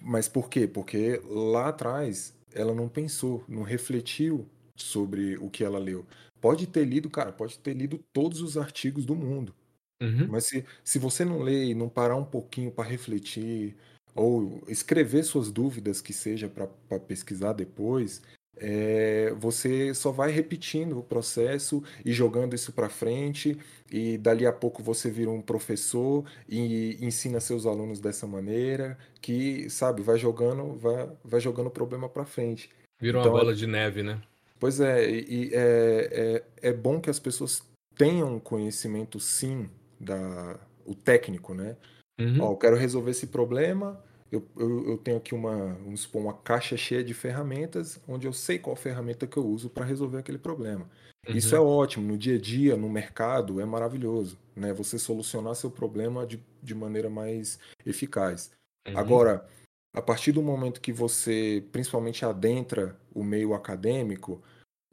Mas 0.00 0.30
por 0.30 0.48
quê? 0.48 0.66
Porque 0.66 1.20
lá 1.28 1.68
atrás 1.68 2.34
ela 2.54 2.74
não 2.74 2.88
pensou, 2.88 3.44
não 3.46 3.64
refletiu 3.64 4.46
sobre 4.78 5.36
o 5.36 5.50
que 5.50 5.62
ela 5.62 5.78
leu. 5.78 6.06
Pode 6.42 6.66
ter 6.68 6.84
lido, 6.86 7.10
cara, 7.10 7.32
pode 7.32 7.58
ter 7.60 7.74
lido 7.74 7.98
todos 8.12 8.42
os 8.42 8.58
artigos 8.58 9.06
do 9.06 9.16
mundo. 9.16 9.54
Uhum, 10.02 10.28
Mas 10.28 10.46
se, 10.46 10.64
se 10.84 10.98
você 10.98 11.24
não 11.24 11.40
lê 11.42 11.66
e 11.66 11.74
não 11.74 11.88
parar 11.88 12.16
um 12.16 12.24
pouquinho 12.24 12.70
para 12.72 12.88
refletir, 12.88 13.76
ou 14.14 14.62
escrever 14.68 15.24
suas 15.24 15.50
dúvidas 15.50 16.00
que 16.00 16.12
seja 16.12 16.48
para 16.48 17.00
pesquisar 17.00 17.52
depois, 17.54 18.22
é, 18.56 19.32
você 19.34 19.94
só 19.94 20.12
vai 20.12 20.30
repetindo 20.30 20.98
o 20.98 21.02
processo 21.02 21.82
e 22.04 22.12
jogando 22.12 22.54
isso 22.54 22.72
para 22.72 22.88
frente, 22.90 23.58
e 23.90 24.18
dali 24.18 24.46
a 24.46 24.52
pouco 24.52 24.82
você 24.82 25.10
vira 25.10 25.30
um 25.30 25.40
professor 25.42 26.24
e 26.48 26.96
ensina 27.04 27.40
seus 27.40 27.66
alunos 27.66 28.00
dessa 28.00 28.26
maneira, 28.26 28.98
que, 29.20 29.68
sabe, 29.70 30.02
vai 30.02 30.18
jogando, 30.18 30.74
vai, 30.78 31.10
vai 31.24 31.40
jogando 31.40 31.68
o 31.68 31.70
problema 31.70 32.08
para 32.08 32.24
frente. 32.26 32.70
Virou 33.00 33.22
uma 33.22 33.28
Então, 33.28 33.38
é, 33.38 33.44
bola 33.44 33.54
de 33.54 33.66
neve, 33.66 34.02
né? 34.02 34.20
Pois 34.62 34.78
é, 34.78 35.10
e 35.10 35.50
é, 35.52 36.44
é, 36.62 36.68
é 36.68 36.72
bom 36.72 37.00
que 37.00 37.10
as 37.10 37.18
pessoas 37.18 37.64
tenham 37.96 38.38
conhecimento, 38.38 39.18
sim, 39.18 39.68
da, 39.98 40.56
o 40.86 40.94
técnico, 40.94 41.52
né? 41.52 41.76
Ó, 42.16 42.22
Uhum, 42.22 42.52
eu 42.52 42.56
quero 42.56 42.76
resolver 42.76 43.10
esse 43.10 43.26
problema. 43.26 44.00
Eu, 44.30 44.46
eu, 44.56 44.90
eu 44.90 44.98
tenho 44.98 45.16
aqui 45.16 45.34
uma, 45.34 45.74
vamos 45.74 46.02
supor, 46.02 46.22
uma 46.22 46.32
caixa 46.32 46.76
cheia 46.76 47.02
de 47.02 47.12
ferramentas, 47.12 48.00
onde 48.06 48.28
eu 48.28 48.32
sei 48.32 48.56
qual 48.56 48.76
ferramenta 48.76 49.26
que 49.26 49.36
eu 49.36 49.44
uso 49.44 49.68
para 49.68 49.84
resolver 49.84 50.18
aquele 50.18 50.38
problema. 50.38 50.88
Isso 51.28 51.56
é 51.56 51.60
uhum, 51.60 51.66
ótimo, 51.66 52.06
no 52.06 52.16
dia 52.16 52.36
a 52.36 52.40
dia, 52.40 52.76
no 52.76 52.88
mercado, 52.88 53.60
é 53.60 53.64
maravilhoso, 53.64 54.38
né? 54.54 54.72
Você 54.72 54.96
solucionar 54.96 55.56
seu 55.56 55.72
problema 55.72 56.24
de, 56.24 56.40
de 56.62 56.72
maneira 56.72 57.10
mais 57.10 57.58
eficaz. 57.84 58.52
uhum. 58.86 58.96
Agora, 58.96 59.44
a 59.92 60.00
partir 60.00 60.30
do 60.30 60.40
momento 60.40 60.80
que 60.80 60.92
você, 60.92 61.64
principalmente, 61.72 62.24
adentra 62.24 62.96
o 63.12 63.24
meio 63.24 63.54
acadêmico, 63.54 64.40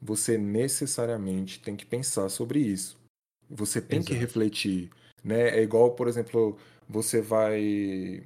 você 0.00 0.38
necessariamente 0.38 1.60
tem 1.60 1.76
que 1.76 1.84
pensar 1.84 2.28
sobre 2.28 2.60
isso. 2.60 2.98
Você 3.48 3.80
tem 3.80 4.02
que 4.02 4.12
Exato. 4.12 4.26
refletir, 4.26 4.90
né? 5.22 5.58
É 5.58 5.62
igual, 5.62 5.92
por 5.92 6.08
exemplo, 6.08 6.56
você 6.88 7.20
vai 7.20 8.24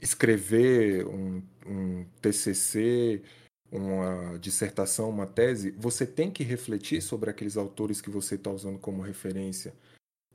escrever 0.00 1.06
um, 1.06 1.42
um 1.66 2.04
TCC, 2.20 3.22
uma 3.70 4.38
dissertação, 4.38 5.10
uma 5.10 5.26
tese, 5.26 5.72
você 5.72 6.06
tem 6.06 6.30
que 6.30 6.44
refletir 6.44 7.02
sobre 7.02 7.30
aqueles 7.30 7.56
autores 7.56 8.00
que 8.00 8.10
você 8.10 8.36
está 8.36 8.50
usando 8.50 8.78
como 8.78 9.02
referência, 9.02 9.74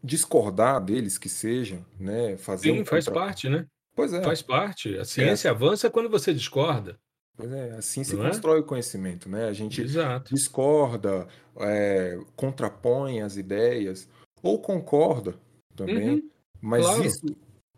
discordar 0.03 0.83
deles 0.83 1.17
que 1.17 1.29
seja, 1.29 1.79
né? 1.99 2.37
Fazer 2.37 2.71
um 2.71 2.77
Sim, 2.77 2.85
faz 2.85 3.05
contra... 3.05 3.21
parte, 3.21 3.49
né? 3.49 3.65
Pois 3.95 4.13
é, 4.13 4.23
Faz 4.23 4.41
parte. 4.41 4.97
A 4.97 5.01
é 5.01 5.05
ciência 5.05 5.33
assim, 5.33 5.47
avança 5.47 5.89
quando 5.89 6.09
você 6.09 6.33
discorda, 6.33 6.99
pois 7.35 7.51
é, 7.51 7.71
assim 7.71 8.03
se 8.03 8.15
não 8.15 8.25
é? 8.25 8.29
constrói 8.29 8.59
o 8.59 8.65
conhecimento, 8.65 9.29
né? 9.29 9.45
A 9.45 9.53
gente 9.53 9.81
Exato. 9.81 10.33
discorda, 10.33 11.27
é, 11.59 12.17
contrapõe 12.35 13.21
as 13.21 13.37
ideias, 13.37 14.09
ou 14.41 14.59
concorda 14.61 15.35
também, 15.75 16.15
Uhum, 16.15 16.29
mas 16.61 16.85
claro. 16.85 17.03
isso, 17.05 17.25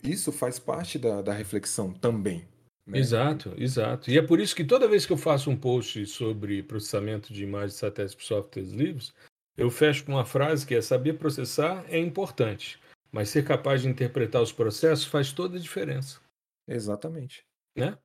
isso 0.04 0.32
faz 0.32 0.60
parte 0.60 0.98
da, 1.00 1.22
da 1.22 1.34
reflexão 1.34 1.94
também, 1.94 2.48
né? 2.86 3.00
Exato, 3.00 3.54
exato. 3.58 4.10
E 4.12 4.18
é 4.18 4.22
por 4.22 4.40
isso 4.40 4.56
que 4.56 4.64
toda 4.66 4.88
vez 4.88 5.06
que 5.06 5.14
eu 5.14 5.18
faço 5.18 5.50
um 5.50 5.58
post 5.58 6.06
sobre 6.08 6.64
processamento 6.64 7.34
de 7.34 7.44
imagens 7.44 7.76
satélites 7.76 8.16
por 8.16 8.24
softwares 8.24 8.72
livres, 8.72 9.14
eu 9.56 9.70
fecho 9.70 10.06
com 10.06 10.14
uma 10.14 10.26
frase 10.26 10.66
que 10.66 10.76
é 10.76 10.82
saber 10.82 11.14
processar 11.14 11.86
é 11.88 12.00
importante, 12.00 12.80
mas 13.12 13.30
ser 13.30 13.46
capaz 13.46 13.82
de 13.82 13.88
interpretar 13.88 14.42
os 14.42 14.52
processos 14.52 15.06
faz 15.06 15.32
toda 15.32 15.58
a 15.58 15.62
diferença, 15.62 16.20
Exatamente. 16.68 17.46
né? 17.78 17.98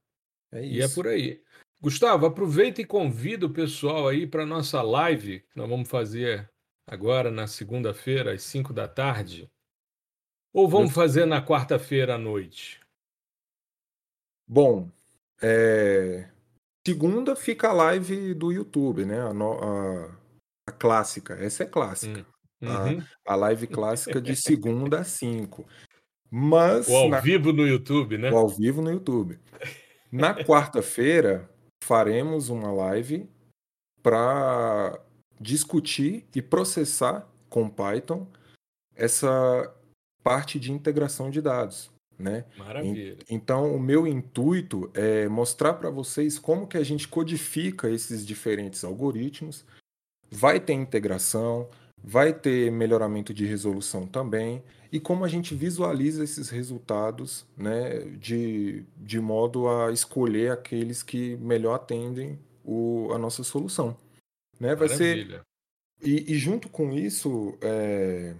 É 0.52 0.64
E 0.64 0.80
é 0.80 0.84
isso. 0.84 0.94
por 0.94 1.06
aí. 1.06 1.42
Gustavo, 1.80 2.26
aproveita 2.26 2.80
e 2.80 2.84
convida 2.84 3.46
o 3.46 3.52
pessoal 3.52 4.08
aí 4.08 4.26
para 4.26 4.44
nossa 4.44 4.82
live 4.82 5.40
que 5.40 5.56
nós 5.56 5.68
vamos 5.68 5.88
fazer 5.88 6.50
agora 6.86 7.30
na 7.30 7.46
segunda-feira 7.46 8.32
às 8.32 8.42
5 8.42 8.72
da 8.72 8.88
tarde, 8.88 9.48
ou 10.52 10.68
vamos 10.68 10.92
fazer 10.92 11.24
na 11.26 11.44
quarta-feira 11.44 12.14
à 12.14 12.18
noite? 12.18 12.80
Bom, 14.46 14.90
é, 15.42 16.30
segunda 16.86 17.36
fica 17.36 17.68
a 17.68 17.72
live 17.72 18.34
do 18.34 18.50
YouTube, 18.50 19.04
né? 19.04 19.20
A, 19.20 19.32
no- 19.34 19.58
a- 19.62 20.18
a 20.68 20.72
clássica. 20.72 21.34
Essa 21.34 21.64
é 21.64 21.66
clássica. 21.66 22.26
Hum. 22.62 22.68
A, 22.68 22.84
Uhum. 22.86 23.02
a 23.26 23.36
live 23.36 23.66
clássica 23.68 24.20
de 24.20 24.34
segunda 24.34 25.00
a 25.00 25.04
cinco. 25.04 25.62
O 25.62 25.66
Mas 26.34 26.90
ao 26.90 27.08
na, 27.08 27.20
vivo 27.20 27.52
no 27.52 27.64
YouTube, 27.66 28.16
o 28.16 28.18
né? 28.18 28.30
ao 28.30 28.48
vivo 28.48 28.82
no 28.82 28.90
YouTube. 28.90 29.38
Na 30.10 30.34
quarta-feira, 30.44 31.48
faremos 31.82 32.48
uma 32.48 32.72
live 32.72 33.28
para 34.02 35.00
discutir 35.40 36.26
e 36.34 36.42
processar 36.42 37.28
com 37.48 37.68
Python 37.68 38.26
essa 38.94 39.74
parte 40.22 40.58
de 40.58 40.72
integração 40.72 41.30
de 41.30 41.40
dados, 41.40 41.90
né? 42.18 42.44
Maravilha. 42.56 43.16
Então, 43.30 43.74
o 43.74 43.80
meu 43.80 44.06
intuito 44.06 44.90
é 44.92 45.28
mostrar 45.28 45.74
para 45.74 45.90
vocês 45.90 46.38
como 46.38 46.66
que 46.66 46.76
a 46.76 46.82
gente 46.82 47.06
codifica 47.06 47.88
esses 47.88 48.26
diferentes 48.26 48.84
algoritmos. 48.84 49.64
Vai 50.30 50.60
ter 50.60 50.74
integração, 50.74 51.68
vai 52.02 52.32
ter 52.32 52.70
melhoramento 52.70 53.34
de 53.34 53.44
resolução 53.44 54.06
também, 54.06 54.62
e 54.90 54.98
como 54.98 55.24
a 55.24 55.28
gente 55.28 55.54
visualiza 55.54 56.24
esses 56.24 56.48
resultados, 56.48 57.46
né, 57.56 58.00
de, 58.18 58.84
de 58.96 59.20
modo 59.20 59.68
a 59.68 59.92
escolher 59.92 60.50
aqueles 60.52 61.02
que 61.02 61.36
melhor 61.36 61.74
atendem 61.74 62.38
o, 62.64 63.10
a 63.12 63.18
nossa 63.18 63.44
solução, 63.44 63.96
né? 64.58 64.74
Vai 64.74 64.88
ser 64.88 65.16
Maravilha. 65.16 65.42
e, 66.02 66.32
e 66.32 66.38
junto 66.38 66.68
com 66.70 66.92
isso, 66.92 67.54
é, 67.60 68.34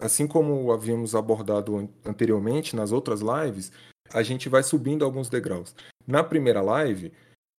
assim 0.00 0.26
como 0.26 0.72
havíamos 0.72 1.14
abordado 1.14 1.76
an- 1.76 1.88
anteriormente 2.04 2.74
nas 2.74 2.90
outras 2.90 3.20
lives, 3.20 3.70
a 4.12 4.22
gente 4.22 4.48
vai 4.48 4.62
subindo 4.62 5.04
alguns 5.04 5.28
degraus. 5.28 5.74
Na 6.06 6.24
primeira 6.24 6.60
live, 6.60 7.12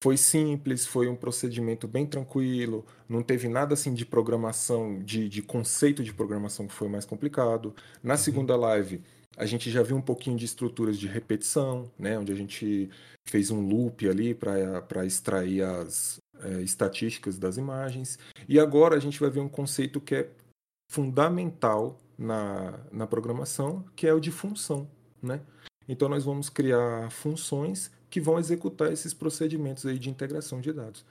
foi 0.03 0.17
simples, 0.17 0.85
foi 0.85 1.07
um 1.07 1.15
procedimento 1.15 1.87
bem 1.87 2.05
tranquilo, 2.05 2.85
não 3.07 3.23
teve 3.23 3.47
nada 3.47 3.73
assim 3.73 3.93
de 3.93 4.05
programação, 4.05 5.01
de, 5.01 5.29
de 5.29 5.41
conceito 5.41 6.03
de 6.03 6.13
programação 6.13 6.67
que 6.67 6.73
foi 6.73 6.89
mais 6.89 7.05
complicado. 7.05 7.73
Na 8.03 8.15
Uhum. 8.15 8.17
segunda 8.17 8.53
live, 8.57 9.01
a 9.37 9.45
gente 9.45 9.71
já 9.71 9.81
viu 9.81 9.95
um 9.95 10.01
pouquinho 10.01 10.35
de 10.35 10.43
estruturas 10.43 10.99
de 10.99 11.07
repetição, 11.07 11.89
né, 11.97 12.19
onde 12.19 12.33
a 12.33 12.35
gente 12.35 12.89
fez 13.25 13.49
um 13.49 13.61
loop 13.65 14.05
ali 14.09 14.35
para 14.35 15.05
extrair 15.05 15.63
as 15.63 16.17
é, 16.41 16.61
estatísticas 16.61 17.39
das 17.39 17.55
imagens. 17.55 18.19
E 18.49 18.59
agora 18.59 18.97
a 18.97 18.99
gente 18.99 19.21
vai 19.21 19.29
ver 19.29 19.39
um 19.39 19.47
conceito 19.47 20.01
que 20.01 20.15
é 20.15 20.29
fundamental 20.91 21.97
na, 22.17 22.77
na 22.91 23.07
programação, 23.07 23.85
que 23.95 24.05
é 24.05 24.13
o 24.13 24.19
de 24.19 24.31
função, 24.31 24.85
né? 25.21 25.39
Então 25.87 26.07
nós 26.07 26.23
vamos 26.23 26.49
criar 26.49 27.09
funções 27.11 27.91
que 28.09 28.21
vão 28.21 28.39
executar 28.39 28.91
esses 28.91 29.13
procedimentos 29.13 29.85
aí 29.85 29.97
de 29.97 30.09
integração 30.09 30.61
de 30.61 30.71
dados. 30.71 31.05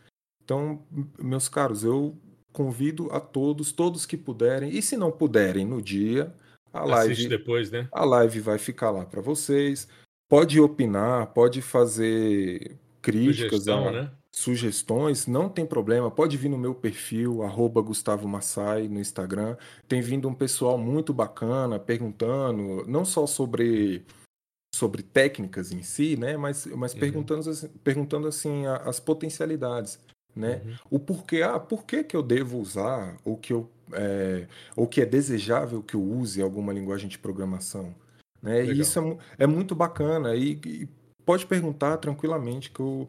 Então, 0.44 0.82
meus 1.18 1.48
caros, 1.48 1.84
eu 1.84 2.16
convido 2.52 3.10
a 3.10 3.20
todos, 3.20 3.72
todos 3.72 4.04
que 4.04 4.16
puderem, 4.16 4.70
e 4.70 4.82
se 4.82 4.96
não 4.96 5.10
puderem 5.10 5.64
no 5.64 5.80
dia, 5.80 6.32
a 6.72 6.82
Assiste 6.82 7.22
live, 7.22 7.28
depois, 7.28 7.70
né? 7.70 7.88
a 7.92 8.04
live 8.04 8.40
vai 8.40 8.58
ficar 8.58 8.90
lá 8.90 9.04
para 9.04 9.20
vocês. 9.20 9.88
Pode 10.28 10.60
opinar, 10.60 11.26
pode 11.28 11.60
fazer 11.60 12.78
críticas 13.02 13.64
Sugestão, 13.64 13.88
a 13.88 13.92
né? 13.92 14.10
sugestões, 14.34 15.26
não 15.26 15.48
tem 15.48 15.66
problema. 15.66 16.10
Pode 16.10 16.36
vir 16.36 16.48
no 16.48 16.56
meu 16.56 16.74
perfil, 16.74 17.42
arroba 17.42 17.82
Gustavo 17.82 18.26
Massai, 18.26 18.88
no 18.88 18.98
Instagram. 18.98 19.56
Tem 19.86 20.00
vindo 20.00 20.28
um 20.28 20.34
pessoal 20.34 20.78
muito 20.78 21.12
bacana 21.12 21.78
perguntando, 21.78 22.84
não 22.86 23.04
só 23.04 23.26
sobre 23.26 24.04
sobre 24.74 25.02
técnicas 25.02 25.72
em 25.72 25.82
si, 25.82 26.16
né? 26.16 26.36
Mas, 26.36 26.66
mas 26.66 26.94
uhum. 26.94 27.00
perguntando, 27.00 27.50
assim, 27.50 27.68
perguntando 27.84 28.28
assim 28.28 28.66
as 28.66 28.98
potencialidades, 28.98 29.98
né? 30.34 30.62
Uhum. 30.64 30.74
O 30.90 30.98
porquê, 30.98 31.42
ah, 31.42 31.60
por 31.60 31.84
que, 31.84 32.02
que 32.02 32.16
eu 32.16 32.22
devo 32.22 32.58
usar 32.58 33.16
ou 33.24 33.36
que 33.36 33.52
eu 33.52 33.68
é, 33.92 34.46
ou 34.74 34.86
que 34.86 35.02
é 35.02 35.06
desejável 35.06 35.82
que 35.82 35.94
eu 35.94 36.02
use 36.02 36.40
alguma 36.40 36.72
linguagem 36.72 37.08
de 37.08 37.18
programação, 37.18 37.94
né? 38.42 38.64
E 38.64 38.80
isso 38.80 38.98
é, 38.98 39.44
é 39.44 39.46
muito 39.46 39.74
bacana 39.74 40.34
e, 40.34 40.58
e, 40.64 40.88
pode 41.24 41.46
perguntar 41.46 41.98
tranquilamente 41.98 42.70
que 42.70 42.80
eu 42.80 43.08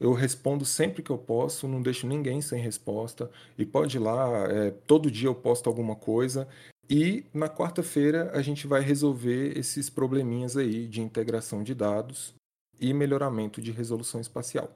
eu 0.00 0.12
respondo 0.12 0.64
sempre 0.64 1.02
que 1.02 1.10
eu 1.10 1.18
posso, 1.18 1.66
não 1.66 1.82
deixo 1.82 2.06
ninguém 2.06 2.40
sem 2.40 2.62
resposta. 2.62 3.28
E 3.58 3.66
pode 3.66 3.96
ir 3.96 4.00
lá, 4.00 4.46
é, 4.48 4.70
todo 4.70 5.10
dia 5.10 5.28
eu 5.28 5.34
posto 5.34 5.68
alguma 5.68 5.96
coisa 5.96 6.46
e 6.88 7.24
na 7.34 7.48
quarta-feira 7.48 8.30
a 8.32 8.40
gente 8.40 8.66
vai 8.66 8.80
resolver 8.80 9.56
esses 9.58 9.90
probleminhas 9.90 10.56
aí 10.56 10.86
de 10.86 11.00
integração 11.00 11.62
de 11.62 11.74
dados 11.74 12.34
e 12.80 12.94
melhoramento 12.94 13.60
de 13.60 13.70
resolução 13.70 14.20
espacial. 14.20 14.72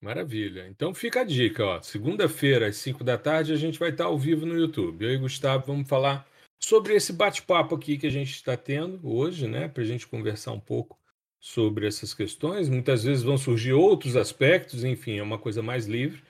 Maravilha. 0.00 0.68
Então 0.68 0.94
fica 0.94 1.22
a 1.22 1.24
dica, 1.24 1.64
ó. 1.64 1.82
Segunda-feira, 1.82 2.68
às 2.68 2.76
5 2.76 3.02
da 3.02 3.18
tarde, 3.18 3.52
a 3.52 3.56
gente 3.56 3.78
vai 3.78 3.90
estar 3.90 4.04
ao 4.04 4.18
vivo 4.18 4.46
no 4.46 4.56
YouTube. 4.56 5.04
Eu 5.04 5.12
e 5.12 5.16
Gustavo 5.16 5.66
vamos 5.66 5.88
falar 5.88 6.26
sobre 6.60 6.94
esse 6.94 7.12
bate-papo 7.12 7.74
aqui 7.74 7.98
que 7.98 8.06
a 8.06 8.10
gente 8.10 8.30
está 8.30 8.56
tendo 8.56 9.00
hoje, 9.02 9.48
né? 9.48 9.68
Para 9.68 9.82
a 9.82 9.86
gente 9.86 10.06
conversar 10.06 10.52
um 10.52 10.60
pouco 10.60 10.98
sobre 11.40 11.86
essas 11.86 12.14
questões. 12.14 12.68
Muitas 12.68 13.02
vezes 13.02 13.24
vão 13.24 13.36
surgir 13.36 13.72
outros 13.72 14.16
aspectos, 14.16 14.84
enfim, 14.84 15.18
é 15.18 15.22
uma 15.22 15.38
coisa 15.38 15.62
mais 15.62 15.86
livre. 15.86 16.22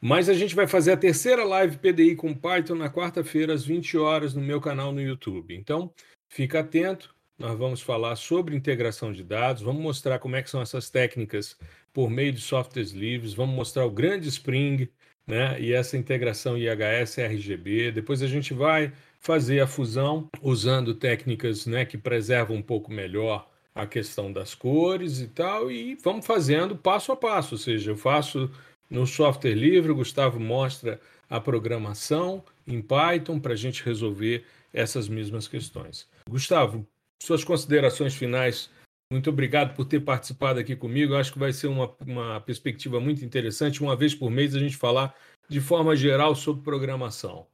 Mas 0.00 0.28
a 0.28 0.34
gente 0.34 0.54
vai 0.54 0.66
fazer 0.66 0.92
a 0.92 0.96
terceira 0.96 1.44
live 1.44 1.78
PDI 1.78 2.14
com 2.14 2.34
Python 2.34 2.76
na 2.76 2.88
quarta-feira, 2.88 3.52
às 3.52 3.64
20 3.64 3.98
horas, 3.98 4.34
no 4.34 4.40
meu 4.40 4.60
canal 4.60 4.92
no 4.92 5.00
YouTube. 5.00 5.54
Então, 5.54 5.92
fica 6.28 6.60
atento. 6.60 7.14
Nós 7.38 7.56
vamos 7.56 7.80
falar 7.80 8.16
sobre 8.16 8.56
integração 8.56 9.12
de 9.12 9.22
dados, 9.22 9.62
vamos 9.62 9.80
mostrar 9.80 10.18
como 10.18 10.34
é 10.34 10.42
que 10.42 10.50
são 10.50 10.60
essas 10.60 10.90
técnicas 10.90 11.56
por 11.92 12.10
meio 12.10 12.32
de 12.32 12.40
softwares 12.40 12.90
livres, 12.90 13.32
vamos 13.32 13.54
mostrar 13.54 13.86
o 13.86 13.90
grande 13.90 14.28
Spring, 14.28 14.88
né? 15.24 15.60
E 15.60 15.72
essa 15.72 15.96
integração 15.96 16.58
IHS 16.58 17.18
RGB. 17.18 17.92
Depois 17.92 18.22
a 18.22 18.26
gente 18.26 18.52
vai 18.52 18.92
fazer 19.20 19.60
a 19.60 19.66
fusão 19.68 20.28
usando 20.42 20.94
técnicas, 20.94 21.66
né, 21.66 21.84
que 21.84 21.98
preservam 21.98 22.56
um 22.56 22.62
pouco 22.62 22.90
melhor 22.90 23.48
a 23.74 23.86
questão 23.86 24.32
das 24.32 24.54
cores 24.54 25.20
e 25.20 25.28
tal, 25.28 25.70
e 25.70 25.94
vamos 26.02 26.26
fazendo 26.26 26.76
passo 26.76 27.12
a 27.12 27.16
passo, 27.16 27.54
ou 27.54 27.58
seja, 27.58 27.92
eu 27.92 27.96
faço 27.96 28.50
no 28.90 29.06
software 29.06 29.54
livre, 29.54 29.92
o 29.92 29.96
Gustavo 29.96 30.40
mostra 30.40 31.00
a 31.28 31.40
programação 31.40 32.42
em 32.66 32.80
Python 32.80 33.38
para 33.38 33.52
a 33.52 33.56
gente 33.56 33.84
resolver 33.84 34.44
essas 34.72 35.08
mesmas 35.08 35.46
questões. 35.46 36.08
Gustavo, 36.28 36.86
suas 37.22 37.44
considerações 37.44 38.14
finais. 38.14 38.70
Muito 39.10 39.30
obrigado 39.30 39.74
por 39.74 39.84
ter 39.84 40.00
participado 40.00 40.58
aqui 40.60 40.76
comigo. 40.76 41.14
Eu 41.14 41.18
acho 41.18 41.32
que 41.32 41.38
vai 41.38 41.52
ser 41.52 41.66
uma, 41.66 41.94
uma 42.06 42.40
perspectiva 42.40 43.00
muito 43.00 43.24
interessante, 43.24 43.82
uma 43.82 43.96
vez 43.96 44.14
por 44.14 44.30
mês, 44.30 44.54
a 44.54 44.58
gente 44.58 44.76
falar 44.76 45.14
de 45.48 45.60
forma 45.60 45.96
geral 45.96 46.34
sobre 46.34 46.62
programação. 46.62 47.46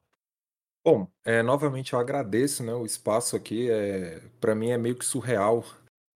Bom, 0.84 1.08
é, 1.24 1.42
novamente 1.42 1.94
eu 1.94 1.98
agradeço 1.98 2.62
né, 2.62 2.74
o 2.74 2.84
espaço 2.84 3.36
aqui. 3.36 3.70
É, 3.70 4.20
Para 4.40 4.54
mim 4.54 4.70
é 4.70 4.78
meio 4.78 4.96
que 4.96 5.04
surreal 5.04 5.60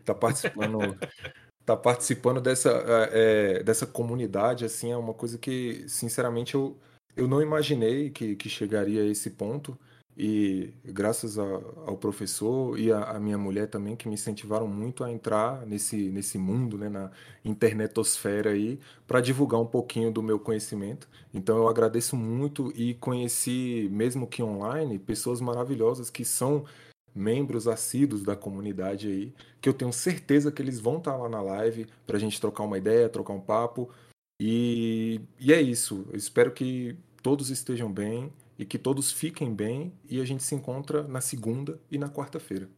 estar 0.01 0.13
tá 0.13 0.15
participando 0.15 0.79
tá 1.69 1.77
participando 1.77 2.41
dessa, 2.41 2.71
é, 3.13 3.63
dessa 3.63 3.87
comunidade, 3.87 4.65
assim, 4.65 4.91
é 4.91 4.97
uma 4.97 5.13
coisa 5.13 5.37
que, 5.37 5.85
sinceramente, 5.87 6.55
eu, 6.55 6.77
eu 7.17 7.29
não 7.29 7.43
imaginei 7.43 8.11
que, 8.11 8.37
que 8.37 8.49
chegaria 8.49 9.03
a 9.03 9.07
esse 9.07 9.31
ponto. 9.31 9.79
E 10.21 10.75
graças 10.85 11.39
a, 11.39 11.45
ao 11.87 11.97
professor 11.97 12.77
e 12.79 12.91
a, 12.91 13.21
minha 13.21 13.39
mulher 13.39 13.69
também, 13.69 13.95
que 13.95 14.09
me 14.09 14.15
incentivaram 14.15 14.67
muito 14.67 15.05
a 15.05 15.13
entrar 15.13 15.65
nesse, 15.67 16.09
nesse 16.09 16.39
mundo, 16.39 16.77
né, 16.77 16.89
na 16.89 17.11
internetosfera 17.45 18.51
aí, 18.51 18.81
para 19.07 19.21
divulgar 19.21 19.61
um 19.61 19.67
pouquinho 19.67 20.11
do 20.11 20.23
meu 20.23 20.39
conhecimento. 20.41 21.09
Então 21.33 21.57
eu 21.59 21.69
agradeço 21.69 22.17
muito 22.17 22.73
e 22.75 22.95
conheci, 22.95 23.89
mesmo 23.93 24.27
que 24.27 24.43
online, 24.43 24.99
pessoas 24.99 25.41
maravilhosas 25.41 26.11
que 26.11 26.25
são 26.25 26.65
membros 27.19 27.69
assíduos 27.69 28.23
da 28.23 28.37
comunidade 28.37 29.09
aí, 29.09 29.35
que 29.61 29.69
eu 29.69 29.75
tenho 29.75 29.93
certeza 29.93 30.53
que 30.53 30.63
eles 30.63 30.81
vão 30.81 30.99
estar 30.99 31.17
lá 31.17 31.29
na 31.29 31.43
live 31.43 31.87
para 32.07 32.17
a 32.17 32.21
gente 32.21 32.41
trocar 32.41 32.65
uma 32.65 32.79
ideia, 32.79 33.09
trocar 33.09 33.35
um 33.35 33.41
papo. 33.41 33.91
E, 34.41 35.21
e 35.39 35.53
é 35.53 35.61
isso. 35.61 36.07
Eu 36.11 36.17
espero 36.17 36.53
que 36.53 36.97
todos 37.23 37.51
estejam 37.51 37.93
bem 37.93 38.33
e 38.59 38.65
que 38.65 38.79
todos 38.79 39.13
fiquem 39.13 39.55
bem. 39.55 39.93
E 40.09 40.21
a 40.21 40.25
gente 40.25 40.43
se 40.43 40.55
encontra 40.55 41.03
na 41.03 41.21
segunda 41.21 41.81
e 41.91 41.99
na 41.99 42.09
quarta-feira. 42.09 42.69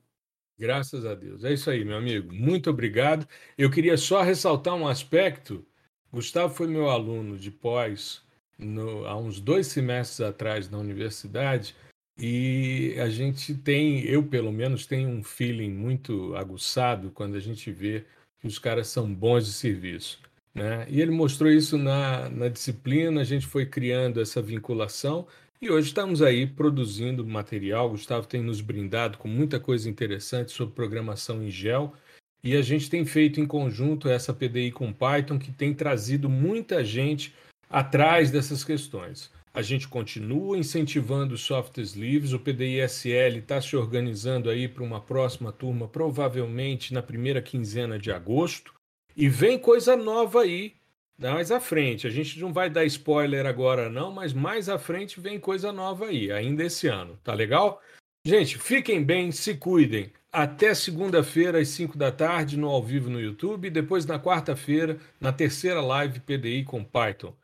Graças 0.59 1.07
a 1.07 1.15
Deus. 1.15 1.45
É 1.45 1.53
isso 1.53 1.71
aí, 1.71 1.85
meu 1.85 1.97
amigo. 1.97 2.35
Muito 2.35 2.69
obrigado. 2.69 3.27
Eu 3.57 3.71
queria 3.71 3.97
só 3.97 4.23
ressaltar 4.23 4.75
um 4.75 4.87
aspecto. 4.87 5.65
Gustavo 6.13 6.53
foi 6.55 6.67
meu 6.67 6.91
aluno 6.91 7.39
de 7.39 7.51
pós 7.51 8.23
no, 8.59 9.07
há 9.07 9.17
uns 9.17 9.41
dois 9.41 9.69
semestres 9.69 10.21
atrás 10.21 10.69
na 10.69 10.79
universidade. 10.79 11.75
E 12.23 12.97
a 13.01 13.09
gente 13.09 13.55
tem, 13.55 14.05
eu 14.05 14.23
pelo 14.23 14.53
menos, 14.53 14.87
tenho 14.87 15.09
um 15.09 15.23
feeling 15.23 15.71
muito 15.71 16.37
aguçado 16.37 17.11
quando 17.11 17.35
a 17.35 17.41
gente 17.41 17.73
vê 17.73 18.05
que 18.39 18.47
os 18.47 18.59
caras 18.59 18.89
são 18.89 19.13
bons 19.13 19.47
de 19.47 19.53
serviço. 19.55 20.21
Né? 20.55 20.87
E 20.91 21.01
ele 21.01 21.11
mostrou 21.11 21.51
isso 21.51 21.79
na, 21.79 22.29
na 22.29 22.49
disciplina, 22.49 23.23
a 23.23 23.25
gente 23.25 23.47
foi 23.47 23.65
criando 23.65 24.21
essa 24.21 24.43
vinculação 24.43 25.27
e 25.63 25.71
hoje 25.71 25.89
estamos 25.89 26.21
aí 26.21 26.47
produzindo 26.47 27.27
material. 27.27 27.87
O 27.87 27.91
Gustavo 27.91 28.27
tem 28.27 28.43
nos 28.43 28.61
brindado 28.61 29.17
com 29.17 29.29
muita 29.29 29.59
coisa 29.59 29.89
interessante 29.89 30.53
sobre 30.53 30.75
programação 30.75 31.43
em 31.43 31.51
gel. 31.51 31.95
E 32.43 32.57
a 32.57 32.63
gente 32.63 32.89
tem 32.89 33.05
feito 33.05 33.41
em 33.41 33.47
conjunto 33.47 34.09
essa 34.09 34.33
PDI 34.33 34.73
com 34.73 34.93
Python, 34.93 35.39
que 35.39 35.53
tem 35.53 35.75
trazido 35.75 36.29
muita 36.29 36.83
gente 36.83 37.35
atrás 37.69 38.31
dessas 38.31 38.65
questões. 38.65 39.31
A 39.53 39.63
gente 39.63 39.89
continua 39.89 40.57
incentivando 40.57 41.35
os 41.35 41.41
softwares 41.41 41.95
livres. 41.95 42.33
O 42.33 42.39
PDISL 42.39 43.39
está 43.39 43.61
se 43.61 43.77
organizando 43.77 44.49
aí 44.49 44.69
para 44.69 44.85
uma 44.85 45.01
próxima 45.01 45.53
turma, 45.53 45.89
provavelmente 45.89 46.95
na 46.95 47.03
primeira 47.03 47.43
quinzena 47.43 47.99
de 47.99 48.13
agosto. 48.13 48.73
E 49.17 49.29
vem 49.29 49.59
coisa 49.59 49.97
nova 49.97 50.43
aí 50.43 50.75
mais 51.19 51.51
à 51.51 51.61
frente. 51.61 52.07
A 52.07 52.11
gente 52.11 52.41
não 52.41 52.53
vai 52.53 52.71
dar 52.71 52.85
spoiler 52.85 53.45
agora, 53.45 53.91
não, 53.91 54.11
mas 54.11 54.33
mais 54.33 54.69
à 54.69 54.79
frente 54.79 55.21
vem 55.21 55.39
coisa 55.39 55.71
nova 55.73 56.07
aí, 56.07 56.33
ainda 56.33 56.65
esse 56.65 56.89
ano. 56.89 57.19
Tá 57.23 57.35
legal? 57.35 57.83
Gente, 58.25 58.59
fiquem 58.59 59.03
bem, 59.03 59.31
se 59.33 59.55
cuidem. 59.55 60.13
Até 60.33 60.75
segunda-feira, 60.75 61.59
às 61.59 61.69
5 61.69 61.99
da 61.99 62.13
tarde, 62.13 62.57
no 62.57 62.69
ao 62.69 62.83
vivo 62.83 63.11
no 63.11 63.21
YouTube. 63.21 63.69
Depois, 63.69 64.07
na 64.07 64.19
quarta-feira, 64.19 64.99
na 65.21 65.33
terceira 65.33 65.81
live 65.81 66.21
PDI 66.21 66.65
com 66.65 66.85
Python. 66.85 67.35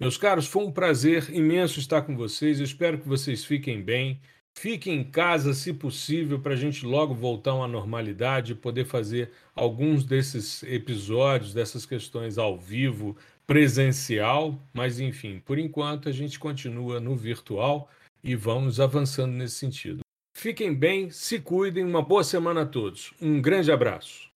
Meus 0.00 0.16
caros, 0.16 0.46
foi 0.46 0.64
um 0.64 0.72
prazer 0.72 1.28
imenso 1.28 1.78
estar 1.78 2.00
com 2.00 2.16
vocês. 2.16 2.58
Eu 2.58 2.64
espero 2.64 2.98
que 2.98 3.06
vocês 3.06 3.44
fiquem 3.44 3.82
bem. 3.82 4.18
Fiquem 4.58 5.00
em 5.00 5.04
casa, 5.04 5.52
se 5.52 5.74
possível, 5.74 6.40
para 6.40 6.54
a 6.54 6.56
gente 6.56 6.86
logo 6.86 7.14
voltar 7.14 7.52
uma 7.52 7.68
normalidade 7.68 8.52
e 8.52 8.54
poder 8.54 8.86
fazer 8.86 9.30
alguns 9.54 10.02
desses 10.02 10.62
episódios, 10.62 11.52
dessas 11.52 11.84
questões 11.84 12.38
ao 12.38 12.58
vivo, 12.58 13.14
presencial. 13.46 14.58
Mas, 14.72 14.98
enfim, 14.98 15.38
por 15.38 15.58
enquanto 15.58 16.08
a 16.08 16.12
gente 16.12 16.38
continua 16.38 16.98
no 16.98 17.14
virtual 17.14 17.90
e 18.24 18.34
vamos 18.34 18.80
avançando 18.80 19.32
nesse 19.32 19.56
sentido. 19.56 20.00
Fiquem 20.34 20.74
bem, 20.74 21.10
se 21.10 21.38
cuidem, 21.38 21.84
uma 21.84 22.00
boa 22.00 22.24
semana 22.24 22.62
a 22.62 22.66
todos. 22.66 23.12
Um 23.20 23.42
grande 23.42 23.70
abraço. 23.70 24.29